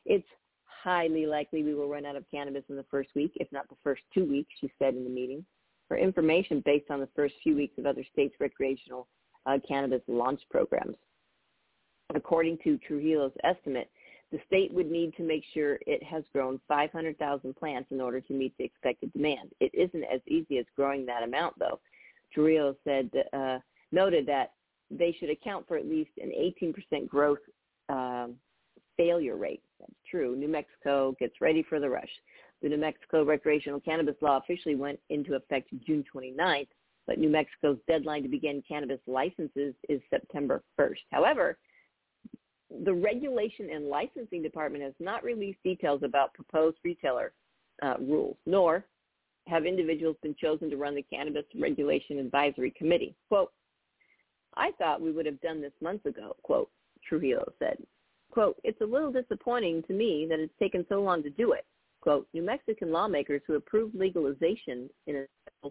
It's 0.05 0.28
highly 0.66 1.26
likely 1.26 1.64
we 1.64 1.76
will 1.76 1.88
run 1.88 2.05
out 2.05 2.16
of 2.16 2.26
cannabis 2.32 2.64
in 2.70 2.76
the 2.76 2.86
first 2.89 3.09
week, 3.16 3.32
if 3.36 3.49
not 3.51 3.70
the 3.70 3.76
first 3.84 4.01
two 4.14 4.26
weeks, 4.26 4.49
she 4.59 4.72
said 4.80 4.95
in 4.95 5.03
the 5.03 5.09
meeting. 5.09 5.45
For 5.88 5.97
information 5.97 6.62
based 6.66 6.89
on 6.89 6.99
the 6.99 7.09
first 7.16 7.36
few 7.43 7.55
weeks 7.55 7.78
of 7.78 7.86
other 7.86 8.03
states' 8.12 8.36
recreational 8.39 9.07
uh, 9.45 9.59
cannabis 9.68 10.01
launch 10.07 10.41
programs. 10.49 10.95
According 12.14 12.57
to 12.64 12.78
Trujillo's 12.80 13.32
estimate, 13.43 13.89
the 14.32 14.39
state 14.47 14.73
would 14.73 14.89
need 14.89 15.15
to 15.17 15.23
make 15.23 15.43
sure 15.53 15.79
it 15.86 16.01
has 16.03 16.23
grown 16.32 16.59
500,000 16.67 17.55
plants 17.55 17.91
in 17.91 17.99
order 17.99 18.21
to 18.21 18.34
meet 18.34 18.53
the 18.57 18.63
expected 18.63 19.11
demand. 19.13 19.51
It 19.59 19.71
isn't 19.73 20.03
as 20.05 20.21
easy 20.27 20.57
as 20.57 20.65
growing 20.75 21.05
that 21.05 21.23
amount, 21.23 21.59
though. 21.59 21.79
Trujillo 22.34 22.75
said, 22.86 23.09
uh, 23.34 23.59
noted 23.91 24.25
that 24.27 24.53
they 24.89 25.15
should 25.19 25.29
account 25.29 25.67
for 25.67 25.77
at 25.77 25.86
least 25.86 26.11
an 26.21 26.32
18% 26.32 27.07
growth 27.07 27.39
um, 27.89 28.36
failure 28.97 29.36
rate. 29.36 29.63
That's 29.79 29.91
true. 30.09 30.36
New 30.36 30.47
Mexico 30.47 31.15
gets 31.19 31.41
ready 31.41 31.63
for 31.63 31.79
the 31.79 31.89
rush. 31.89 32.09
The 32.61 32.69
New 32.69 32.77
Mexico 32.77 33.25
recreational 33.25 33.79
cannabis 33.79 34.15
law 34.21 34.38
officially 34.38 34.75
went 34.75 34.99
into 35.09 35.36
effect 35.36 35.69
June 35.86 36.05
29th, 36.13 36.67
but 37.07 37.17
New 37.17 37.29
Mexico's 37.29 37.79
deadline 37.88 38.23
to 38.23 38.29
begin 38.29 38.63
cannabis 38.67 38.99
licenses 39.07 39.73
is 39.89 40.01
September 40.09 40.63
1st. 40.79 40.99
However, 41.11 41.57
the 42.84 42.93
Regulation 42.93 43.69
and 43.69 43.88
Licensing 43.88 44.41
Department 44.41 44.84
has 44.84 44.93
not 44.99 45.24
released 45.24 45.61
details 45.63 46.01
about 46.03 46.34
proposed 46.34 46.78
retailer 46.84 47.34
uh, 47.84 47.95
rules, 47.99 48.38
nor 48.45 48.86
have 49.47 49.65
individuals 49.65 50.15
been 50.22 50.36
chosen 50.39 50.69
to 50.69 50.78
run 50.78 50.95
the 50.95 51.03
Cannabis 51.03 51.45
Regulation 51.59 52.19
Advisory 52.19 52.72
Committee. 52.72 53.15
Quote, 53.28 53.51
I 54.55 54.72
thought 54.78 55.01
we 55.01 55.11
would 55.11 55.26
have 55.26 55.41
done 55.41 55.61
this 55.61 55.72
months 55.82 56.05
ago, 56.05 56.36
quote, 56.43 56.69
Trujillo 57.07 57.51
said. 57.59 57.78
Quote, 58.32 58.57
it's 58.63 58.82
a 58.82 58.86
little 58.86 59.11
disappointing 59.11 59.84
to 59.88 59.93
me 59.93 60.26
that 60.30 60.39
it's 60.39 60.53
taken 60.59 60.86
so 60.88 61.01
long 61.01 61.24
to 61.24 61.30
do 61.30 61.53
it. 61.53 61.65
Quote, 62.01 62.28
New 62.34 62.43
Mexican 62.43 62.91
lawmakers 62.91 63.41
who 63.45 63.55
approved 63.55 63.95
legalization 63.95 64.89
in 65.07 65.15
a 65.63 65.69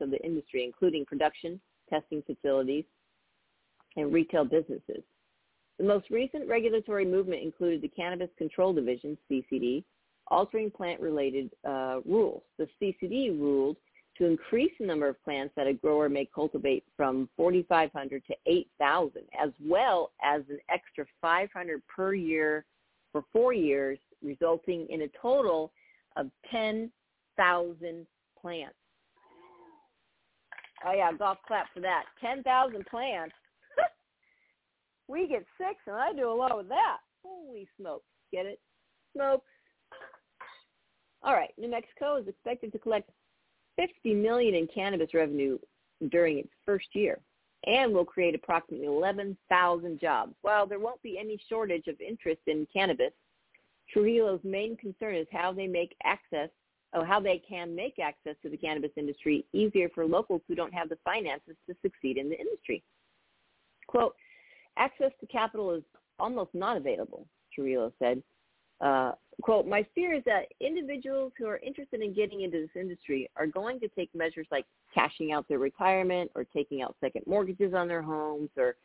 of 0.00 0.10
the 0.10 0.24
industry, 0.24 0.64
including 0.64 1.04
production, 1.04 1.60
testing 1.90 2.22
facilities, 2.22 2.84
and 3.98 4.12
retail 4.12 4.44
businesses. 4.44 5.02
The 5.78 5.84
most 5.84 6.08
recent 6.10 6.48
regulatory 6.48 7.04
movement 7.04 7.42
included 7.42 7.82
the 7.82 7.88
Cannabis 7.88 8.30
Control 8.38 8.72
Division, 8.72 9.18
CCD, 9.30 9.84
altering 10.28 10.70
plant-related 10.70 11.50
uh, 11.66 12.00
rules. 12.04 12.42
The 12.58 12.68
CCD 12.80 13.38
ruled 13.38 13.76
to 14.18 14.26
increase 14.26 14.72
the 14.78 14.86
number 14.86 15.08
of 15.08 15.22
plants 15.22 15.52
that 15.56 15.66
a 15.66 15.72
grower 15.72 16.08
may 16.08 16.28
cultivate 16.32 16.84
from 16.96 17.28
4,500 17.36 18.22
to 18.26 18.34
8,000, 18.46 19.22
as 19.40 19.50
well 19.64 20.10
as 20.22 20.42
an 20.48 20.58
extra 20.68 21.04
500 21.20 21.82
per 21.86 22.14
year 22.14 22.64
for 23.12 23.24
four 23.32 23.52
years, 23.52 23.98
resulting 24.22 24.86
in 24.90 25.02
a 25.02 25.08
total 25.20 25.72
of 26.16 26.26
10,000 26.50 28.06
plants. 28.40 28.74
Oh 30.84 30.92
yeah, 30.92 31.12
golf 31.12 31.38
clap 31.46 31.66
for 31.72 31.80
that. 31.80 32.04
10,000 32.20 32.86
plants. 32.86 33.34
We 35.08 35.26
get 35.26 35.44
six, 35.56 35.80
and 35.86 35.96
I 35.96 36.12
do 36.12 36.30
a 36.30 36.32
lot 36.32 36.56
with 36.56 36.68
that. 36.68 36.98
Holy 37.24 37.66
smoke. 37.80 38.02
Get 38.32 38.46
it? 38.46 38.60
Smoke. 39.14 39.42
All 41.22 41.34
right. 41.34 41.50
New 41.58 41.70
Mexico 41.70 42.16
is 42.16 42.28
expected 42.28 42.72
to 42.72 42.78
collect 42.78 43.10
50 43.76 44.14
million 44.14 44.54
in 44.54 44.68
cannabis 44.72 45.14
revenue 45.14 45.58
during 46.10 46.38
its 46.38 46.50
first 46.64 46.88
year 46.92 47.18
and 47.66 47.92
will 47.92 48.04
create 48.04 48.34
approximately 48.34 48.86
11,000 48.86 50.00
jobs. 50.00 50.34
While 50.42 50.66
there 50.66 50.78
won't 50.78 51.02
be 51.02 51.18
any 51.18 51.40
shortage 51.48 51.88
of 51.88 52.00
interest 52.00 52.42
in 52.46 52.66
cannabis, 52.72 53.12
Trujillo's 53.92 54.40
main 54.44 54.76
concern 54.76 55.16
is 55.16 55.26
how 55.32 55.52
they 55.52 55.66
make 55.66 55.96
access 56.04 56.50
or 56.92 57.04
how 57.04 57.20
they 57.20 57.42
can 57.46 57.74
make 57.74 57.98
access 57.98 58.36
to 58.42 58.48
the 58.48 58.56
cannabis 58.56 58.90
industry 58.96 59.44
easier 59.52 59.88
for 59.94 60.06
locals 60.06 60.40
who 60.48 60.54
don't 60.54 60.72
have 60.72 60.88
the 60.88 60.98
finances 61.04 61.56
to 61.68 61.74
succeed 61.82 62.16
in 62.16 62.30
the 62.30 62.38
industry. 62.38 62.82
Quote, 63.86 64.14
access 64.78 65.10
to 65.20 65.26
capital 65.26 65.72
is 65.74 65.82
almost 66.18 66.54
not 66.54 66.76
available, 66.76 67.26
Trujillo 67.54 67.92
said. 67.98 68.22
Uh, 68.80 69.12
quote, 69.42 69.66
my 69.66 69.84
fear 69.94 70.14
is 70.14 70.22
that 70.24 70.46
individuals 70.60 71.32
who 71.36 71.46
are 71.46 71.58
interested 71.58 72.00
in 72.00 72.14
getting 72.14 72.42
into 72.42 72.60
this 72.60 72.80
industry 72.80 73.28
are 73.36 73.46
going 73.46 73.80
to 73.80 73.88
take 73.88 74.08
measures 74.14 74.46
like 74.52 74.66
cashing 74.94 75.32
out 75.32 75.48
their 75.48 75.58
retirement 75.58 76.30
or 76.34 76.44
taking 76.44 76.80
out 76.80 76.94
second 77.00 77.22
mortgages 77.26 77.74
on 77.74 77.88
their 77.88 78.02
homes 78.02 78.50
or 78.56 78.76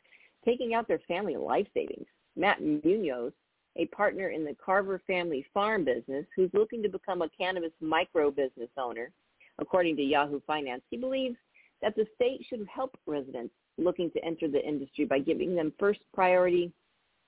taking 0.43 0.73
out 0.73 0.87
their 0.87 1.01
family 1.07 1.37
life 1.37 1.67
savings. 1.73 2.07
Matt 2.35 2.59
Munoz, 2.61 3.31
a 3.75 3.85
partner 3.87 4.29
in 4.29 4.43
the 4.43 4.55
Carver 4.63 5.01
family 5.05 5.45
farm 5.53 5.85
business 5.85 6.25
who's 6.35 6.49
looking 6.53 6.81
to 6.83 6.89
become 6.89 7.21
a 7.21 7.29
cannabis 7.29 7.71
micro 7.79 8.31
business 8.31 8.69
owner, 8.77 9.11
according 9.59 9.95
to 9.95 10.03
Yahoo 10.03 10.39
Finance, 10.45 10.81
he 10.89 10.97
believes 10.97 11.35
that 11.83 11.95
the 11.95 12.07
state 12.15 12.43
should 12.49 12.65
help 12.73 12.97
residents 13.05 13.53
looking 13.77 14.09
to 14.11 14.23
enter 14.23 14.47
the 14.47 14.65
industry 14.65 15.05
by 15.05 15.19
giving 15.19 15.53
them 15.53 15.73
first 15.77 15.99
priority, 16.13 16.71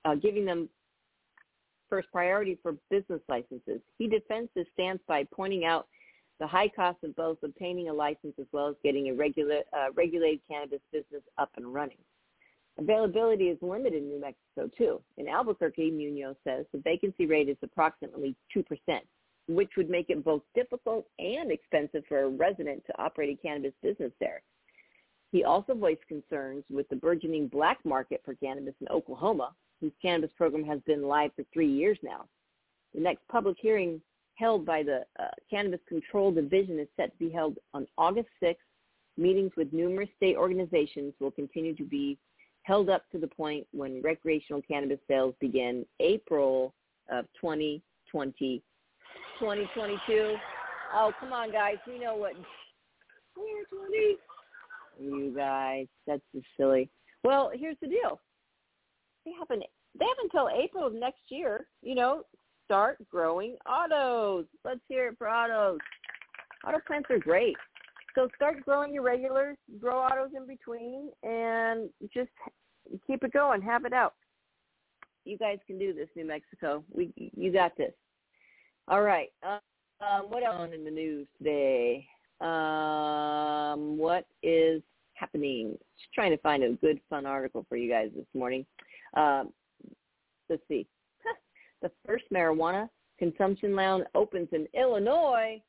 uh, 0.06 0.14
giving 0.14 0.46
them 0.46 0.68
first 1.90 2.08
priority 2.10 2.58
for 2.62 2.74
business 2.90 3.20
licenses. 3.28 3.80
He 3.98 4.08
defends 4.08 4.50
his 4.54 4.66
stance 4.72 5.00
by 5.06 5.24
pointing 5.32 5.64
out 5.66 5.86
the 6.40 6.46
high 6.46 6.68
cost 6.68 6.98
of 7.04 7.14
both 7.16 7.38
obtaining 7.42 7.90
a 7.90 7.92
license 7.92 8.34
as 8.40 8.46
well 8.52 8.68
as 8.68 8.76
getting 8.82 9.08
a 9.08 9.14
regular, 9.14 9.60
uh, 9.76 9.92
regulated 9.94 10.40
cannabis 10.48 10.80
business 10.90 11.22
up 11.38 11.50
and 11.56 11.72
running. 11.72 11.98
Availability 12.78 13.48
is 13.48 13.58
limited 13.62 14.02
in 14.02 14.08
New 14.08 14.20
Mexico 14.20 14.70
too. 14.76 15.02
In 15.18 15.28
Albuquerque, 15.28 15.90
Munoz 15.90 16.36
says 16.44 16.66
the 16.72 16.78
vacancy 16.78 17.26
rate 17.26 17.48
is 17.48 17.56
approximately 17.62 18.34
2%, 18.54 18.64
which 19.48 19.70
would 19.76 19.90
make 19.90 20.10
it 20.10 20.24
both 20.24 20.42
difficult 20.54 21.06
and 21.18 21.50
expensive 21.50 22.02
for 22.08 22.24
a 22.24 22.28
resident 22.28 22.82
to 22.86 23.02
operate 23.02 23.38
a 23.38 23.42
cannabis 23.42 23.72
business 23.82 24.12
there. 24.20 24.42
He 25.32 25.44
also 25.44 25.74
voiced 25.74 26.06
concerns 26.08 26.64
with 26.70 26.88
the 26.88 26.96
burgeoning 26.96 27.48
black 27.48 27.78
market 27.84 28.22
for 28.24 28.34
cannabis 28.34 28.74
in 28.80 28.88
Oklahoma, 28.88 29.54
whose 29.80 29.92
cannabis 30.00 30.30
program 30.36 30.64
has 30.64 30.80
been 30.86 31.02
live 31.02 31.30
for 31.36 31.44
three 31.52 31.70
years 31.70 31.98
now. 32.02 32.24
The 32.94 33.00
next 33.00 33.26
public 33.28 33.56
hearing 33.60 34.00
held 34.36 34.64
by 34.64 34.82
the 34.82 35.04
uh, 35.18 35.28
Cannabis 35.50 35.80
Control 35.88 36.30
Division 36.30 36.78
is 36.78 36.88
set 36.96 37.12
to 37.12 37.18
be 37.18 37.30
held 37.30 37.58
on 37.74 37.86
August 37.98 38.28
6th. 38.42 38.56
Meetings 39.18 39.52
with 39.56 39.72
numerous 39.72 40.10
state 40.16 40.36
organizations 40.36 41.14
will 41.20 41.30
continue 41.30 41.74
to 41.74 41.84
be 41.84 42.18
held 42.62 42.90
up 42.90 43.08
to 43.10 43.18
the 43.18 43.26
point 43.26 43.66
when 43.72 44.02
recreational 44.02 44.60
cannabis 44.62 44.98
sales 45.08 45.34
begin 45.40 45.86
April 46.00 46.74
of 47.10 47.24
2020, 47.40 48.62
2022. 49.38 50.34
Oh, 50.94 51.12
come 51.20 51.32
on, 51.32 51.52
guys. 51.52 51.76
We 51.86 51.98
know 51.98 52.14
what 52.16 52.34
2020. 53.34 54.16
You 54.98 55.34
guys, 55.36 55.86
that's 56.06 56.22
just 56.34 56.46
silly. 56.56 56.90
Well, 57.22 57.50
here's 57.54 57.76
the 57.82 57.88
deal 57.88 58.20
they 59.24 59.32
have 59.38 59.50
an 59.50 59.62
they 59.98 60.04
have 60.04 60.16
until 60.22 60.48
April 60.48 60.86
of 60.86 60.94
next 60.94 61.22
year, 61.28 61.66
you 61.82 61.94
know, 61.94 62.22
start 62.64 62.98
growing 63.10 63.56
autos. 63.68 64.44
Let's 64.64 64.80
hear 64.88 65.08
it 65.08 65.18
for 65.18 65.28
autos. 65.28 65.78
Auto 66.66 66.78
plants 66.86 67.08
are 67.10 67.18
great. 67.18 67.56
So 68.14 68.28
start 68.36 68.64
growing 68.64 68.94
your 68.94 69.02
regulars, 69.02 69.56
grow 69.80 69.98
autos 69.98 70.30
in 70.34 70.46
between, 70.46 71.10
and 71.22 71.90
just 72.14 72.30
keep 73.06 73.24
it 73.24 73.32
going. 73.32 73.60
Have 73.62 73.84
it 73.84 73.92
out. 73.92 74.14
You 75.24 75.36
guys 75.36 75.58
can 75.66 75.78
do 75.78 75.92
this, 75.92 76.08
New 76.14 76.26
Mexico. 76.26 76.84
We, 76.92 77.12
you 77.16 77.52
got 77.52 77.76
this. 77.76 77.92
All 78.88 79.02
right. 79.02 79.32
Um, 79.42 80.28
what 80.28 80.44
else 80.44 80.70
in 80.72 80.84
the 80.84 80.90
news 80.90 81.26
today? 81.38 82.06
Um, 82.40 83.98
what 83.98 84.26
is 84.42 84.82
happening? 85.14 85.76
Just 85.98 86.12
trying 86.12 86.30
to 86.30 86.38
find 86.38 86.62
a 86.62 86.72
good, 86.74 87.00
fun 87.10 87.26
article 87.26 87.66
for 87.68 87.76
you 87.76 87.90
guys 87.90 88.10
this 88.14 88.26
morning. 88.32 88.64
Um, 89.16 89.52
let's 90.48 90.62
see. 90.68 90.86
the 91.82 91.90
first 92.06 92.24
marijuana 92.32 92.88
consumption 93.18 93.74
lounge 93.74 94.04
opens 94.14 94.48
in 94.52 94.68
Illinois. 94.78 95.60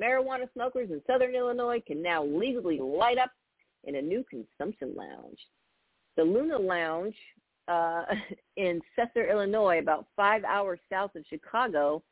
Marijuana 0.00 0.50
smokers 0.54 0.90
in 0.90 1.02
southern 1.06 1.34
Illinois 1.34 1.82
can 1.86 2.00
now 2.02 2.24
legally 2.24 2.78
light 2.78 3.18
up 3.18 3.32
in 3.84 3.96
a 3.96 4.02
new 4.02 4.24
consumption 4.30 4.94
lounge. 4.96 5.38
The 6.16 6.22
Luna 6.22 6.58
Lounge 6.58 7.14
uh, 7.68 8.04
in 8.56 8.80
Sesser, 8.98 9.30
Illinois, 9.30 9.78
about 9.78 10.06
five 10.16 10.44
hours 10.44 10.80
south 10.90 11.14
of 11.14 11.24
Chicago, 11.28 12.02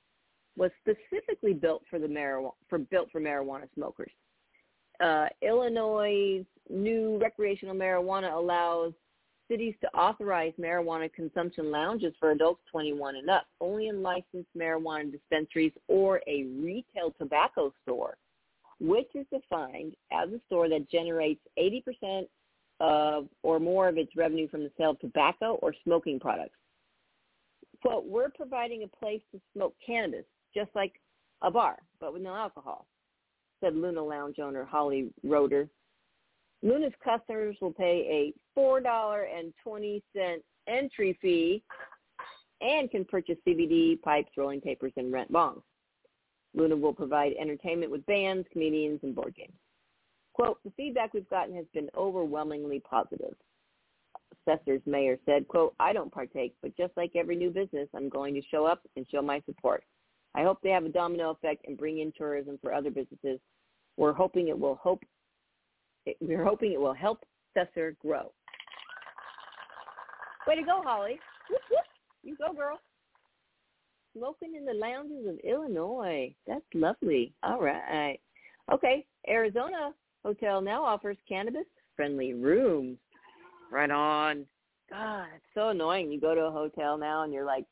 was 0.57 0.71
specifically 0.81 1.53
built 1.53 1.83
for 1.89 1.99
the 1.99 2.07
marijuana 2.07 2.53
for 2.69 2.79
built 2.79 3.11
for 3.11 3.21
marijuana 3.21 3.69
smokers. 3.75 4.13
Uh, 5.01 5.27
Illinois' 5.43 6.45
new 6.69 7.19
recreational 7.19 7.75
marijuana 7.75 8.35
allows 8.35 8.93
cities 9.51 9.75
to 9.81 9.89
authorize 9.97 10.53
marijuana 10.61 11.13
consumption 11.13 11.71
lounges 11.71 12.15
for 12.21 12.31
adults 12.31 12.61
21 12.71 13.17
and 13.17 13.29
up, 13.29 13.47
only 13.61 13.89
in 13.89 14.03
licensed 14.03 14.49
marijuana 14.57 15.11
dispensaries 15.11 15.73
or 15.89 16.21
a 16.29 16.45
retail 16.61 17.13
tobacco 17.19 17.73
store, 17.83 18.17
which 18.79 19.09
is 19.15 19.27
defined 19.33 19.95
as 20.13 20.29
a 20.31 20.41
store 20.47 20.69
that 20.69 20.89
generates 20.91 21.41
80% 21.59 22.29
of 22.81 23.29
or 23.43 23.61
more 23.61 23.89
of 23.89 23.99
its 23.99 24.17
revenue 24.17 24.49
from 24.49 24.63
the 24.63 24.71
sale 24.79 24.91
of 24.91 25.01
tobacco 25.01 25.55
or 25.63 25.75
smoking 25.85 26.19
products. 26.19 26.57
Quote, 27.83 28.05
we're 28.07 28.31
providing 28.31 28.83
a 28.83 28.89
place 28.89 29.23
to 29.33 29.41
smoke 29.55 29.75
cannabis, 29.85 30.25
just 30.55 30.71
like 30.75 30.93
a 31.43 31.51
bar, 31.51 31.79
but 32.01 32.13
with 32.13 32.23
no 32.23 32.35
alcohol 32.35 32.87
said 33.61 33.77
Luna 33.77 34.03
Lounge 34.03 34.39
owner 34.39 34.65
Holly 34.65 35.11
Roeder. 35.23 35.69
Luna's 36.63 36.93
customers 37.03 37.57
will 37.61 37.73
pay 37.73 38.33
a 38.57 38.59
$4.20 38.59 40.03
entry 40.67 41.19
fee 41.21 41.63
and 42.61 42.91
can 42.91 43.05
purchase 43.05 43.37
CBD, 43.47 44.01
pipes, 44.03 44.31
rolling 44.37 44.61
papers, 44.61 44.93
and 44.97 45.13
rent 45.13 45.33
bongs. 45.33 45.63
Luna 46.55 46.77
will 46.77 46.93
provide 46.93 47.33
entertainment 47.41 47.91
with 47.91 48.05
bands, 48.07 48.47
comedians, 48.53 49.01
and 49.03 49.15
board 49.15 49.35
games. 49.37 49.53
Quote, 50.35 50.59
the 50.65 50.73
feedback 50.77 51.13
we've 51.13 51.29
gotten 51.29 51.55
has 51.57 51.67
been 51.75 51.89
overwhelmingly 51.97 52.81
positive. 52.81 53.35
Sesser's 54.49 54.83
mayor 54.87 55.19
said, 55.27 55.47
quote, 55.49 55.75
I 55.79 55.93
don't 55.93 56.13
partake, 56.13 56.55
but 56.63 56.77
just 56.77 56.93
like 56.97 57.13
every 57.15 57.37
new 57.37 57.51
business, 57.51 57.89
I'm 57.95 58.09
going 58.09 58.35
to 58.35 58.43
show 58.51 58.65
up 58.65 58.81
and 58.97 59.07
show 59.11 59.21
my 59.21 59.43
support. 59.47 59.85
I 60.35 60.43
hope 60.43 60.59
they 60.63 60.71
have 60.71 60.85
a 60.85 60.89
domino 60.89 61.31
effect 61.31 61.67
and 61.67 61.77
bring 61.77 61.99
in 61.99 62.13
tourism 62.17 62.59
for 62.63 62.73
other 62.73 62.91
businesses. 62.91 63.39
We're 63.97 64.13
hoping 64.13 64.49
it 64.49 64.59
will 64.59 64.77
hope 64.77 65.03
we're 66.21 66.45
hoping 66.45 66.73
it 66.73 66.81
will 66.81 66.95
help 66.95 67.25
Cesar 67.55 67.95
grow. 68.01 68.33
Way 70.47 70.57
to 70.57 70.63
go, 70.63 70.81
Holly. 70.83 71.19
Whoop, 71.51 71.61
whoop. 71.71 71.85
You 72.23 72.37
go, 72.37 72.55
girl. 72.55 72.81
Smoking 74.17 74.55
in 74.57 74.65
the 74.65 74.73
lounges 74.73 75.29
of 75.29 75.39
Illinois. 75.41 76.35
That's 76.47 76.65
lovely. 76.75 77.35
All 77.43 77.61
right. 77.61 78.19
Okay. 78.73 79.07
Arizona 79.29 79.93
Hotel 80.25 80.61
now 80.61 80.85
offers 80.85 81.17
cannabis-friendly 81.29 82.35
rooms. 82.35 82.99
Right 83.73 83.91
on. 83.91 84.47
God, 84.91 85.27
it's 85.37 85.45
so 85.55 85.69
annoying. 85.69 86.11
You 86.11 86.21
go 86.21 86.35
to 86.35 86.43
a 86.43 86.51
hotel 86.51 86.99
now 86.99 87.23
and 87.23 87.33
you're 87.33 87.45
like, 87.45 87.65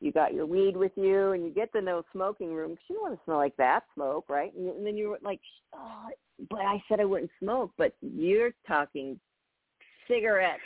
you 0.00 0.12
got 0.12 0.34
your 0.34 0.46
weed 0.46 0.76
with 0.76 0.92
you 0.96 1.30
and 1.30 1.44
you 1.44 1.50
get 1.50 1.72
the 1.72 1.80
no 1.80 2.02
smoking 2.12 2.52
room 2.52 2.72
because 2.72 2.84
you 2.90 2.96
don't 2.96 3.04
want 3.04 3.14
to 3.18 3.24
smell 3.24 3.36
like 3.38 3.56
that 3.56 3.84
smoke, 3.94 4.26
right? 4.28 4.52
And, 4.54 4.68
and 4.68 4.86
then 4.86 4.96
you're 4.96 5.16
like, 5.22 5.40
oh, 5.74 6.08
but 6.50 6.60
I 6.60 6.82
said 6.88 7.00
I 7.00 7.04
wouldn't 7.04 7.30
smoke, 7.38 7.70
but 7.78 7.94
you're 8.00 8.50
talking 8.66 9.18
cigarettes. 10.08 10.60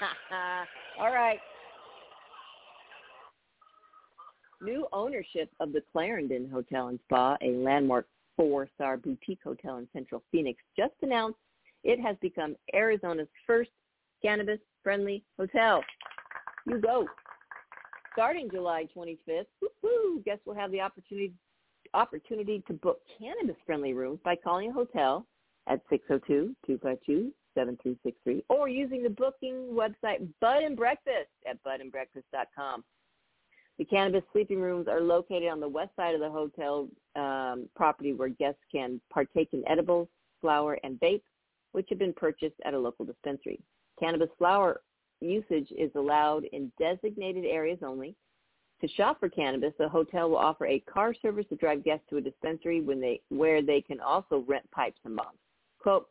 All 1.00 1.12
right. 1.12 1.38
New 4.62 4.86
ownership 4.92 5.50
of 5.60 5.72
the 5.72 5.82
Clarendon 5.92 6.48
Hotel 6.48 6.88
and 6.88 6.98
Spa, 7.04 7.36
a 7.42 7.50
landmark 7.50 8.06
four-star 8.36 8.96
boutique 8.96 9.40
hotel 9.42 9.78
in 9.78 9.88
Central 9.92 10.22
Phoenix, 10.30 10.62
just 10.76 10.94
announced 11.02 11.38
it 11.82 12.00
has 12.00 12.16
become 12.20 12.56
Arizona's 12.74 13.28
first 13.46 13.70
cannabis-friendly 14.22 15.22
hotel. 15.38 15.82
You 16.66 16.80
go. 16.80 17.06
Starting 18.12 18.48
July 18.50 18.86
25th, 18.96 19.46
woo 19.82 20.22
guests 20.24 20.46
will 20.46 20.54
have 20.54 20.70
the 20.70 20.80
opportunity 20.80 21.34
opportunity 21.92 22.62
to 22.66 22.72
book 22.72 23.00
cannabis-friendly 23.18 23.92
rooms 23.92 24.18
by 24.24 24.34
calling 24.34 24.70
a 24.70 24.72
hotel 24.72 25.26
at 25.68 25.80
602-252-7363 25.88 27.32
or 28.48 28.68
using 28.68 29.02
the 29.02 29.10
booking 29.10 29.68
website 29.72 30.26
Bud 30.40 30.62
and 30.64 30.76
Breakfast 30.76 31.28
at 31.48 31.62
budandbreakfast.com. 31.62 32.82
The 33.78 33.84
cannabis 33.84 34.22
sleeping 34.32 34.60
rooms 34.60 34.86
are 34.88 35.00
located 35.00 35.48
on 35.48 35.58
the 35.58 35.68
west 35.68 35.90
side 35.96 36.14
of 36.14 36.20
the 36.20 36.30
hotel 36.30 36.88
um, 37.16 37.68
property 37.74 38.12
where 38.12 38.28
guests 38.28 38.60
can 38.70 39.00
partake 39.12 39.48
in 39.52 39.66
edibles, 39.68 40.08
flower, 40.40 40.78
and 40.84 40.98
vape, 41.00 41.22
which 41.72 41.88
have 41.90 41.98
been 41.98 42.12
purchased 42.12 42.54
at 42.64 42.74
a 42.74 42.78
local 42.78 43.04
dispensary. 43.04 43.58
Cannabis 43.98 44.28
flower 44.38 44.82
usage 45.20 45.72
is 45.76 45.90
allowed 45.96 46.44
in 46.44 46.70
designated 46.78 47.44
areas 47.44 47.78
only. 47.82 48.14
To 48.80 48.88
shop 48.88 49.18
for 49.18 49.28
cannabis, 49.28 49.72
the 49.78 49.88
hotel 49.88 50.30
will 50.30 50.36
offer 50.36 50.66
a 50.66 50.80
car 50.80 51.14
service 51.14 51.46
to 51.48 51.56
drive 51.56 51.84
guests 51.84 52.04
to 52.10 52.18
a 52.18 52.20
dispensary 52.20 52.80
when 52.80 53.00
they, 53.00 53.20
where 53.30 53.62
they 53.62 53.80
can 53.80 54.00
also 54.00 54.44
rent 54.46 54.68
pipes 54.70 55.00
and 55.04 55.16
bongs. 55.16 55.38
Quote, 55.78 56.08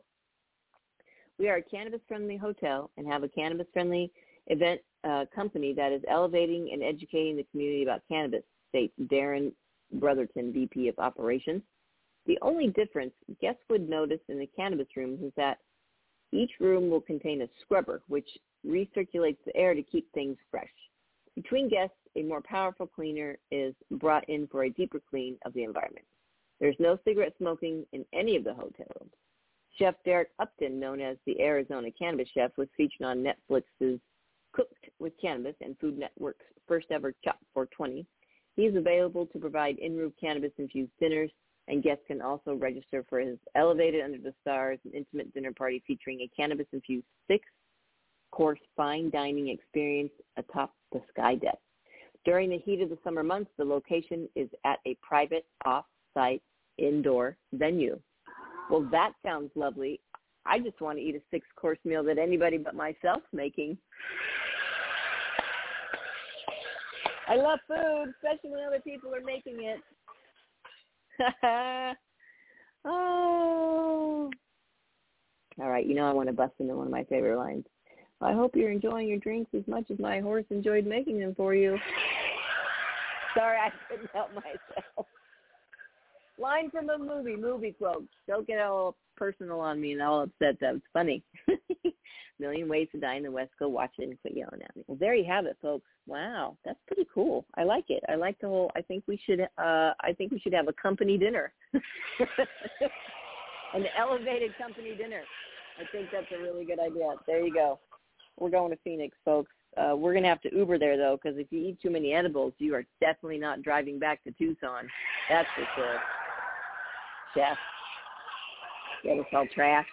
we 1.38 1.48
are 1.48 1.56
a 1.56 1.62
cannabis-friendly 1.62 2.36
hotel 2.36 2.90
and 2.96 3.06
have 3.06 3.22
a 3.22 3.28
cannabis-friendly 3.28 4.10
event 4.48 4.80
uh, 5.08 5.24
company 5.34 5.72
that 5.74 5.92
is 5.92 6.02
elevating 6.08 6.70
and 6.72 6.82
educating 6.82 7.36
the 7.36 7.46
community 7.50 7.82
about 7.82 8.02
cannabis, 8.08 8.42
states 8.68 8.92
Darren 9.02 9.52
Brotherton, 9.94 10.52
VP 10.52 10.88
of 10.88 10.98
Operations. 10.98 11.62
The 12.26 12.38
only 12.42 12.68
difference 12.68 13.12
guests 13.40 13.62
would 13.68 13.88
notice 13.88 14.20
in 14.28 14.38
the 14.38 14.48
cannabis 14.56 14.88
rooms 14.96 15.22
is 15.22 15.32
that 15.36 15.58
each 16.32 16.52
room 16.58 16.90
will 16.90 17.00
contain 17.00 17.42
a 17.42 17.48
scrubber, 17.62 18.02
which 18.08 18.28
recirculates 18.66 19.38
the 19.44 19.54
air 19.54 19.74
to 19.74 19.82
keep 19.82 20.10
things 20.12 20.36
fresh. 20.50 20.72
Between 21.36 21.68
guests, 21.68 21.96
a 22.16 22.22
more 22.22 22.40
powerful 22.40 22.86
cleaner 22.86 23.36
is 23.50 23.74
brought 23.92 24.28
in 24.28 24.46
for 24.46 24.64
a 24.64 24.70
deeper 24.70 25.00
clean 25.10 25.36
of 25.44 25.52
the 25.52 25.64
environment. 25.64 26.06
There's 26.60 26.76
no 26.78 26.98
cigarette 27.04 27.34
smoking 27.38 27.84
in 27.92 28.04
any 28.12 28.36
of 28.36 28.44
the 28.44 28.54
hotel 28.54 28.86
rooms. 29.00 29.12
Chef 29.78 29.94
Derek 30.04 30.30
Upton, 30.38 30.78
known 30.78 31.00
as 31.00 31.16
the 31.26 31.40
Arizona 31.40 31.90
Cannabis 31.90 32.28
Chef, 32.32 32.52
was 32.56 32.68
featured 32.76 33.04
on 33.04 33.24
Netflix's 33.24 34.00
Cooked 34.54 34.86
with 34.98 35.12
Cannabis 35.20 35.56
and 35.60 35.76
Food 35.78 35.98
Network's 35.98 36.44
first 36.68 36.86
ever 36.90 37.12
Chopped 37.24 37.44
420. 37.52 38.06
He 38.56 38.62
is 38.62 38.76
available 38.76 39.26
to 39.26 39.38
provide 39.38 39.78
in-room 39.78 40.12
cannabis-infused 40.20 40.92
dinners, 41.00 41.30
and 41.66 41.82
guests 41.82 42.04
can 42.06 42.22
also 42.22 42.54
register 42.54 43.04
for 43.08 43.18
his 43.18 43.36
Elevated 43.56 44.02
Under 44.04 44.18
the 44.18 44.34
Stars, 44.40 44.78
an 44.84 44.92
intimate 44.94 45.32
dinner 45.34 45.52
party 45.52 45.82
featuring 45.86 46.20
a 46.20 46.30
cannabis-infused 46.36 47.06
six-course 47.26 48.60
fine 48.76 49.10
dining 49.10 49.48
experience 49.48 50.12
atop 50.36 50.72
the 50.92 51.02
sky 51.10 51.34
deck. 51.34 51.58
During 52.24 52.50
the 52.50 52.58
heat 52.58 52.80
of 52.80 52.90
the 52.90 52.98
summer 53.02 53.22
months, 53.22 53.50
the 53.58 53.64
location 53.64 54.28
is 54.36 54.48
at 54.64 54.78
a 54.86 54.96
private 55.02 55.46
off-site 55.64 56.42
indoor 56.78 57.36
venue. 57.52 57.98
Well, 58.70 58.88
that 58.92 59.12
sounds 59.24 59.50
lovely. 59.54 60.00
I 60.46 60.58
just 60.58 60.80
want 60.80 60.98
to 60.98 61.04
eat 61.04 61.14
a 61.14 61.20
six-course 61.30 61.78
meal 61.84 62.04
that 62.04 62.18
anybody 62.18 62.58
but 62.58 62.74
myself's 62.74 63.26
making. 63.32 63.78
I 67.26 67.36
love 67.36 67.58
food, 67.66 68.12
especially 68.16 68.50
when 68.50 68.64
other 68.66 68.80
people 68.80 69.14
are 69.14 69.24
making 69.24 69.62
it. 69.62 69.80
oh. 72.84 74.30
All 75.60 75.70
right, 75.70 75.86
you 75.86 75.94
know 75.94 76.08
I 76.08 76.12
want 76.12 76.28
to 76.28 76.34
bust 76.34 76.52
into 76.58 76.76
one 76.76 76.86
of 76.86 76.92
my 76.92 77.04
favorite 77.04 77.38
lines. 77.38 77.64
I 78.20 78.32
hope 78.32 78.54
you're 78.54 78.70
enjoying 78.70 79.08
your 79.08 79.18
drinks 79.18 79.50
as 79.54 79.66
much 79.66 79.90
as 79.90 79.98
my 79.98 80.20
horse 80.20 80.44
enjoyed 80.50 80.86
making 80.86 81.20
them 81.20 81.34
for 81.34 81.54
you. 81.54 81.78
Sorry, 83.36 83.58
I 83.58 83.70
couldn't 83.88 84.10
help 84.12 84.30
myself. 84.34 85.06
Line 86.38 86.70
from 86.70 86.90
a 86.90 86.98
movie, 86.98 87.36
movie 87.36 87.72
quote. 87.72 88.06
Don't 88.26 88.46
get 88.46 88.60
all 88.60 88.96
personal 89.16 89.60
on 89.60 89.80
me 89.80 89.92
and 89.92 90.02
all 90.02 90.22
upset. 90.22 90.58
That 90.60 90.74
was 90.74 90.82
funny. 90.92 91.22
Million 92.40 92.68
Ways 92.68 92.88
to 92.92 92.98
Die 92.98 93.14
in 93.14 93.22
the 93.22 93.30
West. 93.30 93.52
Go 93.58 93.68
watch 93.68 93.92
it 93.98 94.08
and 94.08 94.20
quit 94.20 94.36
yelling 94.36 94.62
at 94.62 94.76
me. 94.76 94.82
Well, 94.86 94.98
there 94.98 95.14
you 95.14 95.24
have 95.24 95.46
it, 95.46 95.56
folks. 95.62 95.86
Wow, 96.06 96.56
that's 96.64 96.78
pretty 96.86 97.06
cool. 97.12 97.44
I 97.56 97.64
like 97.64 97.84
it. 97.88 98.02
I 98.08 98.16
like 98.16 98.38
the 98.40 98.48
whole. 98.48 98.70
I 98.76 98.82
think 98.82 99.04
we 99.06 99.18
should. 99.24 99.40
uh 99.40 99.92
I 100.00 100.12
think 100.16 100.32
we 100.32 100.40
should 100.40 100.54
have 100.54 100.68
a 100.68 100.72
company 100.72 101.16
dinner, 101.16 101.52
an 101.72 101.80
elevated 103.98 104.56
company 104.58 104.94
dinner. 104.96 105.22
I 105.80 105.84
think 105.92 106.08
that's 106.12 106.26
a 106.36 106.42
really 106.42 106.64
good 106.64 106.80
idea. 106.80 107.14
There 107.26 107.44
you 107.44 107.52
go. 107.52 107.78
We're 108.38 108.50
going 108.50 108.70
to 108.70 108.78
Phoenix, 108.84 109.16
folks. 109.24 109.50
Uh, 109.76 109.96
we're 109.96 110.14
gonna 110.14 110.28
have 110.28 110.40
to 110.42 110.54
Uber 110.54 110.78
there 110.78 110.96
though, 110.96 111.18
because 111.20 111.36
if 111.38 111.48
you 111.50 111.60
eat 111.60 111.80
too 111.80 111.90
many 111.90 112.12
edibles, 112.12 112.52
you 112.58 112.74
are 112.74 112.84
definitely 113.00 113.38
not 113.38 113.62
driving 113.62 113.98
back 113.98 114.22
to 114.22 114.30
Tucson. 114.32 114.88
That's 115.28 115.48
for 115.56 115.66
sure. 115.74 115.98
Chef, 117.34 117.58
get 119.04 119.18
us 119.18 119.26
all 119.32 119.46
trashed. 119.56 119.84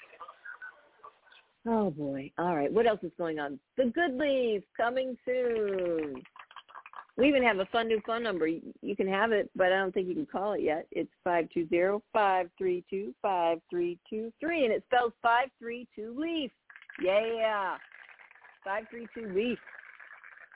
Oh 1.68 1.92
boy. 1.92 2.32
All 2.38 2.56
right. 2.56 2.72
What 2.72 2.88
else 2.88 3.00
is 3.04 3.12
going 3.18 3.40
on? 3.40 3.60
The 3.78 3.86
Good 3.86 4.16
Leaf 4.16 4.64
coming 4.76 5.16
soon. 5.26 6.16
We 7.18 7.28
even 7.28 7.44
have 7.44 7.60
a 7.60 7.66
fun 7.66 7.88
new 7.88 8.02
phone 8.08 8.24
number. 8.24 8.48
You 8.48 8.96
can 8.96 9.08
have 9.08 9.32
it, 9.32 9.52
but 9.56 9.68
I 9.68 9.78
don't 9.78 9.94
think 9.94 10.08
you 10.08 10.16
can 10.16 10.26
call 10.26 10.54
it 10.54 10.62
yet. 10.62 10.88
It's 10.92 11.12
five 11.24 11.50
two 11.54 11.68
zero 11.68 12.02
five 12.14 12.50
three 12.58 12.84
two 12.90 13.14
five 13.22 13.60
three 13.70 14.00
two 14.10 14.32
three, 14.40 14.64
and 14.64 14.74
it 14.74 14.84
spells 14.88 15.14
532 15.22 16.20
Leaf. 16.20 16.52
Yeah. 17.04 17.76
532 18.64 19.34
Leaf 19.36 19.60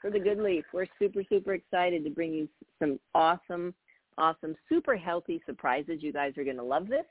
for 0.01 0.11
the 0.11 0.19
Good 0.19 0.39
Leaf. 0.39 0.65
We're 0.73 0.87
super, 0.99 1.23
super 1.27 1.53
excited 1.53 2.03
to 2.03 2.09
bring 2.09 2.33
you 2.33 2.47
some 2.79 2.99
awesome, 3.13 3.73
awesome, 4.17 4.55
super 4.69 4.95
healthy 4.95 5.41
surprises. 5.45 5.99
You 6.01 6.13
guys 6.13 6.37
are 6.37 6.43
going 6.43 6.57
to 6.57 6.63
love 6.63 6.87
this. 6.87 7.05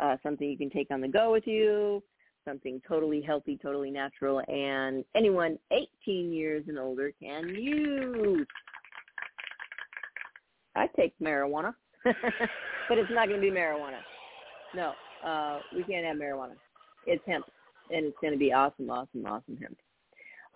Uh, 0.00 0.16
something 0.22 0.48
you 0.48 0.56
can 0.56 0.70
take 0.70 0.90
on 0.90 1.00
the 1.00 1.08
go 1.08 1.30
with 1.30 1.46
you 1.46 2.02
something 2.44 2.80
totally 2.86 3.20
healthy, 3.20 3.58
totally 3.60 3.90
natural, 3.90 4.40
and 4.48 5.04
anyone 5.14 5.58
18 5.70 6.32
years 6.32 6.64
and 6.68 6.78
older 6.78 7.12
can 7.20 7.48
use. 7.48 8.46
I 10.74 10.88
take 10.96 11.14
marijuana, 11.20 11.74
but 12.04 12.98
it's 12.98 13.10
not 13.10 13.28
going 13.28 13.40
to 13.40 13.50
be 13.50 13.50
marijuana. 13.50 14.00
No, 14.74 14.92
uh, 15.24 15.60
we 15.74 15.84
can't 15.84 16.06
have 16.06 16.16
marijuana. 16.16 16.54
It's 17.06 17.22
hemp, 17.26 17.44
and 17.90 18.06
it's 18.06 18.16
going 18.20 18.32
to 18.32 18.38
be 18.38 18.52
awesome, 18.52 18.90
awesome, 18.90 19.26
awesome 19.26 19.58
hemp. 19.60 19.76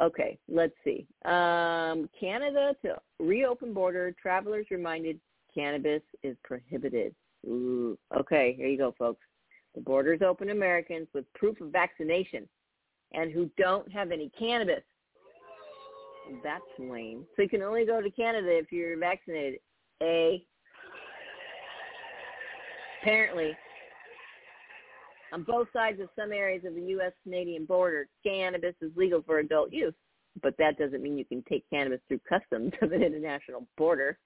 Okay, 0.00 0.38
let's 0.48 0.74
see. 0.84 1.06
Um, 1.24 2.08
Canada 2.18 2.74
to 2.82 2.96
reopen 3.18 3.72
border. 3.72 4.14
Travelers 4.20 4.66
reminded 4.70 5.18
cannabis 5.54 6.02
is 6.22 6.36
prohibited. 6.44 7.14
Ooh. 7.46 7.98
Okay, 8.16 8.54
here 8.56 8.68
you 8.68 8.78
go, 8.78 8.94
folks. 8.98 9.24
The 9.74 9.80
borders 9.80 10.20
open 10.22 10.48
to 10.48 10.52
Americans 10.52 11.06
with 11.14 11.30
proof 11.34 11.60
of 11.60 11.70
vaccination 11.70 12.48
and 13.12 13.30
who 13.30 13.50
don't 13.58 13.90
have 13.92 14.10
any 14.10 14.30
cannabis. 14.38 14.82
That's 16.42 16.64
lame. 16.78 17.24
So 17.36 17.42
you 17.42 17.48
can 17.48 17.62
only 17.62 17.84
go 17.86 18.00
to 18.00 18.10
Canada 18.10 18.48
if 18.50 18.72
you're 18.72 18.98
vaccinated. 18.98 19.60
A. 20.02 20.44
apparently, 23.00 23.56
on 25.32 25.42
both 25.42 25.68
sides 25.72 26.00
of 26.00 26.08
some 26.18 26.32
areas 26.32 26.64
of 26.66 26.74
the 26.74 26.82
U.S.-Canadian 26.82 27.66
border, 27.66 28.08
cannabis 28.24 28.74
is 28.80 28.90
legal 28.96 29.22
for 29.22 29.38
adult 29.38 29.72
use, 29.72 29.94
but 30.42 30.56
that 30.58 30.78
doesn't 30.78 31.02
mean 31.02 31.16
you 31.16 31.24
can 31.24 31.42
take 31.48 31.64
cannabis 31.70 32.00
through 32.08 32.20
customs 32.28 32.72
of 32.82 32.92
an 32.92 33.02
international 33.02 33.66
border. 33.76 34.18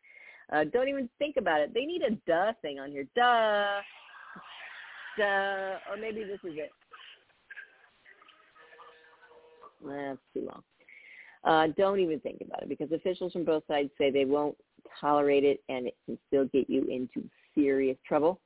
Uh, 0.52 0.64
don't 0.72 0.88
even 0.88 1.08
think 1.18 1.36
about 1.36 1.60
it. 1.60 1.72
They 1.72 1.84
need 1.84 2.02
a 2.02 2.10
duh 2.26 2.52
thing 2.62 2.78
on 2.80 2.90
here. 2.90 3.04
Duh. 3.14 3.80
Duh. 5.16 5.78
Or 5.90 5.96
maybe 6.00 6.24
this 6.24 6.40
is 6.44 6.56
it. 6.56 6.70
That's 9.84 10.18
too 10.34 10.46
long. 10.46 10.62
Uh, 11.42 11.72
don't 11.78 12.00
even 12.00 12.20
think 12.20 12.42
about 12.42 12.62
it 12.62 12.68
because 12.68 12.92
officials 12.92 13.32
from 13.32 13.44
both 13.44 13.62
sides 13.66 13.90
say 13.96 14.10
they 14.10 14.26
won't 14.26 14.56
tolerate 15.00 15.44
it 15.44 15.62
and 15.68 15.86
it 15.86 15.94
can 16.04 16.18
still 16.26 16.44
get 16.46 16.68
you 16.68 16.84
into 16.84 17.26
serious 17.54 17.96
trouble. 18.06 18.40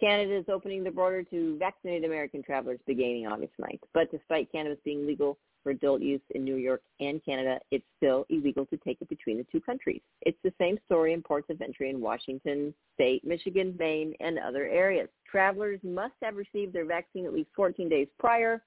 Canada 0.00 0.36
is 0.36 0.44
opening 0.52 0.84
the 0.84 0.90
border 0.90 1.22
to 1.22 1.56
vaccinated 1.58 2.04
American 2.04 2.42
travelers 2.42 2.80
beginning 2.86 3.26
August 3.26 3.52
9th. 3.60 3.80
But 3.94 4.10
despite 4.10 4.52
cannabis 4.52 4.78
being 4.84 5.06
legal 5.06 5.38
for 5.64 5.70
adult 5.70 6.02
use 6.02 6.20
in 6.34 6.44
New 6.44 6.56
York 6.56 6.82
and 7.00 7.24
Canada, 7.24 7.58
it's 7.72 7.84
still 7.96 8.26
illegal 8.28 8.66
to 8.66 8.76
take 8.76 8.98
it 9.00 9.08
between 9.08 9.38
the 9.38 9.46
two 9.50 9.60
countries. 9.60 10.02
It's 10.20 10.38
the 10.44 10.52
same 10.60 10.78
story 10.84 11.14
in 11.14 11.22
ports 11.22 11.50
of 11.50 11.60
entry 11.60 11.90
in 11.90 12.00
Washington 12.00 12.72
State, 12.94 13.26
Michigan, 13.26 13.74
Maine, 13.78 14.14
and 14.20 14.38
other 14.38 14.66
areas. 14.66 15.08
Travelers 15.28 15.80
must 15.82 16.14
have 16.22 16.36
received 16.36 16.72
their 16.72 16.84
vaccine 16.84 17.26
at 17.26 17.32
least 17.32 17.50
14 17.56 17.88
days 17.88 18.06
prior. 18.20 18.62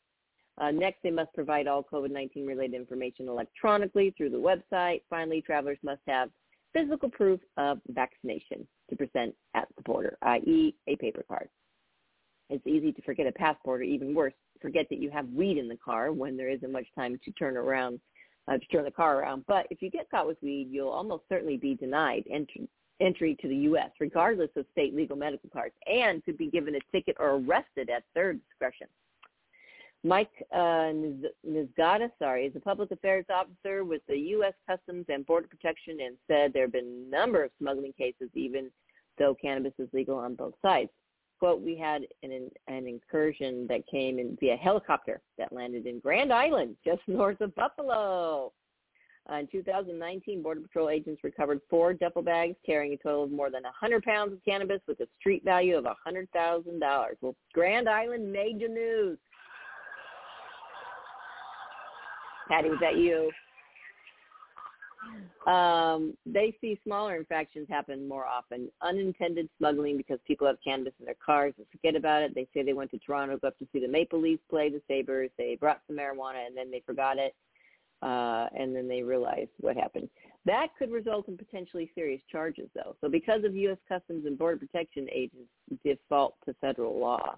Uh, 0.60 0.72
next, 0.72 0.98
they 1.04 1.12
must 1.12 1.32
provide 1.34 1.68
all 1.68 1.84
COVID-19 1.84 2.48
related 2.48 2.76
information 2.76 3.30
electronically 3.30 4.14
through 4.18 4.32
the 4.32 4.38
website. 4.38 5.02
Finally, 5.10 5.42
travelers 5.44 5.78
must 5.84 6.02
have 6.08 6.30
physical 6.74 7.10
proof 7.10 7.40
of 7.58 7.80
vaccination 7.90 8.68
to 8.90 8.96
present 8.96 9.34
at 9.54 9.68
the 9.76 9.84
border, 9.84 10.18
i.e. 10.24 10.76
a 10.88 10.96
paper 10.96 11.24
card. 11.28 11.48
It's 12.50 12.66
easy 12.66 12.92
to 12.92 13.02
forget 13.02 13.28
a 13.28 13.32
passport 13.32 13.82
or 13.82 13.84
even 13.84 14.16
worse, 14.16 14.34
forget 14.62 14.88
that 14.90 15.00
you 15.00 15.10
have 15.10 15.28
weed 15.30 15.58
in 15.58 15.68
the 15.68 15.78
car 15.78 16.12
when 16.12 16.38
there 16.38 16.50
isn't 16.50 16.72
much 16.72 16.88
time 16.96 17.20
to 17.24 17.32
turn 17.32 17.58
around, 17.58 18.00
uh, 18.48 18.58
to 18.58 18.66
turn 18.68 18.86
the 18.86 18.92
car 18.92 19.20
around. 19.20 19.46
But 19.48 19.68
if 19.70 19.82
you 19.82 19.90
get 19.90 20.10
caught 20.10 20.28
with 20.28 20.38
weed, 20.42 20.70
you'll 20.72 20.90
almost 20.90 21.24
certainly 21.30 21.58
be 21.58 21.76
denied 21.76 22.24
entry, 22.30 22.68
entry 23.00 23.38
to 23.42 23.48
the 23.48 23.56
U.S., 23.56 23.92
regardless 24.00 24.50
of 24.56 24.66
state 24.72 24.96
legal 24.96 25.18
medical 25.18 25.50
cards, 25.50 25.76
and 25.86 26.24
could 26.26 26.38
be 26.38 26.50
given 26.50 26.76
a 26.76 26.80
ticket 26.92 27.16
or 27.20 27.36
arrested 27.36 27.90
at 27.90 28.04
their 28.14 28.34
discretion. 28.34 28.88
Mike 30.04 30.32
uh, 30.54 30.94
Nizgata, 31.46 32.10
sorry, 32.20 32.46
is 32.46 32.56
a 32.56 32.60
public 32.60 32.92
affairs 32.92 33.26
officer 33.30 33.84
with 33.84 34.02
the 34.08 34.18
U.S. 34.18 34.54
Customs 34.68 35.06
and 35.10 35.26
Border 35.26 35.48
Protection 35.48 35.98
and 36.06 36.16
said 36.28 36.54
there 36.54 36.64
have 36.64 36.72
been 36.72 37.08
a 37.08 37.12
number 37.12 37.44
of 37.44 37.52
smuggling 37.60 37.94
cases 37.94 38.30
even 38.34 38.72
though 39.18 39.36
cannabis 39.36 39.74
is 39.80 39.90
legal 39.94 40.18
on 40.18 40.36
both 40.36 40.54
sides. 40.62 40.90
Quote, 41.40 41.62
we 41.62 41.78
had 41.78 42.04
an, 42.24 42.50
an 42.68 42.88
incursion 42.88 43.68
that 43.68 43.86
came 43.88 44.18
in 44.18 44.36
via 44.40 44.56
helicopter 44.56 45.22
that 45.38 45.54
landed 45.54 45.86
in 45.86 46.00
Grand 46.00 46.34
Island, 46.34 46.76
just 46.84 47.02
north 47.08 47.42
of 47.42 47.54
Buffalo. 47.56 48.52
Uh, 49.30 49.36
in 49.36 49.48
2019, 49.48 50.42
Border 50.42 50.62
Patrol 50.62 50.90
agents 50.90 51.22
recovered 51.24 51.60
four 51.70 51.94
duffel 51.94 52.22
bags 52.22 52.56
carrying 52.66 52.94
a 52.94 52.98
total 52.98 53.26
of 53.26 53.32
more 53.32 53.52
than 53.52 53.64
100 53.64 54.04
pounds 54.04 54.32
of 54.32 54.44
cannabis 54.46 54.80
with 54.88 55.00
a 55.02 55.08
street 55.20 55.44
value 55.44 55.76
of 55.76 55.86
$100,000. 55.86 57.08
Well, 57.22 57.36
Grand 57.54 57.90
Island 57.90 58.32
made 58.32 58.62
the 58.62 58.70
news. 58.70 59.18
Patty, 62.48 62.70
was 62.70 62.80
that 62.80 62.98
you? 62.98 63.30
Um, 65.48 66.18
they 66.26 66.56
see 66.60 66.80
smaller 66.84 67.16
infractions 67.16 67.68
happen 67.70 68.08
more 68.08 68.26
often. 68.26 68.70
Unintended 68.82 69.50
smuggling 69.58 69.96
because 69.96 70.20
people 70.28 70.46
have 70.46 70.58
cannabis 70.62 70.94
in 71.00 71.06
their 71.06 71.16
cars 71.26 71.54
and 71.58 71.66
forget 71.72 71.96
about 71.96 72.22
it. 72.24 72.36
They 72.36 72.48
say 72.54 72.64
they 72.64 72.74
went 72.74 72.92
to 72.92 73.00
Toronto, 73.00 73.38
go 73.38 73.48
up 73.48 73.58
to 73.60 73.68
see 73.72 73.80
the 73.80 73.88
Maple 73.88 74.20
Leafs 74.20 74.44
play 74.50 74.70
the 74.70 74.82
Sabres. 74.88 75.32
They 75.38 75.58
brought 75.60 75.82
some 75.88 75.98
marijuana 75.98 76.46
and 76.46 76.56
then 76.56 76.70
they 76.70 76.84
forgot 76.86 77.18
it. 77.18 77.34
Uh, 78.02 78.48
and 78.56 78.76
then 78.76 78.88
they 78.88 79.02
realized 79.02 79.50
what 79.60 79.76
happened. 79.76 80.10
That 80.46 80.68
could 80.78 80.92
result 80.92 81.28
in 81.28 81.38
potentially 81.38 81.92
serious 81.96 82.22
charges, 82.32 82.70
though. 82.76 82.96
So 83.02 83.10
because 83.10 83.44
of 83.44 83.56
U.S. 83.56 83.78
Customs 83.90 84.26
and 84.26 84.38
Border 84.38 84.58
Protection 84.58 85.08
agents 85.12 85.50
default 85.84 86.36
to 86.46 86.54
federal 86.62 87.00
law. 87.00 87.38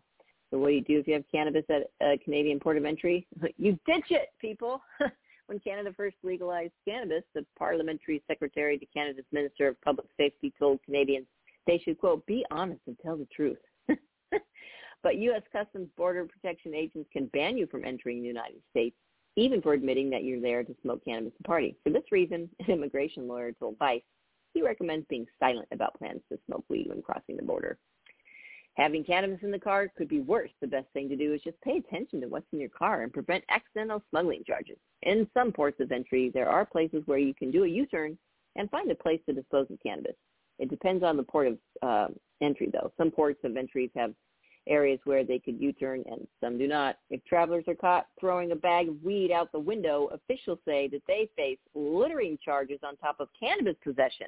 So 0.51 0.57
what 0.57 0.69
do 0.69 0.73
you 0.73 0.81
do 0.81 0.99
if 0.99 1.07
you 1.07 1.13
have 1.13 1.23
cannabis 1.31 1.63
at 1.69 1.91
a 2.05 2.17
Canadian 2.17 2.59
port 2.59 2.77
of 2.77 2.85
entry? 2.85 3.27
You 3.57 3.79
ditch 3.85 4.05
it, 4.09 4.29
people. 4.41 4.81
when 5.49 5.59
Canada 5.59 5.91
first 5.97 6.15
legalized 6.21 6.73
cannabis, 6.87 7.23
the 7.33 7.43
parliamentary 7.57 8.21
secretary 8.27 8.77
to 8.77 8.85
Canada's 8.85 9.25
Minister 9.31 9.67
of 9.67 9.81
Public 9.81 10.05
Safety 10.15 10.53
told 10.59 10.79
Canadians 10.83 11.25
they 11.65 11.79
should, 11.79 11.97
quote, 11.97 12.23
be 12.27 12.45
honest 12.51 12.81
and 12.85 12.95
tell 13.03 13.17
the 13.17 13.27
truth. 13.35 13.57
but 15.03 15.17
U.S. 15.17 15.41
Customs 15.51 15.89
Border 15.97 16.25
Protection 16.25 16.75
agents 16.75 17.09
can 17.11 17.25
ban 17.33 17.57
you 17.57 17.65
from 17.65 17.83
entering 17.83 18.21
the 18.21 18.27
United 18.27 18.61
States, 18.69 18.95
even 19.37 19.59
for 19.59 19.73
admitting 19.73 20.11
that 20.11 20.23
you're 20.23 20.39
there 20.39 20.63
to 20.63 20.75
smoke 20.83 21.03
cannabis 21.03 21.33
and 21.35 21.45
party. 21.45 21.75
For 21.83 21.89
this 21.89 22.11
reason, 22.11 22.47
an 22.59 22.69
immigration 22.69 23.27
lawyer 23.27 23.51
told 23.51 23.79
Vice 23.79 24.03
he 24.53 24.61
recommends 24.61 25.07
being 25.09 25.25
silent 25.39 25.67
about 25.71 25.97
plans 25.97 26.21
to 26.31 26.37
smoke 26.45 26.65
weed 26.69 26.89
when 26.89 27.01
crossing 27.01 27.37
the 27.37 27.43
border. 27.43 27.79
Having 28.75 29.03
cannabis 29.03 29.39
in 29.41 29.51
the 29.51 29.59
car 29.59 29.89
could 29.97 30.07
be 30.07 30.21
worse. 30.21 30.51
The 30.61 30.67
best 30.67 30.87
thing 30.93 31.09
to 31.09 31.15
do 31.15 31.33
is 31.33 31.41
just 31.41 31.59
pay 31.61 31.77
attention 31.77 32.21
to 32.21 32.27
what's 32.27 32.45
in 32.53 32.59
your 32.59 32.69
car 32.69 33.03
and 33.03 33.11
prevent 33.11 33.43
accidental 33.49 34.01
smuggling 34.09 34.43
charges. 34.45 34.77
In 35.01 35.27
some 35.33 35.51
ports 35.51 35.79
of 35.81 35.91
entry, 35.91 36.31
there 36.33 36.49
are 36.49 36.65
places 36.65 37.03
where 37.05 37.17
you 37.17 37.33
can 37.33 37.51
do 37.51 37.65
a 37.65 37.67
U-turn 37.67 38.17
and 38.55 38.69
find 38.69 38.89
a 38.89 38.95
place 38.95 39.19
to 39.25 39.33
dispose 39.33 39.67
of 39.69 39.79
cannabis. 39.81 40.15
It 40.59 40.69
depends 40.69 41.03
on 41.03 41.17
the 41.17 41.23
port 41.23 41.47
of 41.47 41.57
uh, 41.81 42.07
entry, 42.41 42.69
though. 42.71 42.91
Some 42.97 43.11
ports 43.11 43.39
of 43.43 43.57
entries 43.57 43.91
have 43.95 44.13
areas 44.67 44.99
where 45.03 45.23
they 45.23 45.39
could 45.39 45.59
U-turn 45.59 46.03
and 46.09 46.27
some 46.41 46.57
do 46.57 46.67
not. 46.67 46.97
If 47.09 47.23
travelers 47.25 47.63
are 47.67 47.75
caught 47.75 48.07
throwing 48.19 48.51
a 48.51 48.55
bag 48.55 48.89
of 48.89 49.03
weed 49.03 49.31
out 49.31 49.51
the 49.51 49.59
window, 49.59 50.09
officials 50.13 50.59
say 50.65 50.87
that 50.89 51.01
they 51.07 51.29
face 51.35 51.57
littering 51.75 52.37
charges 52.43 52.79
on 52.83 52.95
top 52.97 53.19
of 53.19 53.29
cannabis 53.39 53.75
possession. 53.83 54.27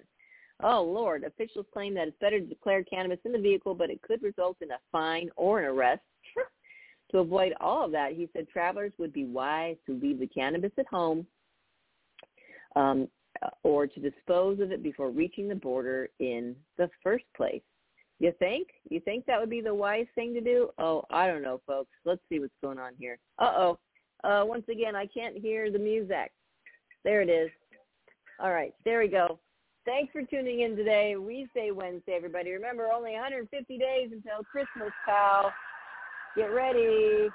Oh, 0.64 0.84
Lord. 0.84 1.24
Officials 1.24 1.66
claim 1.74 1.94
that 1.96 2.08
it's 2.08 2.20
better 2.20 2.40
to 2.40 2.46
declare 2.46 2.84
cannabis 2.84 3.20
in 3.26 3.32
the 3.32 3.40
vehicle, 3.40 3.74
but 3.74 3.90
it 3.90 4.02
could 4.02 4.22
result 4.22 4.58
in 4.62 4.72
a 4.72 4.78
fine 4.92 5.30
or 5.36 5.60
an 5.60 5.66
arrest. 5.66 6.02
to 7.12 7.20
avoid 7.20 7.54
all 7.60 7.86
of 7.86 7.92
that, 7.92 8.14
he 8.14 8.30
said 8.34 8.48
travelers 8.48 8.94
would 8.98 9.14
be 9.14 9.26
wise 9.26 9.76
to 9.86 10.00
leave 10.00 10.20
the 10.20 10.28
cannabis 10.28 10.72
at 10.78 10.88
home 10.88 11.26
um, 12.76 13.08
or 13.64 13.88
to 13.88 14.00
dispose 14.00 14.60
of 14.60 14.72
it 14.72 14.84
before 14.84 15.10
reaching 15.10 15.48
the 15.48 15.56
border 15.56 16.10
in 16.20 16.56
the 16.78 16.90
first 17.04 17.26
place. 17.36 17.62
You 18.20 18.32
think? 18.38 18.68
You 18.90 19.00
think 19.00 19.26
that 19.26 19.40
would 19.40 19.50
be 19.50 19.62
the 19.62 19.74
wise 19.74 20.06
thing 20.14 20.34
to 20.36 20.42
do? 20.42 20.70
Oh, 20.78 21.04
I 21.10 21.26
don't 21.26 21.42
know, 21.42 21.60
folks. 21.66 21.90
Let's 22.06 22.22
see 22.30 22.40
what's 22.40 22.54
going 22.62 22.78
on 22.78 22.92
here. 23.00 23.18
Uh-oh. 23.40 23.80
Uh, 24.24 24.46
once 24.46 24.66
again, 24.70 24.96
I 24.96 25.08
can't 25.08 25.36
hear 25.36 25.72
the 25.72 25.80
music. 25.80 26.32
There 27.04 27.24
it 27.24 27.30
is. 27.30 27.50
All 28.40 28.52
right, 28.52 28.74
there 28.86 29.00
we 29.00 29.08
go. 29.08 29.40
Thanks 29.86 30.12
for 30.12 30.24
tuning 30.24 30.62
in 30.62 30.76
today. 30.76 31.16
We 31.16 31.48
say 31.56 31.72
Wednesday, 31.72 32.14
everybody. 32.14 32.52
Remember, 32.52 32.92
only 32.92 33.14
150 33.14 33.78
days 33.78 34.10
until 34.12 34.44
Christmas, 34.44 34.92
pal. 35.06 35.52
Get 36.36 36.54
ready. 36.54 37.30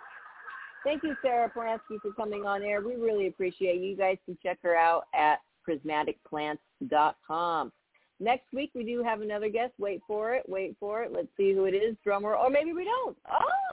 Thank 0.84 1.02
you, 1.02 1.16
Sarah 1.22 1.50
Polansky, 1.54 2.00
for 2.00 2.12
coming 2.12 2.46
on 2.46 2.62
air. 2.62 2.80
We 2.80 2.94
really 2.94 3.26
appreciate 3.26 3.80
you. 3.80 3.88
You 3.88 3.96
guys 3.96 4.16
can 4.24 4.38
check 4.40 4.58
her 4.62 4.76
out 4.76 5.06
at 5.12 5.40
prismaticplants.com. 5.68 7.72
Next 8.18 8.46
week, 8.54 8.70
we 8.74 8.84
do 8.84 9.02
have 9.02 9.20
another 9.20 9.48
guest. 9.48 9.72
Wait 9.78 10.00
for 10.06 10.34
it. 10.34 10.48
Wait 10.48 10.76
for 10.78 11.02
it. 11.02 11.12
Let's 11.12 11.28
see 11.36 11.52
who 11.52 11.64
it 11.64 11.74
is. 11.74 11.96
Drummer. 12.04 12.36
Or 12.36 12.48
maybe 12.48 12.72
we 12.72 12.84
don't. 12.84 13.16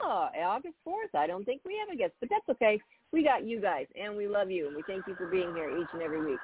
Oh, 0.02 0.28
August 0.44 0.74
4th. 0.86 1.14
I 1.14 1.28
don't 1.28 1.44
think 1.44 1.62
we 1.64 1.78
have 1.78 1.94
a 1.94 1.96
guest, 1.96 2.14
but 2.20 2.28
that's 2.28 2.48
okay. 2.50 2.80
We 3.12 3.22
got 3.22 3.46
you 3.46 3.60
guys, 3.60 3.86
and 3.98 4.16
we 4.16 4.26
love 4.26 4.50
you, 4.50 4.66
and 4.66 4.76
we 4.76 4.82
thank 4.86 5.06
you 5.06 5.14
for 5.14 5.28
being 5.28 5.54
here 5.54 5.70
each 5.78 5.88
and 5.92 6.02
every 6.02 6.22
week. 6.22 6.40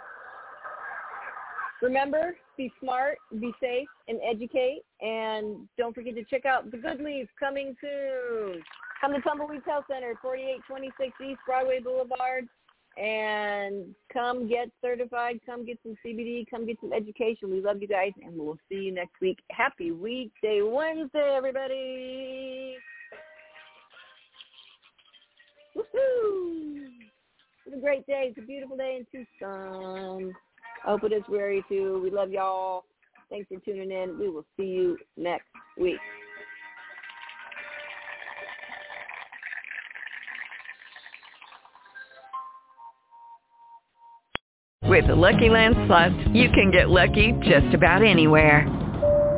Remember, 1.83 2.37
be 2.57 2.72
smart, 2.81 3.16
be 3.41 3.53
safe, 3.61 3.89
and 4.07 4.20
educate. 4.28 4.83
And 5.01 5.68
don't 5.78 5.95
forget 5.95 6.14
to 6.14 6.24
check 6.24 6.45
out 6.45 6.70
The 6.70 6.76
Good 6.76 7.01
Leaf 7.01 7.28
coming 7.39 7.74
soon. 7.81 8.62
Come 9.01 9.14
to 9.14 9.20
Tumbleweed 9.22 9.62
Health 9.64 9.85
Center, 9.91 10.14
4826 10.20 11.12
East 11.24 11.41
Broadway 11.47 11.81
Boulevard. 11.81 12.47
And 12.99 13.95
come 14.12 14.47
get 14.47 14.70
certified. 14.83 15.41
Come 15.47 15.64
get 15.64 15.78
some 15.83 15.97
CBD. 16.05 16.45
Come 16.51 16.66
get 16.66 16.76
some 16.83 16.93
education. 16.93 17.51
We 17.51 17.62
love 17.62 17.81
you 17.81 17.89
guys, 17.89 18.12
and 18.22 18.37
we'll 18.37 18.59
see 18.68 18.76
you 18.76 18.93
next 18.93 19.18
week. 19.22 19.39
Happy 19.51 19.91
Weekday 19.91 20.61
Wednesday, 20.62 21.35
everybody. 21.35 22.76
Woohoo! 25.74 26.89
It's 27.64 27.76
a 27.76 27.81
great 27.81 28.07
day. 28.07 28.26
It's 28.28 28.39
a 28.39 28.43
beautiful 28.43 28.76
day 28.76 29.01
in 29.01 29.24
Tucson. 29.41 30.35
Hope 30.85 31.05
it 31.05 31.12
is 31.12 31.22
you 31.28 31.62
too. 31.68 32.01
We 32.03 32.11
love 32.11 32.31
y'all. 32.31 32.85
Thanks 33.28 33.49
for 33.49 33.61
tuning 33.61 33.91
in. 33.91 34.18
We 34.18 34.28
will 34.28 34.45
see 34.57 34.64
you 34.64 34.99
next 35.16 35.47
week. 35.78 35.99
With 44.85 45.07
the 45.07 45.14
Lucky 45.14 45.49
Land 45.49 45.76
Slots, 45.87 46.14
you 46.35 46.51
can 46.51 46.72
get 46.72 46.91
lucky 46.91 47.33
just 47.43 47.72
about 47.74 48.03
anywhere. 48.03 48.80